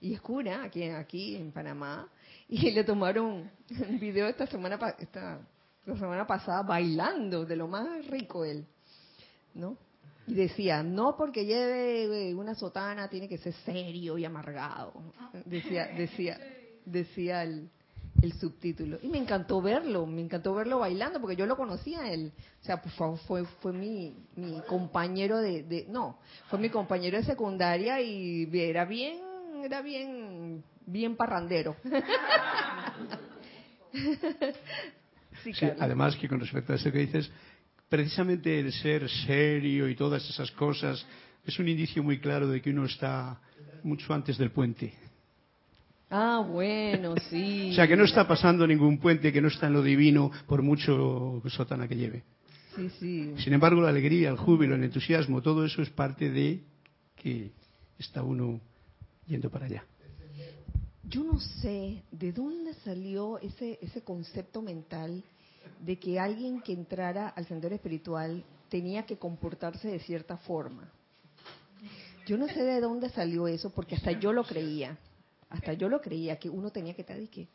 y 0.00 0.14
es 0.14 0.20
cura 0.20 0.62
aquí, 0.62 0.84
aquí 0.84 1.36
en 1.36 1.52
Panamá, 1.52 2.08
y 2.48 2.70
le 2.70 2.84
tomaron 2.84 3.50
un 3.88 4.00
video 4.00 4.26
esta 4.26 4.46
semana, 4.46 4.78
esta, 4.98 5.40
la 5.84 5.96
semana 5.96 6.26
pasada 6.26 6.62
bailando, 6.62 7.44
de 7.44 7.56
lo 7.56 7.68
más 7.68 8.06
rico 8.06 8.44
él, 8.44 8.66
¿no? 9.54 9.76
Y 10.28 10.34
decía, 10.34 10.82
no 10.82 11.16
porque 11.16 11.44
lleve 11.46 12.34
una 12.34 12.56
sotana 12.56 13.08
tiene 13.08 13.28
que 13.28 13.38
ser 13.38 13.52
serio 13.64 14.18
y 14.18 14.24
amargado. 14.24 14.92
Decía, 15.44 15.86
decía, 15.96 16.36
decía 16.84 17.44
el, 17.44 17.70
el 18.22 18.32
subtítulo. 18.34 18.98
Y 19.02 19.08
me 19.08 19.18
encantó 19.18 19.60
verlo, 19.60 20.06
me 20.06 20.22
encantó 20.22 20.54
verlo 20.54 20.78
bailando, 20.78 21.20
porque 21.20 21.36
yo 21.36 21.46
lo 21.46 21.56
conocía 21.56 22.10
él. 22.10 22.32
O 22.62 22.64
sea, 22.64 22.78
favor, 22.78 23.18
fue, 23.20 23.44
fue 23.60 23.72
mi, 23.72 24.14
mi 24.36 24.60
compañero 24.62 25.38
de, 25.38 25.62
de, 25.62 25.86
no, 25.88 26.18
fue 26.48 26.58
mi 26.58 26.70
compañero 26.70 27.18
de 27.18 27.24
secundaria 27.24 28.00
y 28.00 28.48
era 28.52 28.84
bien, 28.84 29.18
era 29.62 29.82
bien, 29.82 30.64
bien 30.86 31.16
parrandero. 31.16 31.76
sí, 35.42 35.52
además 35.78 36.16
que 36.16 36.28
con 36.28 36.40
respecto 36.40 36.72
a 36.72 36.76
eso 36.76 36.90
que 36.90 36.98
dices, 36.98 37.30
precisamente 37.88 38.58
el 38.58 38.72
ser 38.72 39.08
serio 39.08 39.88
y 39.88 39.94
todas 39.94 40.28
esas 40.28 40.50
cosas 40.52 41.04
es 41.44 41.58
un 41.58 41.68
indicio 41.68 42.02
muy 42.02 42.18
claro 42.18 42.48
de 42.48 42.60
que 42.60 42.70
uno 42.70 42.86
está 42.86 43.40
mucho 43.82 44.12
antes 44.12 44.36
del 44.38 44.50
puente. 44.50 44.94
Ah, 46.08 46.46
bueno, 46.48 47.14
sí. 47.30 47.70
o 47.72 47.74
sea, 47.74 47.88
que 47.88 47.96
no 47.96 48.04
está 48.04 48.28
pasando 48.28 48.66
ningún 48.66 48.98
puente, 48.98 49.32
que 49.32 49.40
no 49.40 49.48
está 49.48 49.66
en 49.66 49.72
lo 49.72 49.82
divino, 49.82 50.30
por 50.46 50.62
mucho 50.62 51.42
sotana 51.48 51.88
que 51.88 51.96
lleve. 51.96 52.22
Sí, 52.76 52.90
sí. 53.00 53.34
Sin 53.38 53.52
embargo, 53.52 53.80
la 53.80 53.88
alegría, 53.88 54.28
el 54.30 54.36
júbilo, 54.36 54.76
el 54.76 54.84
entusiasmo, 54.84 55.42
todo 55.42 55.64
eso 55.64 55.82
es 55.82 55.90
parte 55.90 56.30
de 56.30 56.62
que 57.16 57.50
está 57.98 58.22
uno 58.22 58.60
yendo 59.26 59.50
para 59.50 59.66
allá. 59.66 59.84
Yo 61.08 61.24
no 61.24 61.40
sé 61.40 62.02
de 62.10 62.32
dónde 62.32 62.74
salió 62.84 63.38
ese, 63.38 63.78
ese 63.80 64.02
concepto 64.02 64.60
mental 64.60 65.22
de 65.80 65.98
que 65.98 66.18
alguien 66.18 66.60
que 66.60 66.72
entrara 66.72 67.28
al 67.28 67.46
sendero 67.46 67.74
espiritual 67.74 68.44
tenía 68.68 69.06
que 69.06 69.16
comportarse 69.16 69.88
de 69.88 70.00
cierta 70.00 70.36
forma. 70.36 70.90
Yo 72.26 72.36
no 72.36 72.48
sé 72.48 72.62
de 72.62 72.80
dónde 72.80 73.08
salió 73.10 73.46
eso, 73.46 73.70
porque 73.70 73.94
hasta 73.94 74.12
yo 74.12 74.32
lo 74.32 74.44
creía. 74.44 74.98
Hasta 75.50 75.72
yo 75.74 75.88
lo 75.88 76.00
creía, 76.00 76.38
que 76.38 76.50
uno 76.50 76.70
tenía 76.70 76.94
que 76.94 77.02
estar 77.02 77.18
y 77.18 77.28
que... 77.28 77.48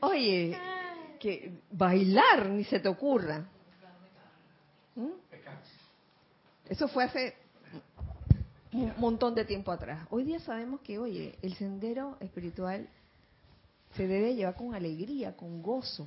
Oye, 0.00 0.58
que 1.18 1.52
bailar 1.70 2.48
ni 2.48 2.64
se 2.64 2.80
te 2.80 2.88
ocurra. 2.88 3.46
¿Mm? 4.94 5.12
Eso 6.68 6.88
fue 6.88 7.04
hace 7.04 7.36
un 8.72 8.92
montón 8.98 9.34
de 9.34 9.44
tiempo 9.44 9.72
atrás. 9.72 10.06
Hoy 10.10 10.24
día 10.24 10.40
sabemos 10.40 10.80
que, 10.80 10.98
oye, 10.98 11.38
el 11.42 11.54
sendero 11.54 12.16
espiritual 12.20 12.88
se 13.94 14.06
debe 14.06 14.34
llevar 14.34 14.56
con 14.56 14.74
alegría, 14.74 15.36
con 15.36 15.62
gozo 15.62 16.06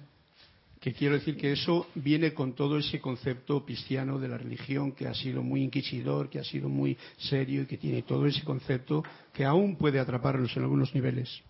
que 0.79 0.93
quiero 0.93 1.15
decir 1.15 1.35
que 1.35 1.51
eso 1.51 1.87
viene 1.95 2.33
con 2.33 2.53
todo 2.53 2.77
ese 2.77 3.01
concepto 3.01 3.65
cristiano 3.65 4.17
de 4.17 4.29
la 4.29 4.37
religión 4.37 4.93
que 4.93 5.07
ha 5.07 5.13
sido 5.13 5.43
muy 5.43 5.61
inquisidor, 5.61 6.29
que 6.29 6.39
ha 6.39 6.43
sido 6.43 6.69
muy 6.69 6.97
serio 7.17 7.63
y 7.63 7.65
que 7.65 7.77
tiene 7.77 8.03
todo 8.03 8.25
ese 8.25 8.43
concepto 8.45 9.03
que 9.33 9.43
aún 9.43 9.75
puede 9.75 9.99
atraparnos 9.99 10.55
en 10.55 10.63
algunos 10.63 10.95
niveles. 10.95 11.41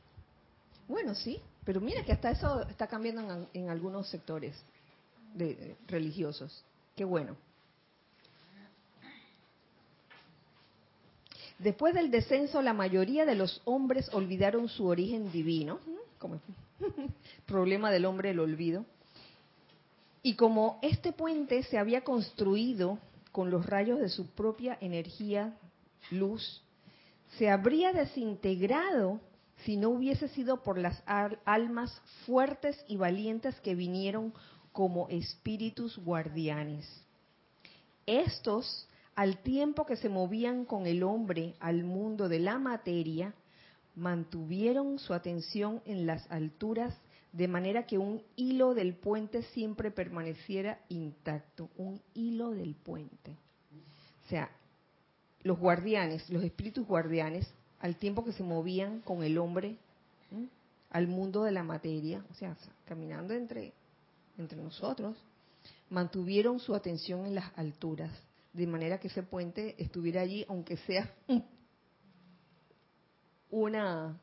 Bueno, 0.88 1.14
sí, 1.14 1.40
pero 1.64 1.80
mira 1.80 2.04
que 2.04 2.12
hasta 2.12 2.32
eso 2.32 2.68
está 2.68 2.88
cambiando 2.88 3.48
en, 3.54 3.70
algunos 3.70 4.10
sectores 4.10 4.60
de, 5.36 5.76
religiosos. 5.88 6.64
Qué 6.96 7.06
bueno. 7.06 7.38
Después 11.60 11.94
del 11.94 12.10
descenso, 12.10 12.64
la 12.64 12.74
mayoría 12.74 13.26
de 13.26 13.36
los 13.36 13.62
hombres 13.66 14.10
olvidaron 14.12 14.70
su 14.70 14.88
origen 14.88 15.32
divino. 15.32 15.80
Como 16.18 16.42
problema 17.46 17.92
del 17.92 18.06
hombre 18.06 18.32
el 18.32 18.40
olvido 18.40 18.86
y 20.22 20.36
como 20.36 20.80
este 20.82 21.12
puente 21.12 21.64
se 21.64 21.78
había 21.78 22.04
construido 22.04 23.00
con 23.32 23.50
los 23.50 23.66
rayos 23.66 24.00
de 24.00 24.10
su 24.10 24.28
propia 24.28 24.78
energía, 24.82 25.58
luz, 26.12 26.62
se 27.38 27.50
habría 27.50 27.94
desintegrado 27.94 29.22
si 29.64 29.78
no 29.78 29.90
hubiese 29.90 30.28
sido 30.30 30.64
por 30.64 30.78
las 30.78 31.04
almas 31.46 32.02
fuertes 32.26 32.84
y 32.88 32.98
valientes 32.98 33.60
que 33.62 33.76
vinieron 33.76 34.34
como 34.72 35.08
espíritus 35.10 35.98
guardianes. 35.98 36.88
Estos, 38.06 38.88
al 39.16 39.38
tiempo 39.38 39.86
que 39.86 39.98
se 39.98 40.10
movían 40.10 40.66
con 40.66 40.88
el 40.88 41.04
hombre 41.04 41.56
al 41.60 41.84
mundo 41.84 42.30
de 42.30 42.40
la 42.40 42.58
materia, 42.58 43.34
mantuvieron 43.96 44.98
su 44.98 45.14
atención 45.14 45.82
en 45.86 46.06
las 46.08 46.30
alturas 46.32 46.96
de 47.32 47.48
manera 47.48 47.86
que 47.86 47.98
un 47.98 48.22
hilo 48.36 48.74
del 48.74 48.96
puente 48.96 49.44
siempre 49.54 49.92
permaneciera 49.92 50.80
intacto, 50.90 51.70
un 51.78 52.02
hilo 52.14 52.52
del 52.52 52.76
puente. 52.76 53.32
O 54.26 54.30
sea, 54.30 54.50
los 55.44 55.60
guardianes, 55.60 56.30
los 56.30 56.44
espíritus 56.44 56.86
guardianes, 56.86 57.48
al 57.80 57.96
tiempo 57.96 58.26
que 58.26 58.34
se 58.34 58.44
movían 58.44 59.02
con 59.02 59.24
el 59.24 59.38
hombre 59.38 59.78
al 60.90 61.08
mundo 61.08 61.44
de 61.44 61.52
la 61.52 61.64
materia, 61.64 62.24
o 62.32 62.34
sea, 62.34 62.58
caminando 62.86 63.34
entre, 63.34 63.74
entre 64.38 64.62
nosotros, 64.62 65.16
mantuvieron 65.90 66.60
su 66.60 66.74
atención 66.74 67.26
en 67.26 67.36
las 67.36 67.56
alturas, 67.58 68.12
de 68.54 68.66
manera 68.66 69.00
que 69.00 69.08
ese 69.08 69.24
puente 69.24 69.76
estuviera 69.78 70.22
allí, 70.22 70.46
aunque 70.50 70.78
sea 70.78 71.14
una, 73.52 74.20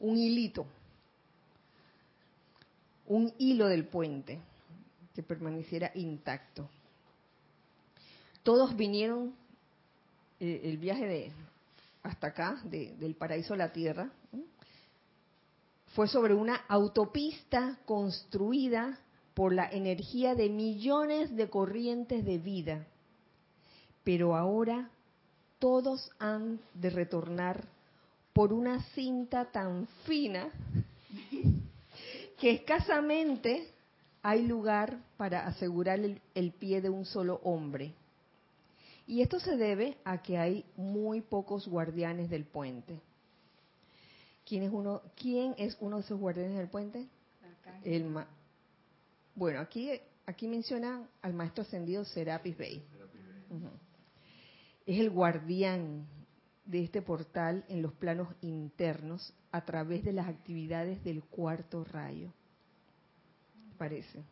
un 0.00 0.16
hilito. 0.16 0.62
un 0.62 0.81
hilo 3.38 3.68
del 3.68 3.86
puente 3.86 4.40
que 5.14 5.22
permaneciera 5.22 5.90
intacto. 5.94 6.68
Todos 8.42 8.76
vinieron 8.76 9.34
eh, 10.40 10.60
el 10.64 10.78
viaje 10.78 11.06
de 11.06 11.32
hasta 12.02 12.28
acá, 12.28 12.60
del 12.64 13.14
paraíso 13.14 13.54
a 13.54 13.56
la 13.56 13.72
tierra, 13.72 14.10
fue 15.94 16.08
sobre 16.08 16.34
una 16.34 16.56
autopista 16.68 17.78
construida 17.84 18.98
por 19.34 19.52
la 19.52 19.70
energía 19.70 20.34
de 20.34 20.48
millones 20.48 21.34
de 21.36 21.48
corrientes 21.48 22.24
de 22.24 22.38
vida. 22.38 22.86
Pero 24.02 24.34
ahora 24.34 24.90
todos 25.58 26.10
han 26.18 26.58
de 26.74 26.90
retornar 26.90 27.64
por 28.32 28.52
una 28.52 28.82
cinta 28.94 29.44
tan 29.44 29.86
fina 30.04 30.50
que 32.42 32.50
escasamente 32.50 33.68
hay 34.20 34.44
lugar 34.44 34.98
para 35.16 35.46
asegurar 35.46 36.00
el, 36.00 36.50
pie 36.50 36.80
de 36.80 36.90
un 36.90 37.04
solo 37.04 37.40
hombre. 37.44 37.94
Y 39.06 39.22
esto 39.22 39.38
se 39.38 39.56
debe 39.56 39.96
a 40.02 40.20
que 40.20 40.38
hay 40.38 40.64
muy 40.76 41.20
pocos 41.20 41.68
guardianes 41.68 42.30
del 42.30 42.44
puente. 42.44 43.00
¿Quién 44.44 44.64
es 44.64 44.72
uno, 44.72 45.02
quién 45.14 45.54
es 45.56 45.76
uno 45.78 45.98
de 45.98 46.02
esos 46.02 46.18
guardianes 46.18 46.56
del 46.56 46.66
puente? 46.66 47.06
El 47.84 48.12
bueno, 49.36 49.60
aquí, 49.60 49.92
aquí 50.26 50.48
menciona 50.48 51.08
al 51.22 51.34
maestro 51.34 51.62
ascendido 51.62 52.04
Serapis 52.04 52.56
Bey. 52.56 52.82
es 54.84 54.98
el 54.98 55.10
guardián 55.10 56.08
de 56.64 56.84
este 56.84 57.02
portal 57.02 57.64
en 57.68 57.82
los 57.82 57.92
planos 57.92 58.28
internos 58.40 59.34
a 59.50 59.64
través 59.64 60.04
de 60.04 60.12
las 60.12 60.28
actividades 60.28 61.02
del 61.04 61.22
cuarto 61.22 61.84
rayo. 61.84 62.32
Parece. 63.78 64.22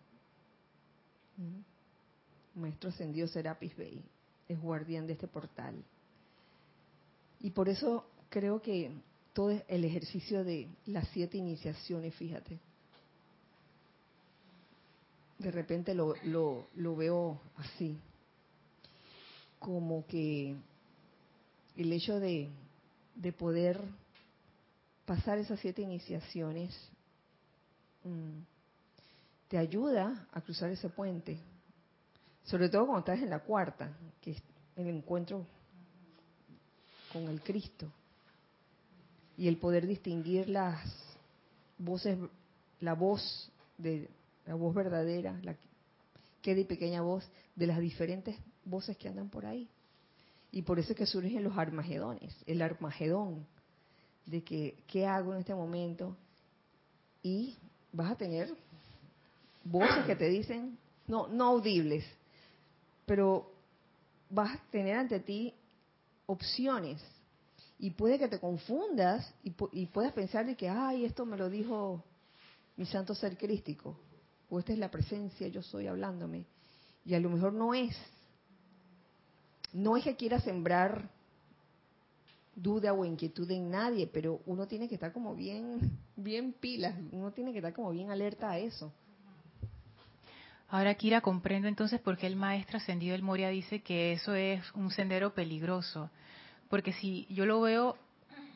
Maestro 2.54 2.90
ascendido 2.90 3.26
Serapis 3.26 3.76
Bey 3.76 4.02
es 4.48 4.60
guardián 4.60 5.06
de 5.06 5.14
este 5.14 5.26
portal. 5.26 5.74
Y 7.40 7.50
por 7.50 7.68
eso 7.68 8.06
creo 8.28 8.60
que 8.60 8.90
todo 9.32 9.50
el 9.66 9.84
ejercicio 9.84 10.44
de 10.44 10.68
las 10.86 11.08
siete 11.08 11.38
iniciaciones, 11.38 12.14
fíjate, 12.14 12.58
de 15.38 15.50
repente 15.50 15.94
lo, 15.94 16.14
lo 16.24 16.96
veo 16.96 17.40
así, 17.56 17.96
como 19.58 20.06
que 20.06 20.56
el 21.76 21.92
hecho 21.92 22.20
de, 22.20 22.50
de 23.14 23.32
poder 23.32 23.80
pasar 25.06 25.38
esas 25.38 25.58
siete 25.60 25.82
iniciaciones 25.82 26.76
mm, 28.04 28.40
te 29.48 29.58
ayuda 29.58 30.28
a 30.32 30.40
cruzar 30.40 30.70
ese 30.70 30.88
puente, 30.88 31.38
sobre 32.44 32.68
todo 32.68 32.86
cuando 32.86 33.00
estás 33.00 33.18
en 33.20 33.30
la 33.30 33.40
cuarta, 33.40 33.90
que 34.20 34.32
es 34.32 34.42
el 34.76 34.88
encuentro 34.88 35.44
con 37.12 37.24
el 37.24 37.42
Cristo 37.42 37.90
y 39.36 39.48
el 39.48 39.56
poder 39.56 39.86
distinguir 39.86 40.48
las 40.48 40.80
voces, 41.78 42.18
la 42.78 42.94
voz 42.94 43.50
de 43.78 44.08
la 44.46 44.54
voz 44.54 44.74
verdadera, 44.74 45.38
la 45.42 45.56
queda 46.42 46.60
y 46.60 46.64
pequeña 46.64 47.02
voz 47.02 47.28
de 47.56 47.66
las 47.66 47.78
diferentes 47.78 48.36
voces 48.64 48.96
que 48.96 49.08
andan 49.08 49.28
por 49.28 49.46
ahí. 49.46 49.68
Y 50.52 50.62
por 50.62 50.78
eso 50.78 50.92
es 50.92 50.98
que 50.98 51.06
surgen 51.06 51.44
los 51.44 51.56
armagedones, 51.56 52.34
el 52.46 52.62
armagedón, 52.62 53.46
de 54.26 54.42
que, 54.42 54.82
¿qué 54.86 55.06
hago 55.06 55.32
en 55.32 55.40
este 55.40 55.54
momento? 55.54 56.16
Y 57.22 57.56
vas 57.92 58.12
a 58.12 58.16
tener 58.16 58.52
voces 59.64 60.04
que 60.06 60.16
te 60.16 60.28
dicen, 60.28 60.78
no, 61.06 61.28
no 61.28 61.46
audibles, 61.46 62.04
pero 63.06 63.52
vas 64.28 64.56
a 64.56 64.62
tener 64.70 64.96
ante 64.96 65.20
ti 65.20 65.54
opciones. 66.26 67.02
Y 67.78 67.90
puede 67.90 68.18
que 68.18 68.28
te 68.28 68.38
confundas 68.38 69.32
y, 69.42 69.54
y 69.72 69.86
puedas 69.86 70.12
pensar 70.12 70.46
de 70.46 70.54
que, 70.54 70.68
ay, 70.68 71.04
esto 71.04 71.24
me 71.24 71.36
lo 71.36 71.48
dijo 71.48 72.04
mi 72.76 72.86
santo 72.86 73.14
ser 73.14 73.36
crístico, 73.36 73.96
o 74.48 74.58
esta 74.58 74.72
es 74.72 74.78
la 74.78 74.90
presencia, 74.90 75.48
yo 75.48 75.62
soy 75.62 75.86
hablándome. 75.86 76.46
Y 77.04 77.14
a 77.14 77.20
lo 77.20 77.30
mejor 77.30 77.52
no 77.52 77.74
es, 77.74 77.96
no 79.72 79.96
es 79.96 80.04
que 80.04 80.16
quiera 80.16 80.40
sembrar 80.40 81.08
duda 82.54 82.92
o 82.92 83.04
inquietud 83.04 83.50
en 83.50 83.70
nadie, 83.70 84.06
pero 84.06 84.40
uno 84.46 84.66
tiene 84.66 84.88
que 84.88 84.94
estar 84.94 85.12
como 85.12 85.34
bien, 85.34 85.98
bien 86.16 86.52
pilas, 86.52 86.94
uno 87.12 87.30
tiene 87.32 87.52
que 87.52 87.58
estar 87.58 87.72
como 87.72 87.90
bien 87.90 88.10
alerta 88.10 88.50
a 88.50 88.58
eso. 88.58 88.92
Ahora, 90.68 90.94
Kira, 90.94 91.20
comprendo 91.20 91.66
entonces 91.66 92.00
por 92.00 92.16
qué 92.16 92.28
el 92.28 92.36
maestro 92.36 92.76
ascendido 92.76 93.12
del 93.12 93.22
Moria 93.22 93.48
dice 93.48 93.80
que 93.80 94.12
eso 94.12 94.34
es 94.34 94.62
un 94.74 94.90
sendero 94.90 95.34
peligroso. 95.34 96.10
Porque 96.68 96.92
si 96.92 97.26
yo 97.28 97.44
lo 97.44 97.60
veo 97.60 97.96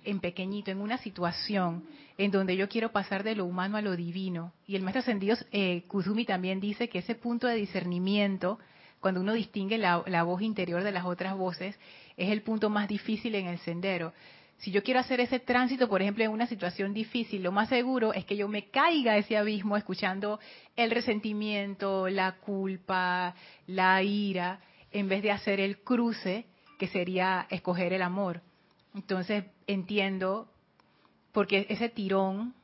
en 0.05 0.21
pequeñito, 0.21 0.71
en 0.71 0.81
una 0.81 0.99
situación 0.99 1.85
en 2.17 2.31
donde 2.31 2.57
yo 2.57 2.69
quiero 2.69 2.93
pasar 2.93 3.25
de 3.25 3.35
lo 3.35 3.45
humano 3.45 3.77
a 3.77 3.83
lo 3.83 3.97
divino, 3.97 4.53
y 4.69 4.77
el 4.77 4.83
maestro 4.83 5.01
ascendido 5.01 5.37
eh, 5.51 5.83
Kuzumi 5.89 6.25
también 6.25 6.61
dice 6.61 6.89
que 6.89 7.01
ese 7.01 7.17
punto 7.17 7.49
de 7.49 7.57
discernimiento 7.57 8.61
cuando 9.05 9.21
uno 9.21 9.35
distingue 9.35 9.77
la, 9.77 10.23
voz 10.23 10.41
interior 10.41 10.83
de 10.83 10.91
las 10.91 11.05
otras 11.05 11.37
voces, 11.37 11.79
es 12.17 12.31
el 12.31 12.41
punto 12.41 12.71
más 12.71 12.89
difícil 12.89 13.35
en 13.35 13.49
el 13.49 13.59
sendero. 13.59 14.15
Si 14.57 14.71
yo 14.71 14.83
quiero 14.83 14.99
hacer 14.99 15.21
ese 15.21 15.41
tránsito, 15.41 15.91
por 15.91 16.01
ejemplo, 16.01 16.25
en 16.25 16.31
una 16.31 16.47
situación 16.47 16.95
difícil, 16.95 17.43
lo 17.43 17.53
más 17.53 17.69
seguro 17.69 18.15
es 18.15 18.25
que 18.25 18.35
yo 18.35 18.49
me 18.49 18.71
caiga 18.71 19.19
ese 19.19 19.37
abismo 19.37 19.77
escuchando 19.77 20.41
el 20.75 20.91
resentimiento, 20.91 22.09
la 22.09 22.37
culpa, 22.37 23.35
la 23.67 24.03
ira, 24.03 24.61
en 24.91 25.07
vez 25.11 25.23
de 25.23 25.33
hacer 25.33 25.61
el 25.61 25.81
cruce, 25.81 26.47
que 26.79 26.87
sería 26.87 27.47
escoger 27.51 27.93
el 27.93 28.01
amor. 28.01 28.41
Entonces 28.95 29.45
entiendo, 29.67 30.49
porque 31.33 31.67
ese 31.69 31.91
tirón 31.91 32.55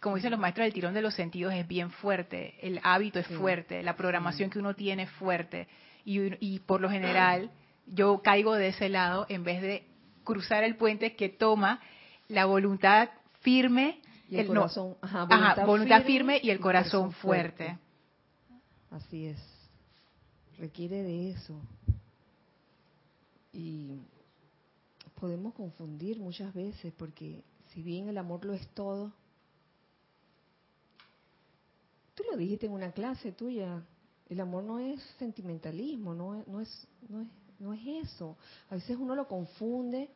como 0.00 0.16
dicen 0.16 0.30
los 0.30 0.40
maestros, 0.40 0.66
el 0.66 0.72
tirón 0.72 0.94
de 0.94 1.02
los 1.02 1.14
sentidos 1.14 1.54
es 1.54 1.66
bien 1.66 1.90
fuerte, 1.90 2.54
el 2.60 2.80
hábito 2.82 3.18
es 3.18 3.26
fuerte, 3.26 3.82
la 3.82 3.96
programación 3.96 4.50
que 4.50 4.58
uno 4.58 4.74
tiene 4.74 5.04
es 5.04 5.10
fuerte. 5.10 5.68
Y, 6.04 6.60
por 6.60 6.80
lo 6.80 6.88
general 6.88 7.50
yo 7.86 8.20
caigo 8.22 8.54
de 8.54 8.68
ese 8.68 8.88
lado 8.88 9.26
en 9.28 9.44
vez 9.44 9.62
de 9.62 9.86
cruzar 10.24 10.64
el 10.64 10.76
puente 10.76 11.16
que 11.16 11.28
toma 11.28 11.80
la 12.28 12.44
voluntad 12.44 13.10
firme, 13.40 14.00
y 14.28 14.38
el, 14.38 14.48
corazón, 14.48 14.96
voluntad, 15.66 16.02
firme, 16.04 16.40
y 16.42 16.50
el 16.50 16.58
corazón, 16.58 17.12
fuerte. 17.12 17.78
Así 18.90 19.26
es. 19.26 19.38
Requiere 20.58 21.02
de 21.02 21.30
eso. 21.30 21.60
Y 23.52 24.00
podemos 25.20 25.54
confundir 25.54 26.18
muchas 26.18 26.52
veces 26.54 26.92
porque 26.96 27.42
si 27.68 27.82
bien 27.82 28.08
el 28.08 28.18
amor 28.18 28.44
lo 28.44 28.52
es 28.52 28.66
todo, 28.68 29.12
Tú 32.16 32.24
lo 32.28 32.36
dijiste 32.36 32.66
en 32.66 32.72
una 32.72 32.90
clase 32.90 33.30
tuya, 33.30 33.84
el 34.28 34.40
amor 34.40 34.64
no 34.64 34.80
es 34.80 35.00
sentimentalismo, 35.18 36.14
no, 36.14 36.42
no, 36.48 36.60
es, 36.60 36.88
no, 37.08 37.20
es, 37.20 37.28
no 37.60 37.74
es 37.74 38.08
eso. 38.08 38.36
A 38.70 38.74
veces 38.74 38.96
uno 38.98 39.14
lo 39.14 39.28
confunde 39.28 40.10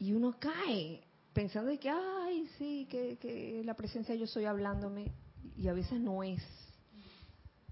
y 0.00 0.12
uno 0.12 0.34
cae 0.40 1.02
pensando 1.32 1.70
de 1.70 1.78
que, 1.78 1.90
ay, 1.90 2.48
sí, 2.58 2.88
que, 2.90 3.18
que 3.18 3.62
la 3.62 3.74
presencia 3.74 4.14
yo 4.14 4.26
soy 4.26 4.46
hablándome, 4.46 5.12
y 5.58 5.68
a 5.68 5.72
veces 5.72 6.00
no 6.00 6.22
es. 6.22 6.42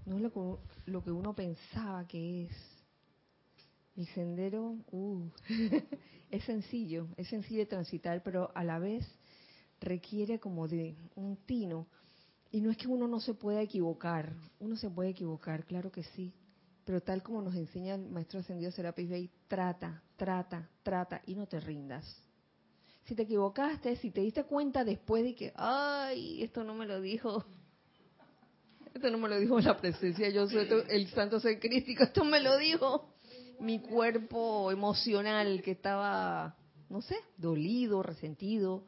No 0.05 0.17
es 0.17 0.21
lo 0.21 0.31
que, 0.31 0.91
lo 0.91 1.03
que 1.03 1.11
uno 1.11 1.33
pensaba 1.33 2.05
que 2.07 2.45
es. 2.45 2.51
El 3.95 4.05
sendero 4.09 4.77
uh, 4.91 5.29
es 6.31 6.43
sencillo, 6.43 7.07
es 7.17 7.27
sencillo 7.29 7.61
de 7.61 7.65
transitar, 7.65 8.21
pero 8.21 8.51
a 8.53 8.63
la 8.63 8.77
vez 8.77 9.03
requiere 9.79 10.39
como 10.39 10.67
de 10.67 10.95
un 11.15 11.35
tino 11.47 11.87
y 12.51 12.61
no 12.61 12.71
es 12.71 12.77
que 12.77 12.87
uno 12.87 13.07
no 13.07 13.19
se 13.19 13.33
pueda 13.33 13.61
equivocar, 13.61 14.33
uno 14.59 14.75
se 14.75 14.89
puede 14.89 15.09
equivocar, 15.09 15.65
claro 15.65 15.91
que 15.91 16.03
sí, 16.03 16.33
pero 16.85 17.01
tal 17.01 17.21
como 17.21 17.41
nos 17.41 17.55
enseña 17.55 17.95
el 17.95 18.09
maestro 18.09 18.39
ascendido 18.39 18.71
Serapis 18.71 19.09
Bey, 19.09 19.29
trata, 19.47 20.01
trata, 20.15 20.69
trata 20.83 21.21
y 21.25 21.35
no 21.35 21.45
te 21.45 21.59
rindas. 21.59 22.05
Si 23.05 23.15
te 23.15 23.23
equivocaste, 23.23 23.95
si 23.97 24.11
te 24.11 24.21
diste 24.21 24.43
cuenta 24.43 24.83
después 24.83 25.23
de 25.23 25.35
que, 25.35 25.53
ay, 25.55 26.43
esto 26.43 26.63
no 26.63 26.73
me 26.73 26.85
lo 26.85 27.01
dijo, 27.01 27.45
esto 28.93 29.09
no 29.09 29.17
me 29.17 29.29
lo 29.29 29.39
dijo 29.39 29.59
la 29.59 29.77
presencia, 29.77 30.29
yo 30.29 30.47
soy 30.47 30.67
el 30.89 31.07
santo 31.09 31.39
ser 31.39 31.59
crístico, 31.59 32.03
esto 32.03 32.23
me 32.23 32.39
lo 32.39 32.57
dijo 32.57 33.13
mi 33.59 33.79
cuerpo 33.79 34.71
emocional 34.71 35.61
que 35.63 35.71
estaba, 35.71 36.55
no 36.89 37.01
sé, 37.01 37.15
dolido, 37.37 38.03
resentido, 38.03 38.85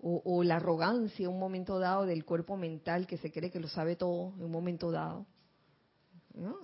o, 0.00 0.44
la 0.44 0.56
arrogancia 0.56 1.24
en 1.24 1.32
un 1.32 1.40
momento 1.40 1.78
dado 1.78 2.06
del 2.06 2.24
cuerpo 2.24 2.56
mental 2.56 3.06
que 3.06 3.18
se 3.18 3.32
cree 3.32 3.50
que 3.50 3.58
lo 3.58 3.68
sabe 3.68 3.96
todo 3.96 4.32
en 4.36 4.44
un 4.44 4.50
momento 4.50 4.92
dado. 4.92 5.26
¿no? 6.34 6.56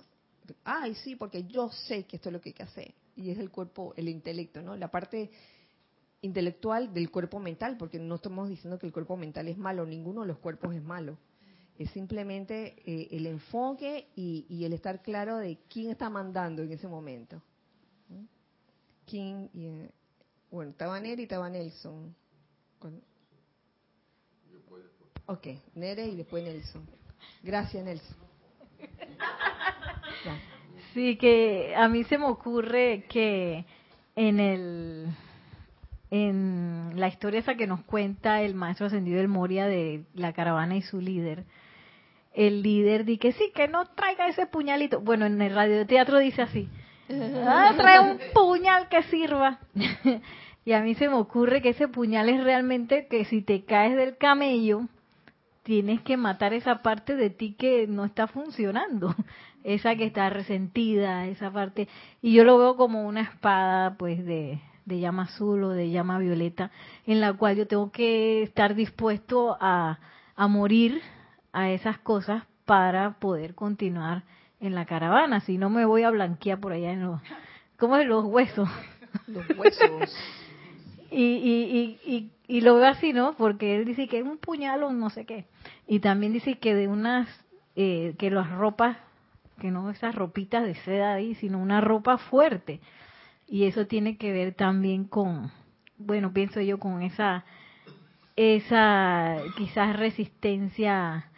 Ay, 0.63 0.95
sí, 0.95 1.15
porque 1.15 1.43
yo 1.43 1.69
sé 1.69 2.05
que 2.05 2.15
esto 2.15 2.29
es 2.29 2.33
lo 2.33 2.41
que 2.41 2.49
hay 2.49 2.53
que 2.53 2.63
hacer. 2.63 2.93
Y 3.15 3.31
es 3.31 3.37
el 3.37 3.49
cuerpo, 3.51 3.93
el 3.97 4.07
intelecto, 4.07 4.61
¿no? 4.61 4.75
La 4.75 4.89
parte 4.89 5.31
intelectual 6.21 6.93
del 6.93 7.11
cuerpo 7.11 7.39
mental, 7.39 7.77
porque 7.77 7.99
no 7.99 8.15
estamos 8.15 8.49
diciendo 8.49 8.79
que 8.79 8.87
el 8.87 8.93
cuerpo 8.93 9.17
mental 9.17 9.47
es 9.47 9.57
malo, 9.57 9.85
ninguno 9.85 10.21
de 10.21 10.27
los 10.27 10.39
cuerpos 10.39 10.73
es 10.73 10.83
malo. 10.83 11.17
Es 11.77 11.89
simplemente 11.91 12.75
eh, 12.85 13.09
el 13.11 13.27
enfoque 13.27 14.07
y, 14.15 14.63
el 14.63 14.71
estar 14.71 15.01
claro 15.01 15.37
de 15.37 15.57
quién 15.69 15.91
está 15.91 16.09
mandando 16.09 16.63
en 16.63 16.71
ese 16.71 16.87
momento. 16.87 17.41
¿Quién? 19.05 19.49
Eh, 19.53 19.91
bueno, 20.49 20.71
estaba 20.71 20.99
Neri 20.99 21.23
y 21.23 21.25
estaba 21.25 21.49
Nelson. 21.49 22.15
Ok, 25.27 25.47
Nere 25.75 26.05
y 26.05 26.15
después 26.15 26.43
Nelson. 26.43 26.85
Gracias, 27.43 27.83
Nelson. 27.83 28.17
Sí, 30.93 31.17
que 31.17 31.73
a 31.75 31.89
mí 31.89 32.05
se 32.05 32.17
me 32.17 32.23
ocurre 32.23 33.03
que 33.09 33.65
en 34.15 34.39
el 34.39 35.07
en 36.09 36.93
la 36.95 37.09
historia 37.09 37.41
esa 37.41 37.55
que 37.55 37.67
nos 37.67 37.81
cuenta 37.81 38.41
el 38.41 38.55
maestro 38.55 38.85
ascendido 38.85 39.17
del 39.17 39.27
Moria 39.27 39.67
de 39.67 40.05
la 40.13 40.31
caravana 40.31 40.77
y 40.77 40.81
su 40.81 41.01
líder, 41.01 41.43
el 42.33 42.61
líder 42.61 43.03
dice 43.03 43.19
que 43.19 43.31
sí, 43.33 43.51
que 43.53 43.67
no 43.67 43.87
traiga 43.87 44.29
ese 44.29 44.45
puñalito. 44.45 45.01
Bueno, 45.01 45.25
en 45.25 45.41
el 45.41 45.53
radio 45.53 45.85
teatro 45.85 46.19
dice 46.19 46.43
así, 46.43 46.69
ah, 47.09 47.73
trae 47.75 47.99
un 47.99 48.17
puñal 48.33 48.87
que 48.87 49.03
sirva. 49.03 49.59
y 50.65 50.71
a 50.71 50.81
mí 50.81 50.95
se 50.95 51.09
me 51.09 51.15
ocurre 51.15 51.61
que 51.61 51.69
ese 51.69 51.89
puñal 51.89 52.29
es 52.29 52.41
realmente 52.41 53.07
que 53.07 53.25
si 53.25 53.41
te 53.41 53.65
caes 53.65 53.97
del 53.97 54.15
camello, 54.15 54.87
tienes 55.65 55.99
que 56.01 56.15
matar 56.15 56.53
esa 56.53 56.83
parte 56.83 57.15
de 57.15 57.31
ti 57.31 57.55
que 57.57 57.87
no 57.87 58.05
está 58.05 58.27
funcionando. 58.27 59.13
esa 59.65 59.95
que 59.95 60.05
está 60.05 60.29
resentida, 60.29 61.25
esa 61.25 61.51
parte, 61.51 61.89
y 62.21 62.33
yo 62.33 62.43
lo 62.43 62.59
veo 62.59 62.77
como 62.77 63.07
una 63.07 63.21
espada 63.21 63.95
pues 63.97 64.23
de, 64.23 64.61
de 64.85 64.99
llama 64.99 65.23
azul 65.23 65.63
o 65.63 65.69
de 65.69 65.89
llama 65.89 66.19
violeta, 66.19 66.69
en 67.07 67.19
la 67.19 67.33
cual 67.33 67.55
yo 67.55 67.67
tengo 67.67 67.91
que 67.91 68.43
estar 68.43 68.75
dispuesto 68.75 69.57
a, 69.59 69.97
a 70.35 70.47
morir 70.47 71.01
a 71.51 71.71
esas 71.71 71.97
cosas 71.97 72.43
para 72.65 73.13
poder 73.13 73.55
continuar 73.55 74.21
en 74.59 74.75
la 74.75 74.85
caravana, 74.85 75.39
si 75.39 75.57
no 75.57 75.71
me 75.71 75.85
voy 75.85 76.03
a 76.03 76.11
blanquear 76.11 76.59
por 76.59 76.71
allá 76.71 76.91
en 76.91 77.01
los, 77.01 77.19
¿cómo 77.77 77.97
es? 77.97 78.07
Los 78.07 78.23
huesos. 78.23 78.69
Los 79.27 79.49
huesos. 79.57 80.15
y, 81.15 81.99
y, 82.03 82.11
y, 82.13 82.31
y, 82.47 82.61
lo 82.61 82.75
veo 82.75 82.87
así, 82.87 83.13
¿no? 83.13 83.35
Porque 83.37 83.77
él 83.77 83.85
dice 83.85 84.09
que 84.09 84.19
es 84.19 84.25
un 84.25 84.37
puñal 84.37 84.81
no 84.81 85.09
sé 85.09 85.25
qué. 85.25 85.45
Y 85.87 85.99
también 85.99 86.33
dice 86.33 86.57
que 86.57 86.75
de 86.75 86.89
unas, 86.89 87.29
eh, 87.77 88.15
que 88.19 88.29
las 88.29 88.51
ropas, 88.51 88.97
que 89.59 89.71
no 89.71 89.89
esas 89.89 90.13
ropitas 90.13 90.65
de 90.65 90.75
seda 90.75 91.13
ahí, 91.13 91.35
sino 91.35 91.59
una 91.59 91.79
ropa 91.79 92.17
fuerte. 92.17 92.81
Y 93.47 93.63
eso 93.63 93.87
tiene 93.87 94.17
que 94.17 94.33
ver 94.33 94.55
también 94.55 95.05
con, 95.05 95.51
bueno, 95.97 96.33
pienso 96.33 96.59
yo, 96.59 96.79
con 96.79 97.01
esa, 97.01 97.45
esa 98.35 99.37
quizás 99.55 99.97
resistencia 99.97 101.29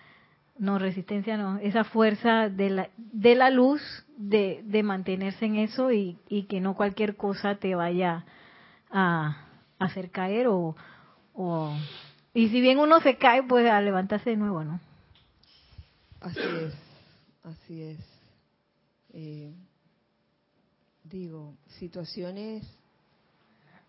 no 0.57 0.79
resistencia 0.79 1.37
no 1.37 1.59
esa 1.59 1.83
fuerza 1.83 2.49
de 2.49 2.71
la 2.71 2.89
de 2.97 3.35
la 3.35 3.51
luz 3.51 3.79
de, 4.17 4.63
de 4.65 4.81
mantenerse 4.81 5.45
en 5.45 5.55
eso 5.57 5.91
y, 5.91 6.17
y, 6.27 6.45
que 6.45 6.61
no 6.61 6.73
cualquier 6.73 7.15
cosa 7.15 7.57
te 7.57 7.75
vaya 7.75 8.25
a, 8.89 9.46
hacer 9.79 10.11
caer 10.11 10.47
o, 10.47 10.75
o 11.33 11.73
y 12.33 12.49
si 12.49 12.61
bien 12.61 12.79
uno 12.79 12.99
se 13.01 13.17
cae 13.17 13.43
pues 13.43 13.69
a 13.69 13.81
levantarse 13.81 14.31
de 14.31 14.37
nuevo 14.37 14.63
no 14.63 14.79
así 16.21 16.39
es 16.39 16.73
así 17.43 17.81
es 17.81 17.99
eh, 19.13 19.53
digo 21.03 21.53
situaciones 21.79 22.67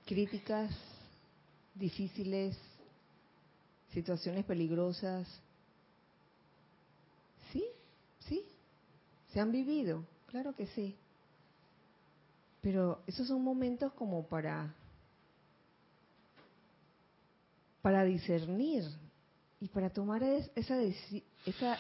críticas 0.07 0.71
difíciles 1.75 2.57
situaciones 3.93 4.45
peligrosas 4.45 5.27
¿Se 9.33 9.41
han 9.41 9.53
vivido? 9.53 10.05
Claro 10.27 10.55
que 10.55 10.67
sí. 10.67 10.97
Pero 12.61 13.01
esos 13.07 13.29
son 13.29 13.43
momentos 13.43 13.93
como 13.93 14.27
para 14.27 14.75
para 17.83 18.05
discernir 18.05 18.85
y 19.61 19.69
para 19.69 19.91
tomar 19.91 20.23
esa, 20.23 20.77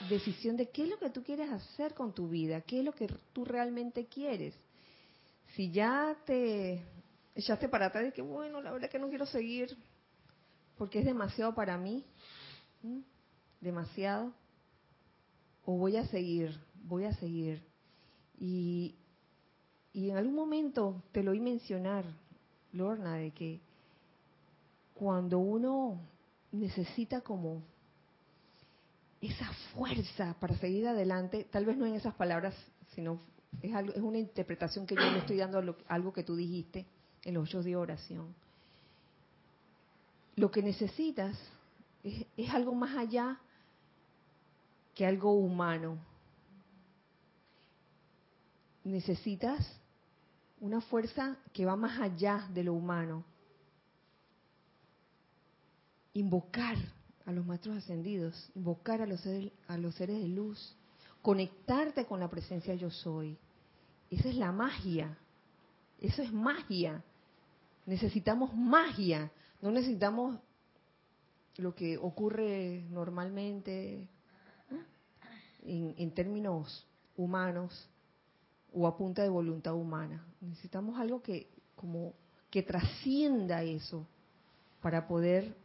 decisión 0.08 0.56
de 0.56 0.68
qué 0.70 0.84
es 0.84 0.88
lo 0.88 0.98
que 0.98 1.10
tú 1.10 1.22
quieres 1.22 1.50
hacer 1.50 1.94
con 1.94 2.12
tu 2.12 2.28
vida, 2.28 2.60
qué 2.62 2.80
es 2.80 2.84
lo 2.84 2.92
que 2.92 3.08
tú 3.32 3.44
realmente 3.44 4.06
quieres. 4.06 4.54
Si 5.54 5.70
ya 5.70 6.16
te 6.26 6.82
echaste 7.34 7.68
para 7.68 7.86
atrás 7.86 8.06
y 8.08 8.12
que 8.12 8.22
bueno, 8.22 8.60
la 8.60 8.72
verdad 8.72 8.86
es 8.86 8.90
que 8.90 8.98
no 8.98 9.08
quiero 9.08 9.26
seguir 9.26 9.76
porque 10.76 11.00
es 11.00 11.04
demasiado 11.04 11.54
para 11.54 11.76
mí, 11.76 12.04
demasiado, 13.60 14.32
o 15.64 15.76
voy 15.76 15.96
a 15.96 16.06
seguir, 16.06 16.58
voy 16.84 17.04
a 17.04 17.14
seguir. 17.14 17.62
Y, 18.38 18.94
y 19.92 20.10
en 20.10 20.16
algún 20.16 20.34
momento 20.34 21.02
te 21.12 21.22
lo 21.22 21.32
oí 21.32 21.40
mencionar, 21.40 22.04
Lorna, 22.72 23.16
de 23.16 23.32
que 23.32 23.60
cuando 24.98 25.38
uno 25.38 26.00
necesita 26.52 27.20
como 27.20 27.62
esa 29.20 29.50
fuerza 29.74 30.34
para 30.40 30.56
seguir 30.58 30.88
adelante, 30.88 31.46
tal 31.50 31.64
vez 31.64 31.76
no 31.76 31.86
en 31.86 31.94
esas 31.94 32.14
palabras, 32.14 32.54
sino 32.94 33.20
es, 33.62 33.74
algo, 33.74 33.92
es 33.92 34.02
una 34.02 34.18
interpretación 34.18 34.86
que 34.86 34.94
yo 34.94 35.10
le 35.10 35.18
estoy 35.18 35.36
dando 35.36 35.58
a 35.58 35.94
algo 35.94 36.12
que 36.12 36.24
tú 36.24 36.34
dijiste 36.34 36.86
en 37.24 37.34
los 37.34 37.48
ocho 37.48 37.62
de 37.62 37.76
oración. 37.76 38.34
Lo 40.36 40.50
que 40.50 40.62
necesitas 40.62 41.38
es, 42.02 42.26
es 42.36 42.50
algo 42.50 42.74
más 42.74 42.96
allá 42.96 43.38
que 44.94 45.06
algo 45.06 45.32
humano 45.32 45.98
necesitas 48.88 49.78
una 50.60 50.80
fuerza 50.80 51.36
que 51.52 51.64
va 51.64 51.76
más 51.76 52.00
allá 52.00 52.48
de 52.52 52.64
lo 52.64 52.74
humano. 52.74 53.24
Invocar 56.18 56.76
a 57.26 57.32
los 57.32 57.46
maestros 57.46 57.76
ascendidos, 57.76 58.50
invocar 58.56 59.00
a 59.02 59.06
los, 59.06 59.20
seres, 59.20 59.52
a 59.68 59.78
los 59.78 59.94
seres 59.94 60.20
de 60.20 60.26
luz, 60.28 60.74
conectarte 61.22 62.06
con 62.06 62.18
la 62.18 62.28
presencia 62.28 62.74
yo 62.74 62.90
soy. 62.90 63.38
Esa 64.10 64.28
es 64.28 64.34
la 64.34 64.50
magia. 64.50 65.16
Eso 66.00 66.22
es 66.22 66.32
magia. 66.32 67.04
Necesitamos 67.86 68.52
magia. 68.52 69.30
No 69.62 69.70
necesitamos 69.70 70.40
lo 71.56 71.74
que 71.76 71.96
ocurre 71.98 72.84
normalmente 72.90 74.08
en, 75.62 75.94
en 75.98 76.10
términos 76.14 76.84
humanos, 77.16 77.88
o 78.72 78.88
a 78.88 78.96
punta 78.96 79.22
de 79.22 79.28
voluntad 79.28 79.74
humana. 79.74 80.26
Necesitamos 80.40 80.98
algo 80.98 81.22
que 81.22 81.48
como 81.76 82.14
que 82.50 82.64
trascienda 82.64 83.62
eso 83.62 84.04
para 84.80 85.06
poder 85.06 85.56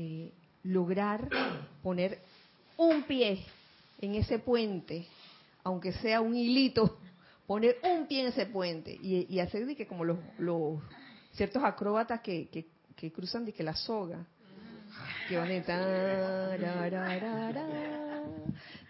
eh, 0.00 0.32
lograr 0.62 1.28
poner 1.82 2.20
un 2.76 3.02
pie 3.02 3.44
en 4.00 4.14
ese 4.14 4.38
puente, 4.38 5.08
aunque 5.64 5.92
sea 5.92 6.20
un 6.20 6.36
hilito, 6.36 6.98
poner 7.48 7.78
un 7.82 8.06
pie 8.06 8.20
en 8.20 8.28
ese 8.28 8.46
puente 8.46 8.96
y, 9.02 9.40
hacer 9.40 9.66
de 9.66 9.74
que 9.74 9.88
como 9.88 10.04
los, 10.04 10.18
los 10.38 10.80
ciertos 11.32 11.64
acróbatas 11.64 12.20
que, 12.20 12.48
que, 12.94 13.10
cruzan 13.10 13.44
de 13.44 13.52
que 13.52 13.64
la 13.64 13.74
soga, 13.74 14.24
que 15.28 15.36
van 15.36 15.48
de 15.48 15.62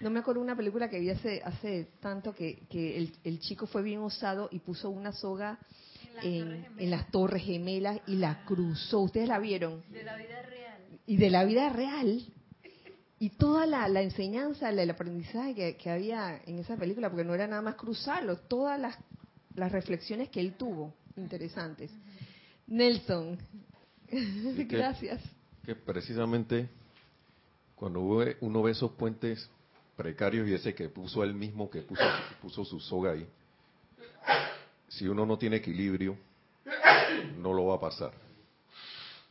no 0.00 0.10
me 0.10 0.20
acuerdo 0.20 0.42
una 0.42 0.56
película 0.56 0.90
que 0.90 1.00
vi 1.00 1.08
hace, 1.08 1.40
hace 1.42 1.88
tanto 2.00 2.34
que, 2.34 2.66
que 2.68 2.98
el, 3.24 3.40
chico 3.40 3.66
fue 3.66 3.80
bien 3.82 4.00
osado 4.00 4.50
y 4.52 4.58
puso 4.58 4.90
una 4.90 5.12
soga 5.12 5.58
en, 6.22 6.90
las, 6.90 7.10
torres 7.10 7.42
gemelas 7.44 7.98
y 8.06 8.16
la 8.16 8.44
cruzó. 8.44 9.00
¿Ustedes 9.00 9.28
la 9.28 9.38
vieron? 9.38 9.82
De 9.90 10.04
la 10.04 10.16
vida 10.16 10.42
real. 10.42 10.57
Y 11.08 11.16
de 11.16 11.30
la 11.30 11.46
vida 11.46 11.70
real. 11.70 12.22
Y 13.18 13.30
toda 13.30 13.64
la, 13.64 14.02
enseñanza, 14.02 14.68
el 14.68 14.90
aprendizaje 14.90 15.76
que, 15.76 15.90
había 15.90 16.40
en 16.44 16.58
esa 16.58 16.76
película, 16.76 17.08
porque 17.08 17.24
no 17.24 17.34
era 17.34 17.46
nada 17.46 17.62
más 17.62 17.76
cruzarlo, 17.76 18.36
todas 18.36 18.78
las, 18.78 18.96
las 19.56 19.72
reflexiones 19.72 20.28
que 20.28 20.38
él 20.38 20.52
tuvo, 20.52 20.92
interesantes. 21.16 21.90
Nelson, 22.66 23.38
gracias. 24.68 25.22
Que 25.64 25.74
precisamente 25.74 26.68
cuando 27.74 28.00
uno 28.40 28.62
ve 28.62 28.70
esos 28.70 28.92
puentes 28.92 29.48
precarios 29.96 30.46
y 30.46 30.52
ese 30.52 30.74
que 30.74 30.90
puso 30.90 31.24
él 31.24 31.32
mismo, 31.32 31.70
que 31.70 31.80
puso, 31.80 32.04
puso 32.42 32.66
su 32.66 32.78
soga 32.80 33.12
ahí, 33.12 33.26
si 34.88 35.08
uno 35.08 35.24
no 35.24 35.38
tiene 35.38 35.56
equilibrio, 35.56 36.18
no 37.38 37.54
lo 37.54 37.64
va 37.66 37.76
a 37.76 37.80
pasar. 37.80 38.27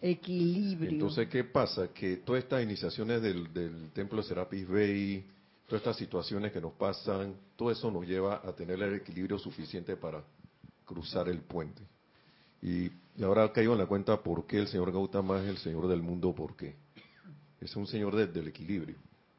Equilibrio. 0.02 0.91
Entonces, 0.91 1.28
¿qué 1.28 1.43
pasa? 1.43 1.89
Que 1.93 2.18
todas 2.18 2.43
estas 2.43 2.64
iniciaciones 2.64 3.22
del, 3.22 3.52
del 3.54 3.91
templo 3.91 4.22
de 4.22 4.28
Serapis 4.28 4.68
Bay, 4.68 5.26
todas 5.68 5.82
estas 5.82 5.98
situaciones 5.98 6.52
que 6.52 6.62
nos 6.62 6.74
pasan, 6.74 7.36
todo 7.56 7.72
eso 7.72 7.89
nos 7.89 8.06
lleva 8.06 8.41
a 8.43 8.54
tener 8.54 8.82
el 8.82 8.95
equilibrio 8.95 9.39
suficiente 9.39 9.95
para 9.95 10.24
cruzar 10.86 11.28
el 11.30 11.39
puente. 11.39 11.82
Y, 12.62 12.91
ahora 13.24 13.52
caigo 13.52 13.74
en 13.74 13.80
la 13.80 13.88
cuenta 13.88 14.22
por 14.22 14.45
qué 14.45 14.60
el 14.60 14.68
señor 14.68 14.91
Gautama 14.91 15.41
es 15.41 15.50
el 15.50 15.58
señor 15.58 15.88
del 15.88 16.02
mundo, 16.02 16.34
por 16.34 16.56
qué. 16.56 16.76
Es 17.60 17.76
un 17.76 17.88
señor 17.88 18.16
del 18.16 18.48
equilibrio. 18.48 18.95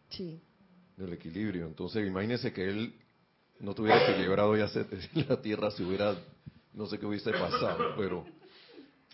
Sí 0.08 0.40
del 0.98 1.12
equilibrio. 1.12 1.66
Entonces, 1.66 2.06
imagínese 2.06 2.52
que 2.52 2.68
él 2.68 2.92
no 3.60 3.74
tuviera 3.74 4.10
equilibrado 4.10 4.56
ya 4.56 4.68
la 5.28 5.40
Tierra 5.40 5.70
si 5.70 5.82
hubiera, 5.82 6.16
no 6.74 6.86
sé 6.86 6.98
qué 6.98 7.06
hubiese 7.06 7.30
pasado, 7.30 7.94
pero, 7.96 8.26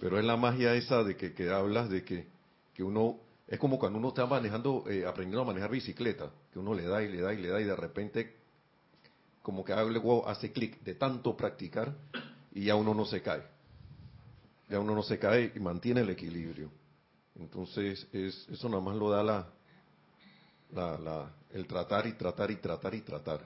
pero 0.04 0.18
es 0.18 0.24
la 0.26 0.36
magia 0.36 0.74
esa 0.74 1.02
de 1.02 1.16
que, 1.16 1.32
que 1.32 1.48
hablas 1.48 1.88
de 1.88 2.04
que, 2.04 2.26
que 2.74 2.82
uno, 2.82 3.20
es 3.48 3.58
como 3.58 3.78
cuando 3.78 3.98
uno 3.98 4.08
está 4.08 4.26
manejando, 4.26 4.84
eh, 4.86 5.06
aprendiendo 5.06 5.40
a 5.40 5.46
manejar 5.46 5.70
bicicleta, 5.70 6.30
que 6.52 6.58
uno 6.58 6.74
le 6.74 6.82
da 6.82 7.02
y 7.02 7.08
le 7.08 7.22
da 7.22 7.32
y 7.32 7.40
le 7.40 7.48
da 7.48 7.58
y 7.58 7.64
de 7.64 7.74
repente 7.74 8.36
como 9.40 9.64
que 9.64 9.72
hace 9.72 10.52
clic 10.52 10.78
de 10.82 10.96
tanto 10.96 11.34
practicar 11.34 11.94
y 12.52 12.64
ya 12.66 12.74
uno 12.74 12.92
no 12.92 13.06
se 13.06 13.22
cae. 13.22 13.44
Ya 14.68 14.78
uno 14.78 14.94
no 14.94 15.02
se 15.02 15.18
cae 15.18 15.52
y 15.54 15.58
mantiene 15.58 16.02
el 16.02 16.10
equilibrio. 16.10 16.70
Entonces, 17.36 18.06
es, 18.12 18.46
eso 18.50 18.68
nada 18.68 18.82
más 18.82 18.96
lo 18.96 19.08
da 19.08 19.22
la, 19.22 19.48
la, 20.70 21.32
el 21.50 21.66
tratar 21.66 22.06
y 22.06 22.12
tratar 22.12 22.50
y 22.50 22.56
tratar 22.56 22.94
y 22.94 23.00
tratar. 23.00 23.40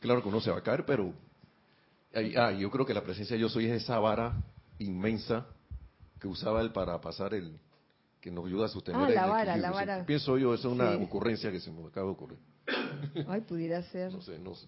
Claro 0.00 0.22
que 0.24 0.28
uno 0.28 0.40
se 0.40 0.50
va 0.50 0.58
a 0.58 0.62
caer, 0.64 0.84
pero 0.84 1.14
ah, 2.36 2.50
yo 2.50 2.68
creo 2.68 2.84
que 2.84 2.94
la 2.94 3.04
presencia 3.04 3.36
de 3.36 3.42
yo 3.42 3.48
soy 3.48 3.66
es 3.66 3.80
esa 3.80 3.96
vara 4.00 4.34
inmensa 4.80 5.46
que 6.18 6.28
usaba 6.28 6.60
él 6.60 6.72
para 6.72 7.00
pasar 7.00 7.34
el 7.34 7.58
que 8.20 8.30
nos 8.30 8.46
ayuda 8.46 8.66
a 8.66 8.68
sostener 8.68 9.00
ah, 9.02 9.08
el 9.08 9.14
la 9.14 9.26
vara, 9.26 9.56
la 9.56 9.70
vara. 9.70 10.04
Pienso 10.04 10.36
yo, 10.36 10.52
esa 10.54 10.68
es 10.68 10.74
una 10.74 10.96
ocurrencia 10.96 11.50
que 11.50 11.60
se 11.60 11.70
me 11.70 11.86
acaba 11.86 12.06
de 12.06 12.12
ocurrir. 12.12 12.38
Ay, 13.28 13.40
pudiera 13.42 13.82
ser. 13.84 14.12
No 14.12 14.20
sé, 14.20 14.38
no 14.38 14.54
sé. 14.54 14.66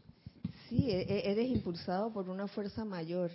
Sí, 0.69 0.91
e- 0.91 1.03
e- 1.03 1.31
eres 1.31 1.49
impulsado 1.51 2.13
por 2.13 2.29
una 2.31 2.49
fuerza 2.49 2.85
mayor 2.85 3.31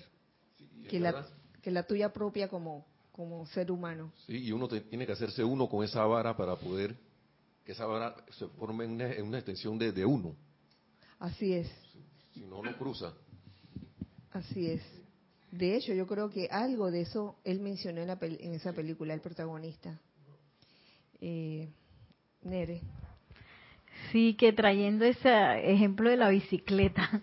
que 0.90 1.00
la, 1.00 1.28
que 1.62 1.70
la 1.70 1.84
tuya 1.84 2.12
propia 2.12 2.48
como, 2.48 2.86
como 3.12 3.46
ser 3.48 3.72
humano. 3.72 4.12
Sí, 4.26 4.38
y 4.38 4.52
uno 4.52 4.68
te- 4.68 4.82
tiene 4.82 5.06
que 5.06 5.12
hacerse 5.12 5.44
uno 5.44 5.70
con 5.70 5.84
esa 5.86 6.04
vara 6.06 6.36
para 6.36 6.56
poder 6.56 6.96
que 7.64 7.74
esa 7.74 7.86
vara 7.86 8.16
se 8.32 8.48
forme 8.48 8.86
en 8.86 8.92
una, 8.92 9.12
en 9.12 9.28
una 9.28 9.38
extensión 9.38 9.78
de, 9.78 9.92
de 9.92 10.06
uno. 10.06 10.36
Así 11.20 11.54
es, 11.54 11.70
Si 12.34 12.42
no, 12.46 12.62
no 12.64 12.76
cruza. 12.78 13.14
así 14.32 14.68
es. 14.68 14.82
De 15.52 15.76
hecho, 15.76 15.94
yo 15.94 16.06
creo 16.08 16.30
que 16.30 16.48
algo 16.52 16.92
de 16.92 17.02
eso 17.02 17.36
él 17.44 17.60
mencionó 17.62 18.02
en, 18.02 18.08
la 18.08 18.20
pel- 18.20 18.38
en 18.42 18.54
esa 18.54 18.74
película, 18.74 19.14
el 19.14 19.22
protagonista. 19.22 19.98
Eh, 21.22 21.70
Nere. 22.44 22.82
Sí, 24.12 24.36
que 24.36 24.54
trayendo 24.54 25.06
ese 25.06 25.30
ejemplo 25.72 26.10
de 26.10 26.18
la 26.18 26.30
bicicleta, 26.30 27.22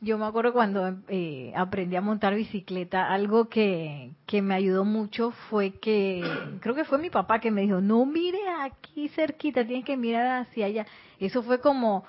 yo 0.00 0.18
me 0.18 0.26
acuerdo 0.26 0.52
cuando 0.52 0.98
eh, 1.08 1.52
aprendí 1.56 1.96
a 1.96 2.00
montar 2.00 2.34
bicicleta, 2.34 3.10
algo 3.12 3.48
que, 3.48 4.12
que 4.26 4.42
me 4.42 4.54
ayudó 4.54 4.84
mucho 4.84 5.30
fue 5.48 5.72
que, 5.72 6.22
creo 6.60 6.74
que 6.74 6.84
fue 6.84 6.98
mi 6.98 7.08
papá 7.10 7.40
que 7.40 7.50
me 7.50 7.62
dijo, 7.62 7.80
no 7.80 8.04
mire 8.04 8.38
aquí 8.60 9.08
cerquita, 9.08 9.66
tienes 9.66 9.84
que 9.84 9.96
mirar 9.96 10.42
hacia 10.42 10.66
allá. 10.66 10.86
Eso 11.18 11.42
fue 11.42 11.60
como, 11.60 12.04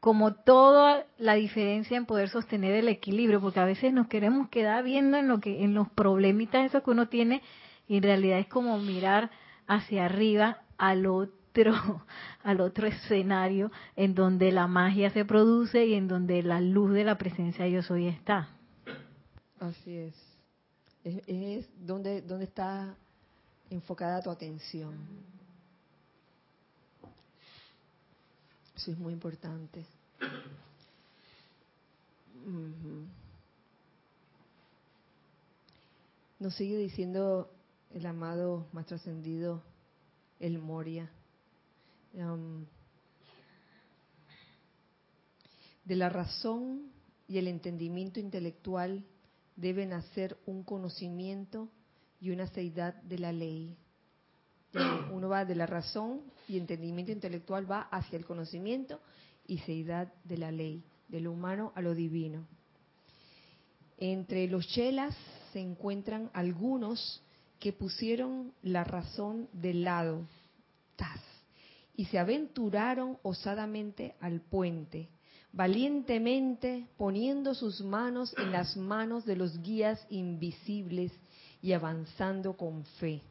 como 0.00 0.34
toda 0.34 1.06
la 1.18 1.34
diferencia 1.34 1.96
en 1.96 2.06
poder 2.06 2.28
sostener 2.28 2.74
el 2.74 2.88
equilibrio, 2.88 3.40
porque 3.40 3.60
a 3.60 3.64
veces 3.64 3.92
nos 3.92 4.08
queremos 4.08 4.48
quedar 4.48 4.84
viendo 4.84 5.16
en 5.16 5.28
lo 5.28 5.40
que, 5.40 5.64
en 5.64 5.74
los 5.74 5.88
problemitas 5.90 6.66
esos 6.66 6.82
que 6.82 6.90
uno 6.90 7.08
tiene, 7.08 7.42
y 7.88 7.96
en 7.96 8.02
realidad 8.02 8.38
es 8.38 8.48
como 8.48 8.78
mirar 8.78 9.30
hacia 9.66 10.04
arriba 10.04 10.58
al 10.78 11.06
otro 11.06 11.36
al 12.42 12.60
otro 12.60 12.86
escenario 12.86 13.72
en 13.96 14.14
donde 14.14 14.52
la 14.52 14.66
magia 14.66 15.08
se 15.08 15.24
produce 15.24 15.86
y 15.86 15.94
en 15.94 16.06
donde 16.06 16.42
la 16.42 16.60
luz 16.60 16.92
de 16.92 17.02
la 17.02 17.16
presencia 17.16 17.66
yo 17.66 17.82
soy 17.82 18.08
está. 18.08 18.50
Así 19.58 19.96
es. 19.96 20.14
Es, 21.02 21.22
es 21.26 21.68
donde, 21.78 22.20
donde 22.20 22.44
está 22.44 22.94
enfocada 23.70 24.22
tu 24.22 24.30
atención. 24.30 24.94
Eso 28.76 28.92
es 28.92 28.98
muy 28.98 29.14
importante. 29.14 29.84
Nos 36.38 36.54
sigue 36.54 36.76
diciendo 36.76 37.50
el 37.94 38.04
amado 38.04 38.66
más 38.72 38.86
trascendido, 38.86 39.62
el 40.38 40.58
Moria. 40.58 41.10
De 45.84 45.96
la 45.96 46.08
razón 46.10 46.90
y 47.28 47.38
el 47.38 47.48
entendimiento 47.48 48.20
intelectual 48.20 49.04
deben 49.56 49.94
hacer 49.94 50.36
un 50.44 50.62
conocimiento 50.62 51.68
y 52.20 52.30
una 52.30 52.46
seidad 52.48 52.94
de 53.02 53.18
la 53.18 53.32
ley. 53.32 53.76
Uno 55.10 55.28
va 55.28 55.44
de 55.44 55.54
la 55.54 55.66
razón 55.66 56.22
y 56.48 56.58
entendimiento 56.58 57.12
intelectual 57.12 57.70
va 57.70 57.82
hacia 57.90 58.18
el 58.18 58.26
conocimiento 58.26 59.00
y 59.46 59.58
seidad 59.58 60.12
de 60.24 60.38
la 60.38 60.50
ley, 60.50 60.82
de 61.08 61.20
lo 61.20 61.32
humano 61.32 61.72
a 61.74 61.82
lo 61.82 61.94
divino. 61.94 62.46
Entre 63.98 64.46
los 64.48 64.66
chelas 64.68 65.16
se 65.52 65.60
encuentran 65.60 66.30
algunos 66.34 67.22
que 67.58 67.72
pusieron 67.72 68.52
la 68.62 68.84
razón 68.84 69.48
de 69.52 69.72
lado, 69.74 70.26
tas, 70.96 71.20
y 71.96 72.04
se 72.06 72.18
aventuraron 72.18 73.18
osadamente 73.22 74.14
al 74.20 74.42
puente, 74.42 75.08
valientemente 75.52 76.86
poniendo 76.98 77.54
sus 77.54 77.80
manos 77.80 78.34
en 78.36 78.52
las 78.52 78.76
manos 78.76 79.24
de 79.24 79.36
los 79.36 79.62
guías 79.62 80.06
invisibles 80.10 81.12
y 81.62 81.72
avanzando 81.72 82.56
con 82.56 82.84
fe. 83.00 83.22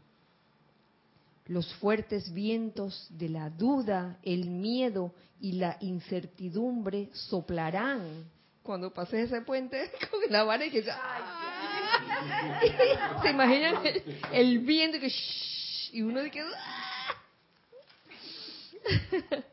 Los 1.47 1.71
fuertes 1.75 2.33
vientos 2.33 3.07
de 3.11 3.29
la 3.29 3.49
duda, 3.51 4.17
el 4.23 4.49
miedo 4.49 5.13
y 5.39 5.53
la 5.53 5.77
incertidumbre 5.79 7.09
soplarán. 7.13 8.25
Cuando 8.63 8.91
pases 8.91 9.31
ese 9.31 9.41
puente 9.41 9.91
con 10.09 10.21
la 10.29 10.43
vara 10.43 10.65
y 10.65 10.71
que 10.71 10.83
se 13.21 13.29
imaginan 13.29 13.85
el, 13.85 14.03
el 14.31 14.59
viento 14.59 14.99
que 14.99 15.09
shhh, 15.09 15.93
y 15.93 16.01
uno 16.01 16.21
de 16.21 16.31
que 16.31 16.43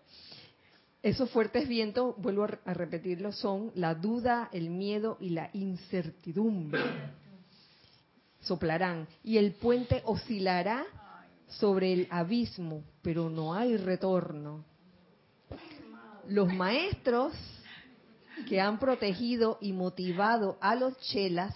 esos 1.02 1.30
fuertes 1.30 1.68
vientos, 1.68 2.14
vuelvo 2.16 2.44
a 2.64 2.74
repetirlo, 2.74 3.32
son 3.32 3.70
la 3.74 3.94
duda, 3.94 4.48
el 4.52 4.70
miedo 4.70 5.18
y 5.20 5.30
la 5.30 5.50
incertidumbre. 5.52 6.82
Soplarán. 8.40 9.06
Y 9.22 9.36
el 9.36 9.52
puente 9.52 10.02
oscilará 10.04 10.86
sobre 11.58 11.92
el 11.92 12.08
abismo, 12.10 12.82
pero 13.02 13.28
no 13.28 13.54
hay 13.54 13.76
retorno. 13.76 14.64
Los 16.28 16.52
maestros 16.52 17.32
que 18.48 18.60
han 18.60 18.78
protegido 18.78 19.58
y 19.60 19.72
motivado 19.72 20.56
a 20.60 20.74
los 20.74 20.98
chelas 21.00 21.54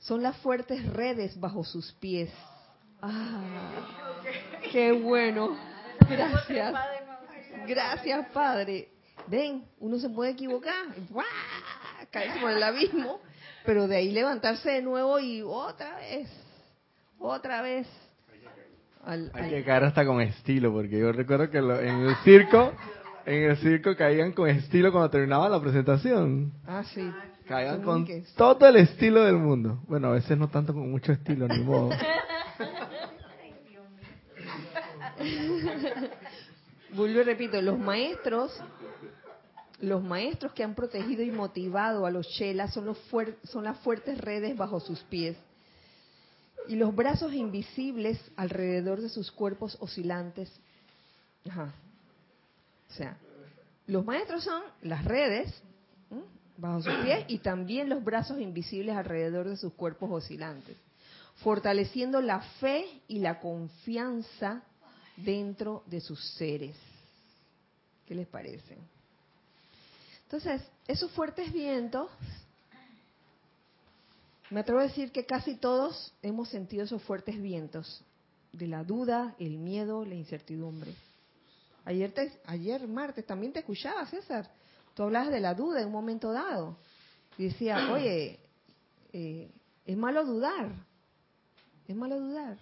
son 0.00 0.22
las 0.22 0.36
fuertes 0.38 0.84
redes 0.92 1.38
bajo 1.38 1.64
sus 1.64 1.92
pies. 1.92 2.30
Ah, 3.02 3.42
qué 4.72 4.92
bueno. 4.92 5.56
Gracias. 6.08 6.74
Gracias, 7.66 8.28
Padre. 8.32 8.88
Ven, 9.26 9.64
uno 9.78 9.98
se 9.98 10.08
puede 10.08 10.32
equivocar, 10.32 10.86
caerse 12.10 12.40
por 12.40 12.50
el 12.50 12.62
abismo, 12.62 13.20
pero 13.64 13.86
de 13.86 13.96
ahí 13.96 14.10
levantarse 14.10 14.70
de 14.70 14.82
nuevo 14.82 15.18
y 15.20 15.42
otra 15.42 15.96
vez, 15.96 16.28
otra 17.18 17.62
vez. 17.62 17.86
Al- 19.04 19.30
Hay 19.34 19.44
al- 19.44 19.50
que 19.50 19.64
caer 19.64 19.84
hasta 19.84 20.04
con 20.04 20.20
estilo, 20.20 20.72
porque 20.72 20.98
yo 20.98 21.12
recuerdo 21.12 21.50
que 21.50 21.60
lo- 21.60 21.80
en 21.80 22.00
el 22.06 22.14
circo, 22.16 22.72
en 23.26 23.50
el 23.50 23.56
circo 23.58 23.96
caían 23.96 24.32
con 24.32 24.48
estilo 24.48 24.92
cuando 24.92 25.10
terminaba 25.10 25.48
la 25.48 25.60
presentación. 25.60 26.52
Ah, 26.66 26.82
sí. 26.84 27.10
Caían 27.48 27.82
con 27.82 28.06
todo 28.36 28.66
el 28.68 28.76
estilo 28.76 29.24
del 29.24 29.36
mundo. 29.36 29.80
Bueno, 29.88 30.08
a 30.08 30.12
veces 30.12 30.38
no 30.38 30.48
tanto 30.48 30.72
con 30.72 30.88
mucho 30.90 31.10
estilo, 31.12 31.48
ni 31.48 31.58
modo. 31.64 31.90
Vuelvo 36.94 37.20
y 37.20 37.22
repito, 37.22 37.60
los 37.62 37.78
maestros, 37.78 38.52
los 39.80 40.02
maestros 40.02 40.52
que 40.52 40.62
han 40.64 40.74
protegido 40.74 41.22
y 41.22 41.30
motivado 41.30 42.04
a 42.06 42.10
los 42.10 42.26
chelas 42.28 42.72
son, 42.74 42.86
los 42.86 42.98
fuer- 43.10 43.36
son 43.44 43.64
las 43.64 43.78
fuertes 43.78 44.18
redes 44.20 44.56
bajo 44.56 44.80
sus 44.80 45.00
pies 45.04 45.36
y 46.68 46.76
los 46.76 46.94
brazos 46.94 47.32
invisibles 47.32 48.18
alrededor 48.36 49.00
de 49.00 49.08
sus 49.08 49.30
cuerpos 49.30 49.76
oscilantes. 49.80 50.50
O 51.46 52.94
sea, 52.94 53.16
los 53.86 54.04
maestros 54.04 54.44
son 54.44 54.62
las 54.82 55.04
redes 55.04 55.62
bajo 56.56 56.82
sus 56.82 56.94
pies 57.02 57.24
y 57.28 57.38
también 57.38 57.88
los 57.88 58.04
brazos 58.04 58.38
invisibles 58.38 58.96
alrededor 58.96 59.48
de 59.48 59.56
sus 59.56 59.72
cuerpos 59.72 60.10
oscilantes, 60.12 60.76
fortaleciendo 61.36 62.20
la 62.20 62.40
fe 62.60 62.84
y 63.08 63.18
la 63.18 63.40
confianza 63.40 64.62
dentro 65.16 65.82
de 65.86 66.00
sus 66.00 66.22
seres. 66.34 66.76
¿Qué 68.06 68.14
les 68.14 68.26
parece? 68.26 68.76
Entonces, 70.24 70.62
esos 70.86 71.10
fuertes 71.12 71.52
vientos, 71.52 72.10
me 74.50 74.60
atrevo 74.60 74.80
a 74.80 74.84
decir 74.84 75.12
que 75.12 75.24
casi 75.26 75.56
todos 75.56 76.12
hemos 76.22 76.48
sentido 76.48 76.84
esos 76.84 77.02
fuertes 77.02 77.40
vientos 77.40 78.04
de 78.52 78.66
la 78.66 78.82
duda, 78.82 79.34
el 79.38 79.58
miedo, 79.58 80.04
la 80.04 80.14
incertidumbre. 80.14 80.92
Ayer, 81.84 82.12
te- 82.12 82.40
ayer 82.46 82.86
martes, 82.88 83.24
también 83.26 83.52
te 83.52 83.60
escuchaba, 83.60 84.04
César. 84.06 84.50
Tú 84.94 85.04
hablabas 85.04 85.30
de 85.30 85.40
la 85.40 85.54
duda 85.54 85.80
en 85.80 85.86
un 85.86 85.92
momento 85.92 86.32
dado. 86.32 86.76
Y 87.38 87.44
decía, 87.44 87.76
oye, 87.92 88.40
eh, 89.12 89.50
es 89.86 89.96
malo 89.96 90.24
dudar. 90.26 90.72
Es 91.86 91.94
malo 91.96 92.18
dudar. 92.20 92.58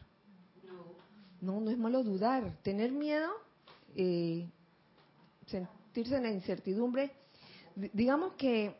No, 1.40 1.60
no 1.60 1.70
es 1.70 1.78
malo 1.78 2.02
dudar. 2.02 2.52
Tener 2.62 2.92
miedo, 2.92 3.30
eh, 3.96 4.46
sentirse 5.46 6.16
en 6.16 6.22
la 6.24 6.30
incertidumbre. 6.32 7.12
D- 7.74 7.90
Digamos 7.94 8.34
que 8.34 8.76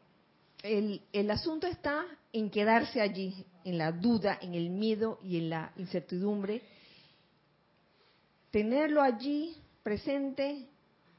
el, 0.62 1.02
el 1.12 1.30
asunto 1.30 1.66
está 1.66 2.04
en 2.32 2.50
quedarse 2.50 3.00
allí, 3.00 3.46
en 3.64 3.78
la 3.78 3.92
duda, 3.92 4.38
en 4.40 4.54
el 4.54 4.70
miedo 4.70 5.18
y 5.22 5.38
en 5.38 5.50
la 5.50 5.72
incertidumbre. 5.76 6.62
Tenerlo 8.50 9.02
allí 9.02 9.56
presente 9.82 10.66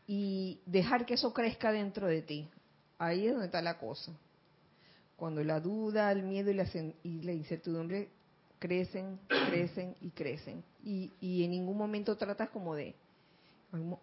y 0.08 0.60
dejar 0.66 1.06
que 1.06 1.16
eso 1.16 1.34
crezca 1.34 1.72
dentro 1.72 2.08
de 2.08 2.22
ti. 2.22 2.50
Ahí 2.98 3.28
es 3.28 3.32
donde 3.32 3.46
está 3.46 3.62
la 3.62 3.78
cosa. 3.78 4.12
Cuando 5.16 5.44
la 5.44 5.60
duda, 5.60 6.12
el 6.12 6.24
miedo 6.24 6.52
y 6.52 7.22
la, 7.24 7.34
incertidumbre 7.34 8.10
crecen, 8.58 9.20
crecen 9.28 9.96
y 10.02 10.10
crecen. 10.12 10.64
Y, 10.84 11.12
y 11.20 11.44
en 11.44 11.52
ningún 11.52 11.78
momento 11.78 12.18
tratas 12.18 12.50
como 12.50 12.74
de, 12.74 12.96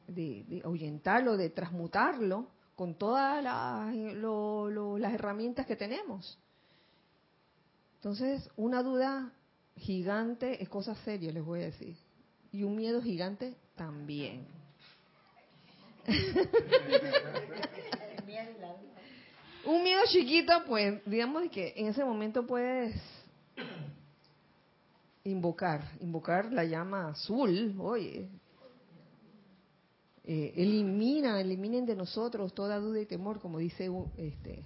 de, 0.09 0.63
ahuyentarlo, 0.65 1.37
de 1.37 1.51
transmutarlo 1.51 2.47
con 2.75 2.95
todas 2.95 3.43
las, 3.43 3.95
las 3.95 5.15
herramientas 5.15 5.67
que 5.67 5.77
tenemos. 5.77 6.39
Entonces, 7.97 8.49
una 8.57 8.83
duda 8.83 9.33
gigante 9.77 10.63
es 10.63 10.69
cosa 10.69 10.95
seria, 11.05 11.33
les 11.33 11.45
voy 11.45 11.63
a 11.63 11.67
decir. 11.67 11.97
Y 12.53 12.63
un 12.63 12.77
miedo 12.77 13.03
gigante 13.03 13.57
también. 13.75 14.47
un 19.65 19.83
miedo 19.83 20.03
chiquito, 20.07 20.53
pues, 20.67 21.03
digamos 21.05 21.51
que 21.51 21.75
en 21.77 21.89
ese 21.89 22.05
momento 22.05 22.47
puedes 22.47 22.95
invocar, 25.25 25.83
invocar 26.01 26.53
la 26.53 26.65
llama 26.65 27.09
azul, 27.09 27.75
oye. 27.81 28.29
Eh, 30.29 30.55
elimina, 30.57 31.41
eliminen 31.41 31.87
de 31.87 31.95
nosotros 31.95 32.53
toda 32.53 32.79
duda 32.79 33.01
y 33.01 33.07
temor, 33.07 33.41
como 33.41 33.59
dice 33.59 33.89
este, 34.17 34.65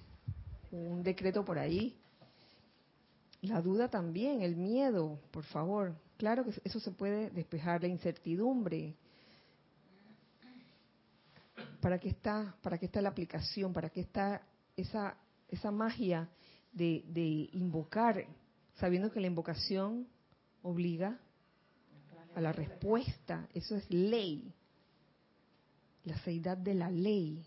un 0.71 1.03
decreto 1.03 1.45
por 1.45 1.59
ahí. 1.59 2.00
La 3.41 3.59
duda 3.61 3.89
también, 3.89 4.41
el 4.43 4.55
miedo, 4.55 5.19
por 5.31 5.43
favor. 5.45 5.95
Claro 6.17 6.45
que 6.45 6.53
eso 6.63 6.79
se 6.79 6.91
puede 6.91 7.31
despejar, 7.31 7.81
la 7.81 7.87
incertidumbre. 7.87 8.95
¿Para 11.81 11.97
qué 11.97 12.09
está, 12.09 12.55
para 12.61 12.77
qué 12.77 12.85
está 12.85 13.01
la 13.01 13.09
aplicación? 13.09 13.73
¿Para 13.73 13.89
qué 13.89 14.01
está 14.01 14.43
esa, 14.77 15.17
esa 15.49 15.71
magia 15.71 16.29
de, 16.71 17.49
invocar, 17.53 18.27
sabiendo 18.75 19.11
que 19.11 19.19
la 19.19 19.27
invocación 19.27 20.07
obliga 20.61 21.19
a 22.35 22.41
la 22.41 22.53
respuesta? 22.53 23.47
Eso 23.55 23.75
es 23.75 23.89
ley. 23.89 24.53
La 26.03 26.19
seidad 26.19 26.57
de 26.57 26.75
la 26.75 26.91
ley. 26.91 27.43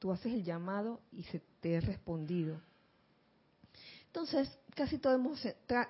Tú 0.00 0.10
haces 0.10 0.32
el 0.32 0.42
llamado 0.42 1.00
y 1.12 1.22
se 1.22 1.40
te 1.60 1.76
es 1.76 1.84
respondido. 1.84 2.60
Entonces, 4.10 4.50
casi, 4.74 4.98
todo 4.98 5.14
hemos, 5.14 5.40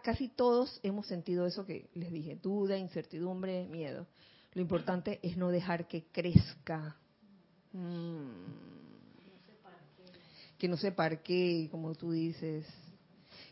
casi 0.03 0.29
todos 0.29 0.79
hemos 0.83 1.07
sentido 1.07 1.47
eso 1.47 1.65
que 1.65 1.89
les 1.95 2.13
dije, 2.13 2.37
duda, 2.37 2.77
incertidumbre, 2.77 3.67
miedo. 3.67 4.07
Lo 4.53 4.61
importante 4.61 5.21
es 5.23 5.39
no 5.39 5.49
dejar 5.49 5.89
que 5.89 6.05
crezca. 6.13 6.99
Mm. 7.73 8.29
Que 10.59 10.69
no 10.69 10.77
se 10.77 10.93
parque, 10.93 11.69
como 11.71 11.95
tú 11.95 12.13
dices. 12.13 12.67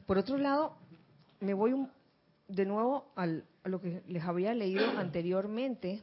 Por 0.05 0.19
otro 0.19 0.37
lado, 0.37 0.77
me 1.41 1.55
voy 1.55 1.89
de 2.47 2.67
nuevo 2.67 3.11
a 3.17 3.27
lo 3.27 3.81
que 3.81 4.03
les 4.07 4.23
había 4.23 4.53
leído 4.53 4.87
anteriormente, 4.99 6.03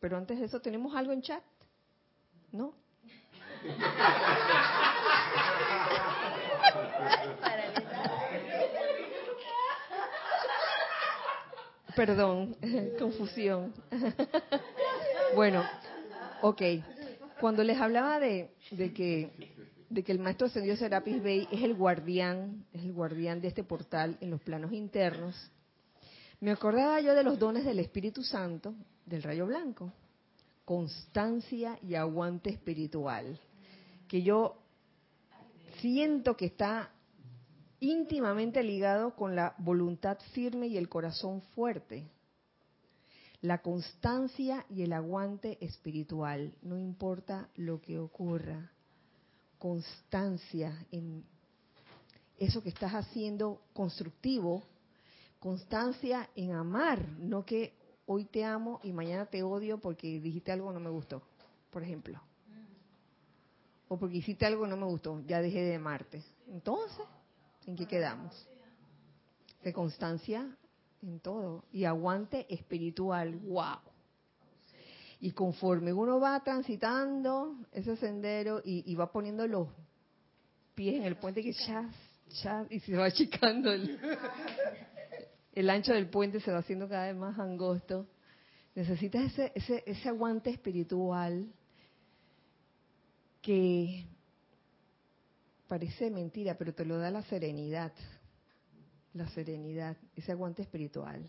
pero 0.00 0.16
antes 0.16 0.40
de 0.40 0.46
eso 0.46 0.60
tenemos 0.60 0.96
algo 0.96 1.12
en 1.12 1.22
chat, 1.22 1.44
¿no? 2.50 2.74
Perdón, 11.94 12.56
confusión. 12.98 13.72
bueno, 15.34 15.62
ok. 16.42 16.62
Cuando 17.40 17.62
les 17.62 17.80
hablaba 17.80 18.18
de, 18.18 18.50
que 18.94 19.54
de 19.90 20.02
que 20.02 20.12
el 20.12 20.18
maestro 20.18 20.46
ascendido 20.46 20.76
Serapis 20.76 21.22
Bey 21.22 21.48
es 21.52 21.62
el 21.62 21.74
guardián, 21.74 22.64
es 22.72 22.82
el 22.82 22.92
guardián 22.92 23.40
de 23.40 23.48
este 23.48 23.62
portal 23.62 24.16
en 24.20 24.30
los 24.30 24.40
planos 24.40 24.72
internos, 24.72 25.50
me 26.40 26.50
acordaba 26.50 27.00
yo 27.00 27.14
de 27.14 27.22
los 27.22 27.38
dones 27.38 27.64
del 27.64 27.78
Espíritu 27.78 28.22
Santo, 28.22 28.74
del 29.06 29.22
rayo 29.22 29.46
blanco, 29.46 29.92
constancia 30.64 31.78
y 31.82 31.94
aguante 31.94 32.50
espiritual, 32.50 33.38
que 34.08 34.22
yo 34.22 34.56
siento 35.80 36.36
que 36.36 36.46
está 36.46 36.90
íntimamente 37.80 38.62
ligado 38.62 39.14
con 39.14 39.36
la 39.36 39.54
voluntad 39.58 40.18
firme 40.32 40.66
y 40.68 40.76
el 40.76 40.88
corazón 40.88 41.42
fuerte. 41.54 42.08
La 43.40 43.58
constancia 43.58 44.64
y 44.70 44.82
el 44.82 44.92
aguante 44.92 45.58
espiritual, 45.60 46.54
no 46.62 46.78
importa 46.78 47.48
lo 47.56 47.80
que 47.80 47.98
ocurra. 47.98 48.70
Constancia 49.58 50.86
en 50.90 51.24
eso 52.38 52.62
que 52.62 52.70
estás 52.70 52.92
haciendo 52.92 53.60
constructivo, 53.72 54.62
constancia 55.38 56.28
en 56.34 56.52
amar, 56.52 57.06
no 57.18 57.44
que 57.44 57.74
hoy 58.06 58.24
te 58.24 58.44
amo 58.44 58.80
y 58.82 58.92
mañana 58.92 59.26
te 59.26 59.42
odio 59.42 59.78
porque 59.78 60.20
dijiste 60.20 60.52
algo 60.52 60.72
no 60.72 60.80
me 60.80 60.90
gustó, 60.90 61.22
por 61.70 61.82
ejemplo. 61.82 62.20
O 63.88 63.98
porque 63.98 64.16
hiciste 64.16 64.46
algo 64.46 64.64
que 64.64 64.70
no 64.70 64.76
me 64.76 64.86
gustó, 64.86 65.20
ya 65.26 65.42
dejé 65.42 65.60
de 65.60 65.74
amarte. 65.74 66.22
Entonces, 66.48 67.04
¿En 67.66 67.76
qué 67.76 67.86
quedamos? 67.86 68.48
De 69.62 69.72
constancia 69.72 70.56
en 71.02 71.20
todo 71.20 71.64
y 71.72 71.84
aguante 71.84 72.46
espiritual. 72.52 73.34
¡Wow! 73.36 73.78
Y 75.20 75.32
conforme 75.32 75.92
uno 75.92 76.20
va 76.20 76.42
transitando 76.42 77.56
ese 77.72 77.96
sendero 77.96 78.60
y, 78.62 78.94
va 78.94 79.10
poniendo 79.10 79.46
los 79.46 79.68
pies 80.74 80.96
en 80.96 81.04
el 81.04 81.16
puente 81.16 81.42
que 81.42 81.54
chas, 81.54 81.94
chas, 82.42 82.66
y 82.70 82.80
se 82.80 82.94
va 82.96 83.06
achicando 83.06 83.72
el, 83.72 83.98
el 85.52 85.70
ancho 85.70 85.94
del 85.94 86.10
puente 86.10 86.40
se 86.40 86.50
va 86.50 86.58
haciendo 86.58 86.88
cada 86.88 87.06
vez 87.06 87.16
más 87.16 87.38
angosto. 87.38 88.06
Necesitas 88.74 89.32
ese, 89.32 89.52
ese, 89.54 89.82
ese 89.86 90.08
aguante 90.08 90.50
espiritual 90.50 91.46
que 93.40 94.04
parece 95.68 96.10
mentira, 96.10 96.56
pero 96.56 96.74
te 96.74 96.84
lo 96.84 96.98
da 96.98 97.10
la 97.10 97.22
serenidad, 97.22 97.92
la 99.14 99.28
serenidad, 99.28 99.96
ese 100.16 100.32
aguante 100.32 100.62
espiritual, 100.62 101.28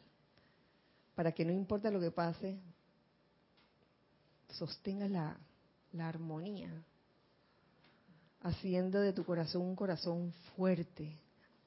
para 1.15 1.31
que 1.31 1.45
no 1.45 1.51
importa 1.51 1.91
lo 1.91 1.99
que 1.99 2.11
pase, 2.11 2.57
sostenga 4.49 5.07
la, 5.07 5.37
la 5.93 6.09
armonía, 6.09 6.71
haciendo 8.41 8.99
de 8.99 9.13
tu 9.13 9.25
corazón 9.25 9.63
un 9.63 9.75
corazón 9.75 10.33
fuerte, 10.55 11.17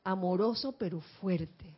amoroso 0.04 0.72
pero 0.78 1.00
fuerte. 1.20 1.76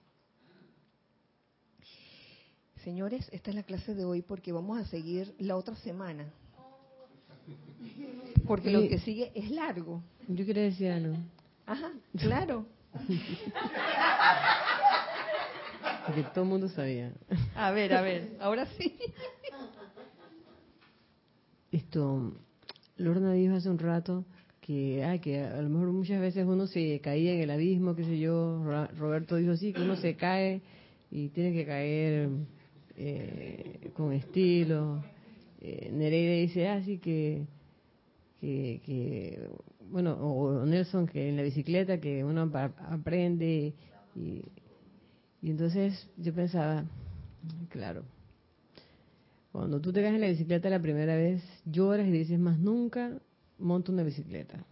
Señores, 2.85 3.29
esta 3.31 3.51
es 3.51 3.57
la 3.57 3.63
clase 3.63 3.95
de 3.95 4.05
hoy 4.05 4.23
porque 4.23 4.53
vamos 4.53 4.79
a 4.79 4.87
seguir 4.87 5.35
la 5.39 5.57
otra 5.57 5.77
semana. 5.77 6.33
Porque 8.51 8.71
lo 8.73 8.89
que 8.89 8.99
sigue 8.99 9.31
es 9.37 9.49
largo. 9.53 10.03
Yo 10.27 10.45
quería 10.45 10.65
decir 10.65 10.91
algo. 10.91 11.15
Ajá, 11.67 11.93
claro. 12.19 12.67
Porque 16.05 16.25
todo 16.35 16.43
el 16.43 16.51
mundo 16.51 16.69
sabía. 16.69 17.13
A 17.55 17.71
ver, 17.71 17.95
a 17.95 18.03
ver, 18.03 18.37
ahora 18.41 18.67
sí. 18.77 18.99
Esto, 21.71 22.33
Lorna 22.97 23.35
dijo 23.35 23.55
hace 23.55 23.71
un 23.71 23.79
rato 23.79 24.25
que, 24.61 25.05
ah, 25.05 25.19
que 25.21 25.45
a 25.45 25.63
lo 25.63 25.69
mejor 25.69 25.93
muchas 25.93 26.21
veces 26.21 26.45
uno 26.45 26.67
se 26.67 26.99
caía 26.99 27.35
en 27.35 27.43
el 27.43 27.51
abismo, 27.53 27.95
qué 27.95 28.03
sé 28.03 28.19
yo. 28.19 28.65
Roberto 28.99 29.37
dijo 29.37 29.57
sí, 29.57 29.73
que 29.73 29.83
uno 29.83 29.95
se 29.95 30.17
cae 30.17 30.61
y 31.13 31.29
tiene 31.29 31.53
que 31.53 31.65
caer 31.65 32.31
eh, 32.97 33.93
con 33.95 34.13
estilo. 34.13 35.05
Eh, 35.61 35.91
Nereida 35.93 36.33
dice, 36.33 36.69
ah, 36.69 36.83
sí, 36.85 36.99
que 38.41 38.81
que, 38.85 39.49
bueno, 39.91 40.15
o 40.15 40.65
Nelson, 40.65 41.07
que 41.07 41.29
en 41.29 41.37
la 41.37 41.43
bicicleta, 41.43 42.01
que 42.01 42.25
uno 42.25 42.51
aprende 42.89 43.75
y, 44.15 44.43
y 45.43 45.51
entonces 45.51 46.09
yo 46.17 46.35
pensaba, 46.35 46.85
claro, 47.69 48.05
cuando 49.53 49.81
tú 49.81 49.93
te 49.93 50.01
caes 50.03 50.15
en 50.15 50.21
la 50.21 50.29
bicicleta 50.29 50.71
la 50.71 50.81
primera 50.81 51.17
vez, 51.17 51.43
lloras 51.65 52.07
y 52.07 52.11
dices 52.13 52.39
más 52.39 52.59
nunca 52.59 53.19
monto 53.59 53.93
una 53.93 54.03
bicicleta. 54.03 54.65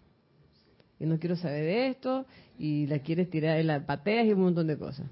Y 1.00 1.06
no 1.06 1.18
quiero 1.18 1.36
saber 1.36 1.64
de 1.64 1.88
esto, 1.88 2.26
y 2.58 2.86
la 2.86 3.00
quieres 3.00 3.30
tirar, 3.30 3.60
y 3.60 3.62
la 3.62 3.86
pateas 3.86 4.26
y 4.26 4.32
un 4.32 4.40
montón 4.40 4.66
de 4.66 4.78
cosas. 4.78 5.06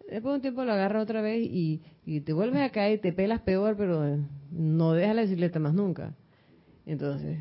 Después 0.00 0.24
de 0.24 0.36
un 0.36 0.40
tiempo 0.42 0.64
lo 0.64 0.72
agarras 0.72 1.02
otra 1.02 1.20
vez 1.20 1.40
y, 1.42 1.82
y 2.04 2.20
te 2.20 2.32
vuelves 2.32 2.62
a 2.62 2.70
caer 2.70 2.98
y 2.98 3.00
te 3.00 3.12
pelas 3.12 3.40
peor, 3.40 3.76
pero 3.76 4.18
no 4.50 4.92
dejas 4.92 5.16
la 5.16 5.22
bicicleta 5.22 5.58
más 5.58 5.74
nunca. 5.74 6.14
Entonces, 6.84 7.38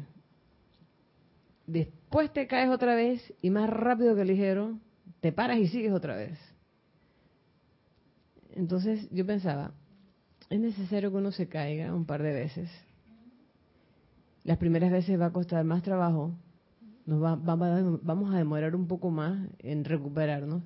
después 1.68 2.32
te 2.34 2.48
caes 2.48 2.70
otra 2.70 2.96
vez 2.96 3.34
y 3.42 3.50
más 3.50 3.70
rápido 3.70 4.16
que 4.16 4.26
ligero, 4.26 4.80
te 5.22 5.32
paras 5.32 5.58
y 5.58 5.68
sigues 5.68 5.92
otra 5.92 6.16
vez. 6.16 6.38
Entonces 8.52 9.10
yo 9.12 9.26
pensaba, 9.26 9.74
es 10.50 10.60
necesario 10.60 11.12
que 11.12 11.18
uno 11.18 11.32
se 11.32 11.48
caiga 11.48 11.94
un 11.94 12.06
par 12.06 12.24
de 12.24 12.34
veces. 12.34 12.70
Las 14.44 14.58
primeras 14.58 14.92
veces 14.92 15.20
va 15.20 15.28
a 15.28 15.34
costar 15.34 15.64
más 15.66 15.82
trabajo, 15.82 16.34
nos 17.06 17.22
va, 17.22 17.36
vamos 17.36 18.34
a 18.34 18.38
demorar 18.38 18.76
un 18.76 18.88
poco 18.88 19.10
más 19.10 19.48
en 19.60 19.84
recuperarnos, 19.84 20.64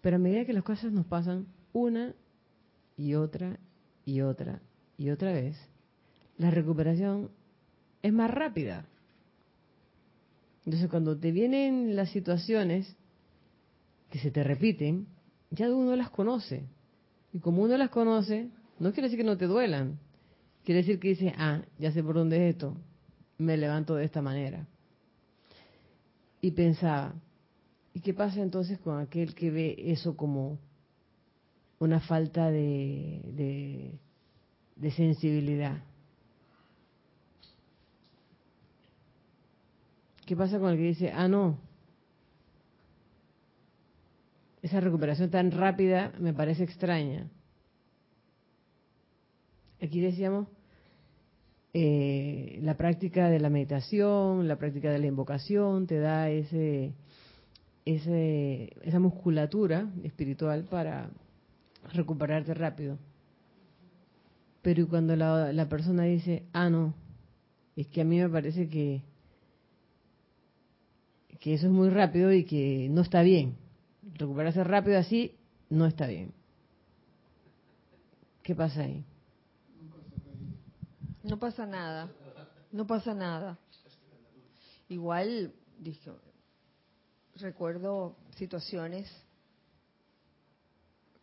pero 0.00 0.16
a 0.16 0.18
medida 0.18 0.44
que 0.44 0.52
las 0.52 0.62
cosas 0.62 0.92
nos 0.92 1.06
pasan 1.06 1.46
una 1.72 2.14
y 2.96 3.14
otra 3.14 3.58
y 4.04 4.20
otra 4.22 4.60
y 4.96 5.10
otra 5.10 5.32
vez, 5.32 5.56
la 6.36 6.50
recuperación 6.50 7.30
es 8.02 8.12
más 8.12 8.30
rápida. 8.30 8.86
Entonces 10.70 10.88
cuando 10.88 11.18
te 11.18 11.32
vienen 11.32 11.96
las 11.96 12.10
situaciones 12.10 12.94
que 14.08 14.20
se 14.20 14.30
te 14.30 14.44
repiten, 14.44 15.08
ya 15.50 15.68
uno 15.68 15.96
las 15.96 16.10
conoce. 16.10 16.62
Y 17.32 17.40
como 17.40 17.64
uno 17.64 17.76
las 17.76 17.90
conoce, 17.90 18.50
no 18.78 18.92
quiere 18.92 19.08
decir 19.08 19.18
que 19.18 19.28
no 19.28 19.36
te 19.36 19.46
duelan. 19.46 19.98
Quiere 20.62 20.82
decir 20.82 21.00
que 21.00 21.08
dice, 21.08 21.34
ah, 21.36 21.62
ya 21.80 21.90
sé 21.90 22.04
por 22.04 22.14
dónde 22.14 22.36
es 22.36 22.54
esto. 22.54 22.76
Me 23.36 23.56
levanto 23.56 23.96
de 23.96 24.04
esta 24.04 24.22
manera. 24.22 24.68
Y 26.40 26.52
pensaba, 26.52 27.14
¿y 27.92 27.98
qué 27.98 28.14
pasa 28.14 28.40
entonces 28.40 28.78
con 28.78 29.00
aquel 29.00 29.34
que 29.34 29.50
ve 29.50 29.74
eso 29.76 30.16
como 30.16 30.60
una 31.80 31.98
falta 31.98 32.48
de, 32.48 33.98
de 34.76 34.90
sensibilidad? 34.92 35.82
¿Qué 40.30 40.36
pasa 40.36 40.60
con 40.60 40.70
el 40.70 40.76
que 40.76 40.84
dice, 40.84 41.10
ah, 41.12 41.26
no, 41.26 41.58
esa 44.62 44.78
recuperación 44.78 45.28
tan 45.28 45.50
rápida 45.50 46.12
me 46.20 46.32
parece 46.32 46.62
extraña? 46.62 47.28
Aquí 49.82 50.00
decíamos, 50.00 50.46
eh, 51.74 52.60
la 52.62 52.76
práctica 52.76 53.28
de 53.28 53.40
la 53.40 53.50
meditación, 53.50 54.46
la 54.46 54.54
práctica 54.54 54.92
de 54.92 55.00
la 55.00 55.08
invocación, 55.08 55.88
te 55.88 55.98
da 55.98 56.30
ese, 56.30 56.94
ese, 57.84 58.70
esa 58.82 59.00
musculatura 59.00 59.90
espiritual 60.04 60.62
para 60.70 61.10
recuperarte 61.92 62.54
rápido. 62.54 62.98
Pero 64.62 64.86
cuando 64.86 65.16
la, 65.16 65.52
la 65.52 65.68
persona 65.68 66.04
dice, 66.04 66.44
ah, 66.52 66.70
no, 66.70 66.94
es 67.74 67.88
que 67.88 68.02
a 68.02 68.04
mí 68.04 68.20
me 68.20 68.28
parece 68.28 68.68
que 68.68 69.09
que 71.40 71.54
eso 71.54 71.66
es 71.66 71.72
muy 71.72 71.88
rápido 71.88 72.32
y 72.32 72.44
que 72.44 72.88
no 72.90 73.00
está 73.00 73.22
bien. 73.22 73.56
Recuperarse 74.14 74.62
rápido 74.62 74.98
así 74.98 75.34
no 75.70 75.86
está 75.86 76.06
bien. 76.06 76.32
¿Qué 78.42 78.54
pasa 78.54 78.82
ahí? 78.82 79.04
No 81.22 81.38
pasa 81.38 81.66
nada, 81.66 82.10
no 82.72 82.86
pasa 82.86 83.14
nada. 83.14 83.58
Igual, 84.88 85.54
dije, 85.78 86.10
recuerdo 87.36 88.16
situaciones 88.36 89.10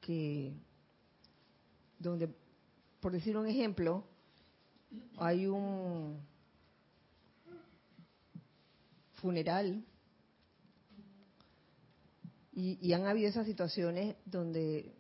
que, 0.02 0.54
donde, 2.00 2.30
por 3.00 3.12
decir 3.12 3.38
un 3.38 3.48
ejemplo, 3.48 4.04
hay 5.18 5.48
un 5.48 6.20
funeral 9.16 9.84
y, 12.60 12.92
han 12.94 13.06
habido 13.06 13.30
esas 13.30 13.46
situaciones 13.46 14.16
donde 14.26 14.92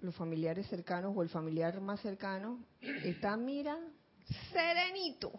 los 0.00 0.14
familiares 0.14 0.66
cercanos 0.68 1.12
o 1.14 1.22
el 1.22 1.28
familiar 1.28 1.82
más 1.82 2.00
cercano 2.00 2.64
está, 3.04 3.36
mira, 3.36 3.78
serenito. 4.50 5.32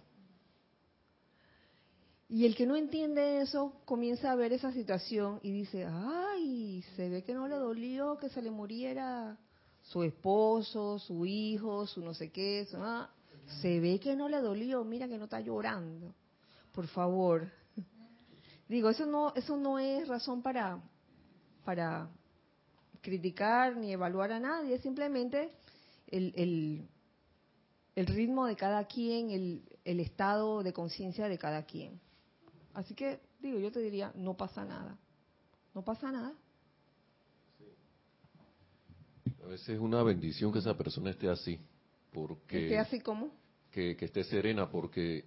Y 2.27 2.45
el 2.45 2.55
que 2.55 2.67
no 2.67 2.75
entiende 2.75 3.41
eso 3.41 3.81
comienza 3.85 4.31
a 4.31 4.35
ver 4.35 4.53
esa 4.53 4.71
situación 4.71 5.39
y 5.41 5.51
dice, 5.51 5.87
ay, 5.89 6.83
se 6.95 7.09
ve 7.09 7.23
que 7.23 7.33
no 7.33 7.47
le 7.47 7.55
dolió 7.55 8.19
que 8.19 8.29
se 8.29 8.43
le 8.43 8.51
muriera 8.51 9.35
su 9.81 10.03
esposo, 10.03 10.99
su 10.99 11.25
hijo, 11.25 11.87
su 11.87 12.01
no 12.01 12.13
sé 12.13 12.29
qué, 12.29 12.67
ah, 12.75 13.09
se 13.59 13.79
ve 13.79 13.99
que 13.99 14.15
no 14.15 14.29
le 14.29 14.39
dolió, 14.39 14.83
mira 14.83 15.07
que 15.07 15.17
no 15.17 15.23
está 15.23 15.39
llorando. 15.39 16.13
Por 16.73 16.85
favor. 16.85 17.51
Digo, 18.67 18.91
eso 18.91 19.07
no, 19.07 19.33
eso 19.33 19.57
no 19.57 19.79
es 19.79 20.07
razón 20.07 20.43
para, 20.43 20.79
para 21.69 22.09
criticar 22.99 23.77
ni 23.77 23.91
evaluar 23.91 24.31
a 24.31 24.39
nadie, 24.39 24.73
es 24.73 24.81
simplemente 24.81 25.51
el, 26.07 26.33
el, 27.95 28.07
ritmo 28.07 28.47
de 28.47 28.55
cada 28.55 28.85
quien, 28.85 29.29
el, 29.29 29.61
el 29.85 29.99
estado 29.99 30.63
de 30.63 30.73
conciencia 30.73 31.29
de 31.29 31.37
cada 31.37 31.61
quien. 31.67 31.99
Así 32.73 32.95
que, 32.95 33.19
digo, 33.39 33.59
yo 33.59 33.71
te 33.71 33.81
diría, 33.81 34.11
no 34.15 34.35
pasa 34.35 34.65
nada. 34.65 34.97
No 35.75 35.83
pasa 35.83 36.11
nada. 36.11 36.33
A 39.43 39.45
veces 39.45 39.69
es 39.69 39.79
una 39.79 40.01
bendición 40.01 40.51
que 40.51 40.57
esa 40.57 40.75
persona 40.75 41.11
esté 41.11 41.29
así, 41.29 41.59
porque... 42.11 42.63
¿Esté 42.63 42.79
así 42.79 42.99
como? 42.99 43.29
Que, 43.69 43.95
que 43.95 44.05
esté 44.05 44.23
serena, 44.23 44.71
porque 44.71 45.23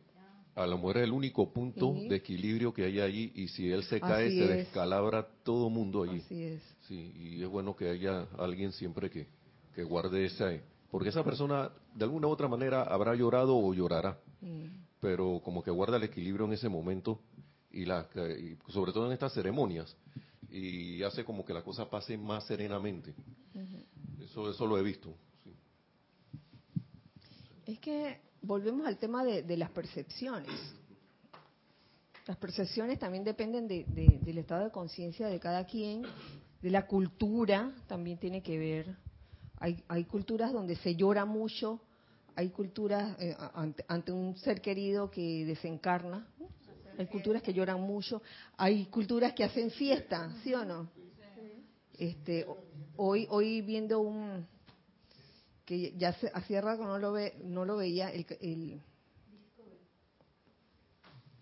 a 0.55 0.66
la 0.66 0.76
mujer 0.76 0.98
es 0.98 1.05
el 1.05 1.12
único 1.12 1.50
punto 1.53 1.94
de 1.94 2.16
equilibrio 2.16 2.74
que 2.74 2.84
hay 2.84 3.00
ahí 3.00 3.32
y 3.34 3.48
si 3.48 3.70
él 3.70 3.84
se 3.84 4.00
cae 4.00 4.30
se 4.30 4.46
descalabra 4.46 5.26
todo 5.42 5.70
mundo 5.70 6.03
allí. 6.03 6.20
Así 6.20 6.42
es. 6.42 6.62
Sí, 6.86 7.12
y 7.16 7.42
es 7.42 7.48
bueno 7.48 7.74
que 7.74 7.88
haya 7.88 8.26
alguien 8.38 8.72
siempre 8.72 9.09
que, 9.09 9.26
que 9.74 9.82
guarde 9.82 10.26
esa, 10.26 10.53
porque 10.90 11.09
esa 11.09 11.24
persona 11.24 11.70
de 11.94 12.05
alguna 12.05 12.26
u 12.26 12.30
otra 12.30 12.48
manera 12.48 12.82
habrá 12.82 13.14
llorado 13.14 13.57
o 13.57 13.72
llorará, 13.72 14.18
mm. 14.40 14.66
pero 15.00 15.40
como 15.42 15.62
que 15.62 15.70
guarda 15.70 15.96
el 15.96 16.03
equilibrio 16.03 16.44
en 16.46 16.53
ese 16.53 16.68
momento 16.68 17.20
y, 17.70 17.86
la, 17.86 18.07
sobre 18.68 18.92
todo 18.92 19.07
en 19.07 19.12
estas 19.12 19.32
ceremonias 19.32 19.96
y 20.50 21.03
hace 21.03 21.24
como 21.24 21.46
que 21.46 21.55
la 21.55 21.62
cosa 21.62 21.88
pase 21.88 22.18
más 22.18 22.46
serenamente. 22.46 23.14
Eso 24.20 24.50
eso 24.50 24.66
lo 24.66 24.76
he 24.78 24.82
visto. 24.82 25.14
Es 27.64 27.78
que 27.78 28.20
volvemos 28.43 28.86
al 28.86 28.99
tema 28.99 29.24
de, 29.24 29.57
las 29.57 29.70
percepciones. 29.70 30.51
Las 32.26 32.36
percepciones 32.36 32.99
también 32.99 33.24
dependen 33.24 33.66
del 33.66 34.38
estado 34.38 34.64
de 34.64 34.70
conciencia 34.70 35.28
de 35.28 35.40
cada 35.40 35.64
quien, 35.64 36.03
de 36.61 36.70
la 36.70 36.86
cultura, 36.86 37.72
también 37.86 38.18
tiene 38.18 38.43
que 38.43 38.59
ver. 38.59 38.97
Hay, 39.59 39.82
hay 39.88 40.05
culturas 40.05 40.53
donde 40.53 40.76
se 40.76 40.95
llora 40.95 41.24
mucho, 41.24 41.80
hay 42.34 42.51
culturas 42.51 43.16
eh, 43.20 43.36
ante, 43.88 44.12
un 44.12 44.36
ser 44.36 44.61
querido 44.61 45.11
que 45.11 45.45
desencarna, 45.45 46.26
hay 46.99 47.07
culturas 47.07 47.43
que 47.43 47.53
lloran 47.53 47.80
mucho, 47.80 48.22
hay 48.57 48.86
culturas 48.86 49.32
que 49.32 49.45
hacen 49.45 49.70
fiesta, 49.70 50.32
¿sí 50.43 50.55
o 50.55 50.64
no? 50.64 50.88
Este, 51.99 52.46
hoy, 52.96 53.26
hoy 53.30 53.61
viendo 53.62 54.00
un, 54.00 54.46
que 55.72 55.94
ya 55.96 56.14
hacía 56.34 56.61
rato 56.61 56.84
no 56.84 56.99
lo 56.99 57.12
ve, 57.12 57.34
no 57.44 57.64
lo 57.64 57.78
veía 57.78 58.11
el, 58.11 58.80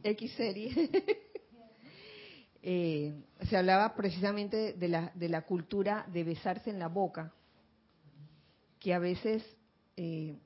X 0.05 0.33
serie. 0.37 0.91
Eh, 2.63 3.15
se 3.49 3.57
hablaba 3.57 3.95
precisamente 3.95 4.75
de 4.75 4.89
la 4.89 5.11
de 5.15 5.31
la 5.31 5.47
cultura 5.47 6.07
de 6.13 6.25
besarse 6.25 6.69
en 6.69 6.79
la 6.79 6.89
boca 6.89 7.33
que 8.79 8.93
a 8.93 8.99
veces 8.99 9.43
eh, 9.97 10.39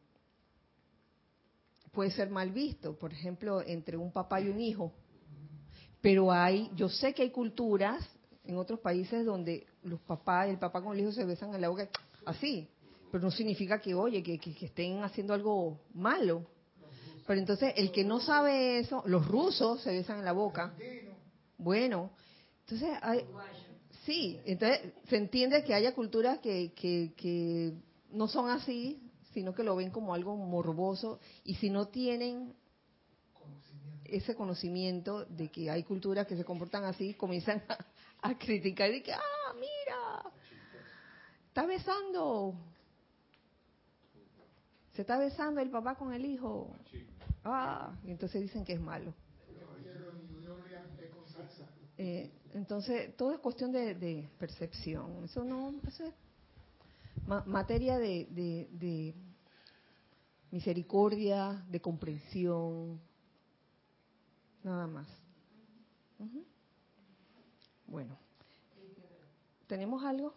puede 1.90 2.12
ser 2.12 2.30
mal 2.30 2.52
visto 2.52 2.96
por 2.96 3.12
ejemplo 3.12 3.62
entre 3.62 3.96
un 3.96 4.12
papá 4.12 4.40
y 4.40 4.48
un 4.48 4.60
hijo. 4.60 4.92
Pero 6.00 6.30
hay 6.30 6.70
yo 6.76 6.88
sé 6.88 7.14
que 7.14 7.22
hay 7.22 7.30
culturas 7.30 8.08
en 8.44 8.58
otros 8.58 8.78
países 8.78 9.26
donde 9.26 9.66
los 9.82 9.98
papás 10.02 10.48
el 10.48 10.58
papá 10.58 10.84
con 10.84 10.94
el 10.94 11.00
hijo 11.00 11.10
se 11.10 11.24
besan 11.24 11.52
en 11.52 11.62
la 11.62 11.68
boca 11.68 11.88
así 12.24 12.68
pero 13.14 13.26
no 13.26 13.30
significa 13.30 13.80
que, 13.80 13.94
oye, 13.94 14.24
que, 14.24 14.40
estén 14.66 15.04
haciendo 15.04 15.34
algo 15.34 15.78
malo. 15.94 16.48
Pero 17.24 17.38
entonces, 17.38 17.72
el 17.76 17.92
que 17.92 18.02
no 18.02 18.18
sabe 18.18 18.80
eso, 18.80 19.04
los 19.06 19.24
rusos 19.28 19.80
se 19.82 19.92
besan 19.92 20.18
en 20.18 20.24
la 20.24 20.32
boca. 20.32 20.74
Bueno, 21.56 22.10
entonces, 22.62 22.88
hay, 23.00 23.24
sí, 24.04 24.40
entonces 24.44 24.94
se 25.08 25.16
entiende 25.16 25.62
que 25.62 25.74
haya 25.74 25.94
culturas 25.94 26.40
que, 26.40 26.72
que, 26.74 27.74
no 28.10 28.26
son 28.26 28.50
así, 28.50 29.00
sino 29.32 29.54
que 29.54 29.62
lo 29.62 29.76
ven 29.76 29.92
como 29.92 30.12
algo 30.12 30.36
morboso, 30.36 31.20
y 31.44 31.54
si 31.54 31.70
no 31.70 31.86
tienen 31.86 32.52
ese 34.06 34.34
conocimiento 34.34 35.24
de 35.26 35.52
que 35.52 35.70
hay 35.70 35.84
culturas 35.84 36.26
que 36.26 36.36
se 36.36 36.44
comportan 36.44 36.82
así, 36.82 37.14
comienzan 37.14 37.62
a, 38.22 38.36
criticar 38.36 38.92
y 38.92 39.02
que, 39.04 39.12
ah, 39.12 39.54
mira, 39.54 40.32
está 41.46 41.64
besando, 41.64 42.56
se 44.94 45.02
está 45.02 45.18
besando 45.18 45.60
el 45.60 45.70
papá 45.70 45.96
con 45.96 46.12
el 46.12 46.24
hijo. 46.24 46.70
Ah, 47.44 47.92
y 48.04 48.10
entonces 48.10 48.40
dicen 48.40 48.64
que 48.64 48.74
es 48.74 48.80
malo. 48.80 49.12
Eh, 51.98 52.30
entonces, 52.54 53.16
todo 53.16 53.32
es 53.32 53.38
cuestión 53.40 53.72
de, 53.72 54.28
percepción. 54.38 55.24
Eso 55.24 55.44
no, 55.44 55.74
eso 55.86 56.04
es 56.04 56.14
materia 57.46 57.98
de, 57.98 59.14
misericordia, 60.50 61.64
de 61.68 61.80
comprensión, 61.80 63.00
nada 64.62 64.86
más. 64.86 65.08
Bueno, 67.86 68.16
¿tenemos 69.66 70.04
algo? 70.04 70.34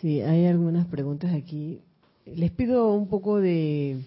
Sí, 0.00 0.20
hay 0.20 0.46
algunas 0.46 0.86
preguntas 0.86 1.32
aquí 1.32 1.82
les 2.26 2.50
pido 2.50 2.92
un 2.94 3.08
poco 3.08 3.40
de, 3.40 4.02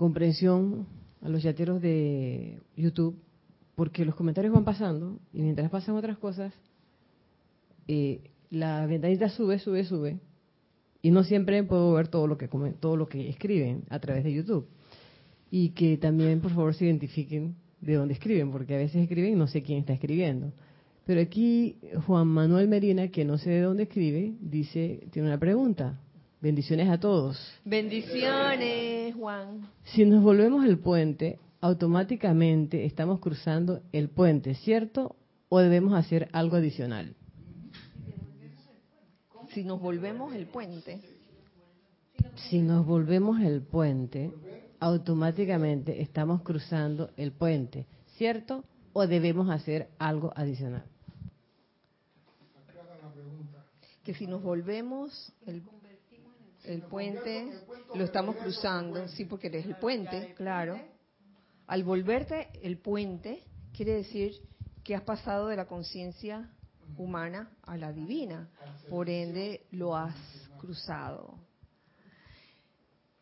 comprensión 0.00 0.86
a 1.20 1.28
los 1.28 1.42
yateros 1.42 1.82
de 1.82 2.58
YouTube, 2.74 3.18
porque 3.74 4.06
los 4.06 4.14
comentarios 4.14 4.54
van 4.54 4.64
pasando 4.64 5.18
y 5.30 5.42
mientras 5.42 5.70
pasan 5.70 5.94
otras 5.94 6.16
cosas, 6.16 6.54
eh, 7.86 8.22
la 8.48 8.86
ventanita 8.86 9.28
sube, 9.28 9.58
sube, 9.58 9.84
sube, 9.84 10.18
y 11.02 11.10
no 11.10 11.22
siempre 11.22 11.62
puedo 11.64 11.92
ver 11.92 12.08
todo 12.08 12.26
lo 12.26 12.38
que 12.38 12.48
todo 12.48 12.96
lo 12.96 13.08
que 13.08 13.28
escriben 13.28 13.84
a 13.90 13.98
través 13.98 14.24
de 14.24 14.32
YouTube. 14.32 14.66
Y 15.50 15.70
que 15.70 15.98
también, 15.98 16.40
por 16.40 16.52
favor, 16.52 16.72
se 16.72 16.86
identifiquen 16.86 17.56
de 17.82 17.96
dónde 17.96 18.14
escriben, 18.14 18.50
porque 18.50 18.76
a 18.76 18.78
veces 18.78 19.02
escriben 19.02 19.34
y 19.34 19.36
no 19.36 19.48
sé 19.48 19.62
quién 19.62 19.80
está 19.80 19.92
escribiendo. 19.92 20.50
Pero 21.04 21.20
aquí 21.20 21.76
Juan 22.06 22.26
Manuel 22.26 22.68
Medina, 22.68 23.08
que 23.08 23.26
no 23.26 23.36
sé 23.36 23.50
de 23.50 23.60
dónde 23.60 23.82
escribe, 23.82 24.32
dice, 24.40 25.06
tiene 25.10 25.28
una 25.28 25.38
pregunta. 25.38 26.00
Bendiciones 26.40 26.88
a 26.88 26.98
todos. 26.98 27.38
Bendiciones, 27.66 29.14
Juan. 29.14 29.68
Si 29.84 30.06
nos 30.06 30.22
volvemos 30.22 30.64
el 30.64 30.78
puente, 30.78 31.38
automáticamente 31.60 32.86
estamos 32.86 33.20
cruzando 33.20 33.82
el 33.92 34.08
puente, 34.08 34.54
¿cierto? 34.54 35.16
¿O 35.50 35.58
debemos 35.58 35.92
hacer 35.92 36.30
algo 36.32 36.56
adicional? 36.56 37.14
Si 39.52 39.64
nos 39.64 39.80
volvemos 39.80 40.34
el 40.34 40.46
puente. 40.46 41.00
Si 42.48 42.62
nos 42.62 42.86
volvemos 42.86 43.40
el 43.40 43.60
puente, 43.60 44.32
automáticamente 44.78 46.00
estamos 46.00 46.40
cruzando 46.40 47.10
el 47.18 47.32
puente, 47.32 47.86
¿cierto? 48.16 48.64
¿O 48.94 49.06
debemos 49.06 49.50
hacer 49.50 49.90
algo 49.98 50.32
adicional? 50.34 50.84
Que 54.04 54.14
si 54.14 54.26
nos 54.26 54.42
volvemos 54.42 55.32
el, 55.46 55.62
el 56.64 56.82
puente, 56.82 57.52
lo 57.94 58.04
estamos 58.04 58.36
cruzando, 58.36 59.08
sí, 59.08 59.24
porque 59.24 59.48
eres 59.48 59.66
el 59.66 59.76
puente, 59.76 60.34
claro. 60.36 60.80
Al 61.66 61.84
volverte 61.84 62.48
el 62.62 62.78
puente, 62.78 63.44
quiere 63.72 63.94
decir 63.94 64.32
que 64.84 64.94
has 64.94 65.02
pasado 65.02 65.48
de 65.48 65.56
la 65.56 65.66
conciencia 65.66 66.50
humana 66.96 67.50
a 67.62 67.76
la 67.76 67.92
divina. 67.92 68.50
Por 68.88 69.08
ende, 69.08 69.66
lo 69.70 69.96
has 69.96 70.16
cruzado. 70.58 71.38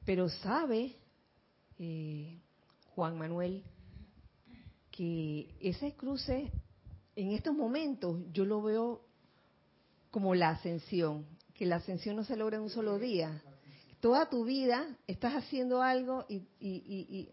Pero 0.05 0.29
sabe 0.29 0.97
eh, 1.79 2.41
Juan 2.95 3.19
Manuel 3.19 3.63
que 4.91 5.55
ese 5.61 5.95
cruce, 5.95 6.51
en 7.15 7.33
estos 7.33 7.55
momentos, 7.55 8.21
yo 8.33 8.45
lo 8.45 8.63
veo 8.63 9.05
como 10.11 10.35
la 10.35 10.51
ascensión, 10.51 11.27
que 11.59 11.67
la 11.67 11.77
ascensión 11.77 12.17
no 12.17 12.25
se 12.25 12.37
logra 12.37 12.57
en 12.57 12.63
un 12.63 12.71
solo 12.71 12.99
día. 12.99 13.43
Toda 14.01 14.31
tu 14.31 14.45
vida 14.45 14.87
estás 15.07 15.35
haciendo 15.35 15.83
algo 15.83 16.25
y, 16.29 16.47
y 16.61 17.29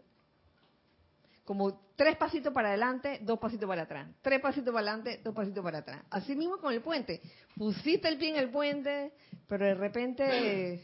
como 1.46 1.80
tres 1.94 2.16
pasitos 2.16 2.52
para 2.52 2.68
adelante, 2.68 3.20
dos 3.22 3.38
pasitos 3.38 3.68
para 3.68 3.82
atrás. 3.82 4.08
Tres 4.20 4.40
pasitos 4.40 4.74
para 4.74 4.90
adelante, 4.90 5.20
dos 5.22 5.34
pasitos 5.34 5.62
para 5.62 5.78
atrás. 5.78 6.02
Así 6.10 6.34
mismo 6.34 6.58
con 6.58 6.74
el 6.74 6.82
puente. 6.82 7.22
Pusiste 7.56 8.08
el 8.08 8.18
pie 8.18 8.30
en 8.30 8.36
el 8.36 8.50
puente, 8.50 9.12
pero 9.46 9.64
de 9.64 9.74
repente 9.74 10.82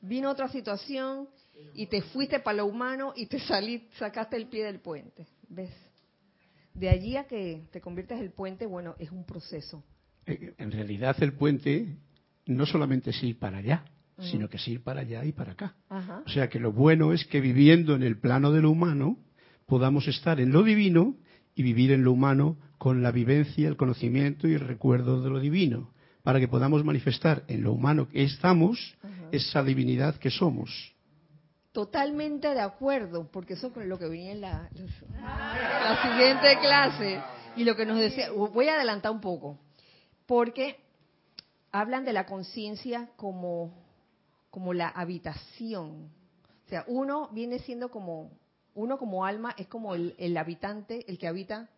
vino 0.00 0.30
otra 0.30 0.48
situación 0.48 1.28
y 1.74 1.86
te 1.86 2.00
fuiste 2.00 2.40
para 2.40 2.56
lo 2.56 2.66
humano 2.66 3.12
y 3.14 3.26
te 3.26 3.38
salí, 3.38 3.86
sacaste 3.98 4.36
el 4.36 4.46
pie 4.46 4.64
del 4.64 4.80
puente. 4.80 5.26
¿Ves? 5.48 5.70
De 6.72 6.88
allí 6.88 7.16
a 7.16 7.24
que 7.24 7.66
te 7.70 7.80
conviertes 7.80 8.16
en 8.18 8.24
el 8.24 8.30
puente, 8.30 8.64
bueno, 8.64 8.94
es 8.98 9.10
un 9.10 9.24
proceso. 9.24 9.84
Eh, 10.24 10.54
en 10.56 10.72
realidad 10.72 11.16
el 11.20 11.34
puente 11.34 11.98
no 12.48 12.66
solamente 12.66 13.10
es 13.10 13.22
ir 13.22 13.38
para 13.38 13.58
allá, 13.58 13.84
sino 14.18 14.48
que 14.48 14.56
es 14.56 14.66
ir 14.66 14.82
para 14.82 15.02
allá 15.02 15.24
y 15.24 15.32
para 15.32 15.52
acá. 15.52 15.76
O 16.26 16.28
sea 16.28 16.48
que 16.48 16.58
lo 16.58 16.72
bueno 16.72 17.12
es 17.12 17.24
que 17.26 17.40
viviendo 17.40 17.94
en 17.94 18.02
el 18.02 18.18
plano 18.18 18.50
de 18.50 18.62
lo 18.62 18.70
humano, 18.70 19.18
podamos 19.66 20.08
estar 20.08 20.40
en 20.40 20.50
lo 20.50 20.64
divino 20.64 21.14
y 21.54 21.62
vivir 21.62 21.92
en 21.92 22.02
lo 22.02 22.12
humano 22.12 22.56
con 22.78 23.02
la 23.02 23.12
vivencia, 23.12 23.68
el 23.68 23.76
conocimiento 23.76 24.48
y 24.48 24.54
el 24.54 24.60
recuerdo 24.60 25.22
de 25.22 25.30
lo 25.30 25.38
divino, 25.38 25.92
para 26.22 26.40
que 26.40 26.48
podamos 26.48 26.84
manifestar 26.84 27.44
en 27.48 27.62
lo 27.62 27.72
humano 27.72 28.08
que 28.08 28.24
estamos 28.24 28.96
esa 29.30 29.62
divinidad 29.62 30.16
que 30.16 30.30
somos. 30.30 30.94
Totalmente 31.72 32.48
de 32.48 32.60
acuerdo, 32.60 33.30
porque 33.30 33.54
eso 33.54 33.70
es 33.76 33.86
lo 33.86 33.98
que 33.98 34.08
venía 34.08 34.32
en 34.32 34.40
la, 34.40 34.70
la 34.72 36.02
siguiente 36.02 36.58
clase 36.60 37.20
y 37.56 37.64
lo 37.64 37.76
que 37.76 37.84
nos 37.84 37.98
decía, 37.98 38.32
voy 38.32 38.68
a 38.68 38.74
adelantar 38.74 39.12
un 39.12 39.20
poco, 39.20 39.60
porque 40.26 40.87
hablan 41.72 42.04
de 42.04 42.12
la 42.12 42.26
conciencia 42.26 43.10
como, 43.16 43.72
como 44.50 44.72
la 44.74 44.88
habitación. 44.88 46.10
O 46.66 46.68
sea, 46.68 46.84
uno 46.86 47.28
viene 47.32 47.58
siendo 47.60 47.90
como 47.90 48.30
uno 48.78 48.96
como 48.96 49.24
alma 49.24 49.54
es 49.58 49.66
como 49.66 49.96
el, 49.96 50.36
habitante, 50.36 51.04
el 51.10 51.18
que 51.18 51.26
habita 51.26 51.68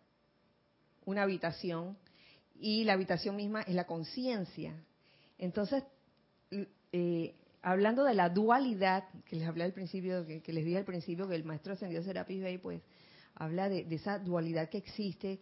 una 1.03 1.23
habitación, 1.23 1.97
y 2.59 2.83
la 2.83 2.93
habitación 2.93 3.35
misma 3.35 3.63
es 3.63 3.73
la 3.73 3.87
conciencia. 3.87 4.75
Entonces, 5.39 5.83
eh, 6.91 7.33
hablando 7.63 8.03
de 8.03 8.13
la 8.13 8.29
dualidad, 8.29 9.05
que 9.25 9.35
les 9.35 9.47
hablé 9.47 9.63
al 9.63 9.73
principio, 9.73 10.27
que, 10.27 10.43
les 10.53 10.63
dije 10.63 10.77
al 10.77 10.85
principio, 10.85 11.27
que 11.27 11.33
el 11.33 11.43
maestro 11.43 11.73
ascendido 11.73 12.03
Serapis 12.03 12.43
Bey, 12.43 12.59
pues, 12.59 12.83
habla 13.33 13.67
de, 13.67 13.87
esa 13.89 14.19
dualidad 14.19 14.69
que 14.69 14.77
existe 14.77 15.39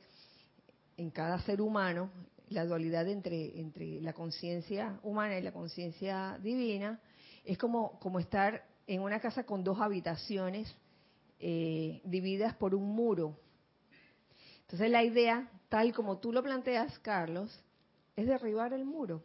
en 0.96 1.10
cada 1.10 1.42
ser 1.42 1.60
humano, 1.60 2.10
la 2.50 2.66
dualidad 2.66 3.08
entre, 3.08 3.60
entre 3.60 4.02
la 4.02 4.14
conciencia 4.14 5.00
humana 5.04 5.38
y 5.38 5.42
la 5.42 5.52
conciencia 5.52 6.38
divina, 6.42 7.00
es 7.46 7.58
como, 7.58 8.00
estar 8.20 8.66
en 8.88 9.02
una 9.02 9.20
casa 9.20 9.44
con 9.44 9.64
dos 9.64 9.80
habitaciones 9.80 10.74
eh, 11.40 12.02
divididas 12.04 12.56
por 12.56 12.76
un 12.76 12.96
muro. 12.96 13.38
Entonces 14.62 14.90
la 14.90 15.04
idea, 15.04 15.50
tal 15.70 15.94
como 15.94 16.18
tú 16.20 16.32
lo 16.32 16.44
planteas, 16.44 16.98
Carlos, 17.00 17.64
es 18.16 18.28
derribar 18.28 18.74
el 18.74 18.86
muro. 18.86 19.24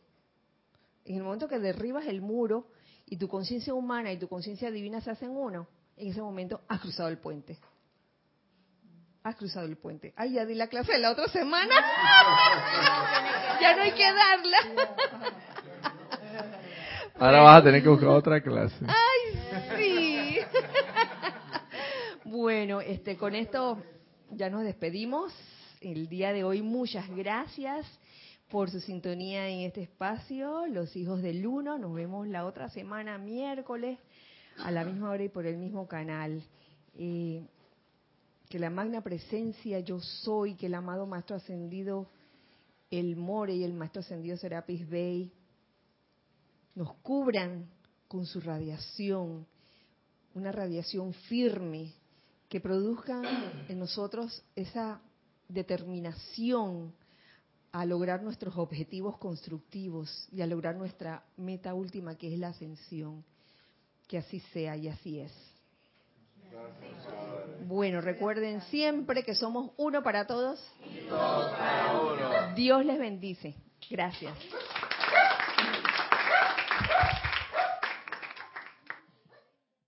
En 1.04 1.16
el 1.16 1.22
momento 1.22 1.48
que 1.48 1.58
derribas 1.58 2.06
el 2.06 2.22
muro 2.22 2.68
y 3.06 3.16
tu 3.16 3.28
conciencia 3.28 3.74
humana 3.74 4.12
y 4.12 4.18
tu 4.18 4.28
conciencia 4.28 4.70
divina 4.70 5.00
se 5.00 5.10
hacen 5.10 5.30
uno, 5.30 5.66
en 5.96 6.08
ese 6.08 6.22
momento 6.22 6.62
has 6.68 6.80
cruzado 6.80 7.08
el 7.08 7.18
puente. 7.18 7.58
Has 9.24 9.36
cruzado 9.36 9.64
el 9.64 9.78
puente. 9.78 10.12
Ay, 10.16 10.34
ya 10.34 10.44
di 10.44 10.54
la 10.54 10.66
clase 10.66 10.92
de 10.92 10.98
la 10.98 11.10
otra 11.10 11.28
semana. 11.28 11.74
ya 13.60 13.74
no 13.74 13.82
hay 13.82 13.92
que 13.92 14.04
darla. 14.04 14.58
Ahora 17.18 17.40
vas 17.40 17.60
a 17.60 17.64
tener 17.64 17.82
que 17.82 17.88
buscar 17.88 18.10
otra 18.10 18.42
clase. 18.42 18.84
Ay, 18.86 19.38
sí. 19.78 20.38
Bueno, 22.26 22.82
este, 22.82 23.16
con 23.16 23.34
esto 23.34 23.82
ya 24.28 24.50
nos 24.50 24.62
despedimos. 24.62 25.32
El 25.80 26.10
día 26.10 26.34
de 26.34 26.44
hoy, 26.44 26.60
muchas 26.60 27.08
gracias 27.08 27.86
por 28.50 28.68
su 28.68 28.80
sintonía 28.80 29.48
en 29.48 29.60
este 29.60 29.80
espacio. 29.80 30.66
Los 30.66 30.94
hijos 30.96 31.22
del 31.22 31.46
uno, 31.46 31.78
nos 31.78 31.94
vemos 31.94 32.28
la 32.28 32.44
otra 32.44 32.68
semana, 32.68 33.16
miércoles, 33.16 33.98
a 34.58 34.70
la 34.70 34.84
misma 34.84 35.08
hora 35.08 35.24
y 35.24 35.30
por 35.30 35.46
el 35.46 35.56
mismo 35.56 35.88
canal. 35.88 36.42
Eh, 36.98 37.42
que 38.48 38.58
la 38.58 38.70
magna 38.70 39.00
presencia 39.00 39.80
yo 39.80 40.00
soy, 40.00 40.54
que 40.54 40.66
el 40.66 40.74
amado 40.74 41.06
Maestro 41.06 41.36
Ascendido, 41.36 42.08
el 42.90 43.16
More 43.16 43.54
y 43.54 43.64
el 43.64 43.72
Maestro 43.72 44.00
Ascendido 44.00 44.36
Serapis 44.36 44.88
Bey, 44.88 45.32
nos 46.74 46.94
cubran 46.96 47.68
con 48.08 48.26
su 48.26 48.40
radiación, 48.40 49.46
una 50.34 50.52
radiación 50.52 51.12
firme 51.12 51.92
que 52.48 52.60
produzcan 52.60 53.24
en 53.68 53.78
nosotros 53.78 54.44
esa 54.54 55.00
determinación 55.48 56.94
a 57.72 57.84
lograr 57.84 58.22
nuestros 58.22 58.56
objetivos 58.56 59.18
constructivos 59.18 60.28
y 60.30 60.42
a 60.42 60.46
lograr 60.46 60.76
nuestra 60.76 61.24
meta 61.36 61.74
última 61.74 62.16
que 62.16 62.32
es 62.32 62.38
la 62.38 62.48
ascensión. 62.48 63.24
Que 64.06 64.18
así 64.18 64.38
sea 64.52 64.76
y 64.76 64.86
así 64.86 65.18
es. 65.18 65.32
Bueno, 67.66 68.00
recuerden 68.00 68.60
siempre 68.62 69.22
que 69.22 69.34
somos 69.34 69.72
uno 69.76 70.02
para 70.02 70.26
todos. 70.26 70.60
Dios 72.54 72.84
les 72.84 72.98
bendice. 72.98 73.54
Gracias. 73.90 74.32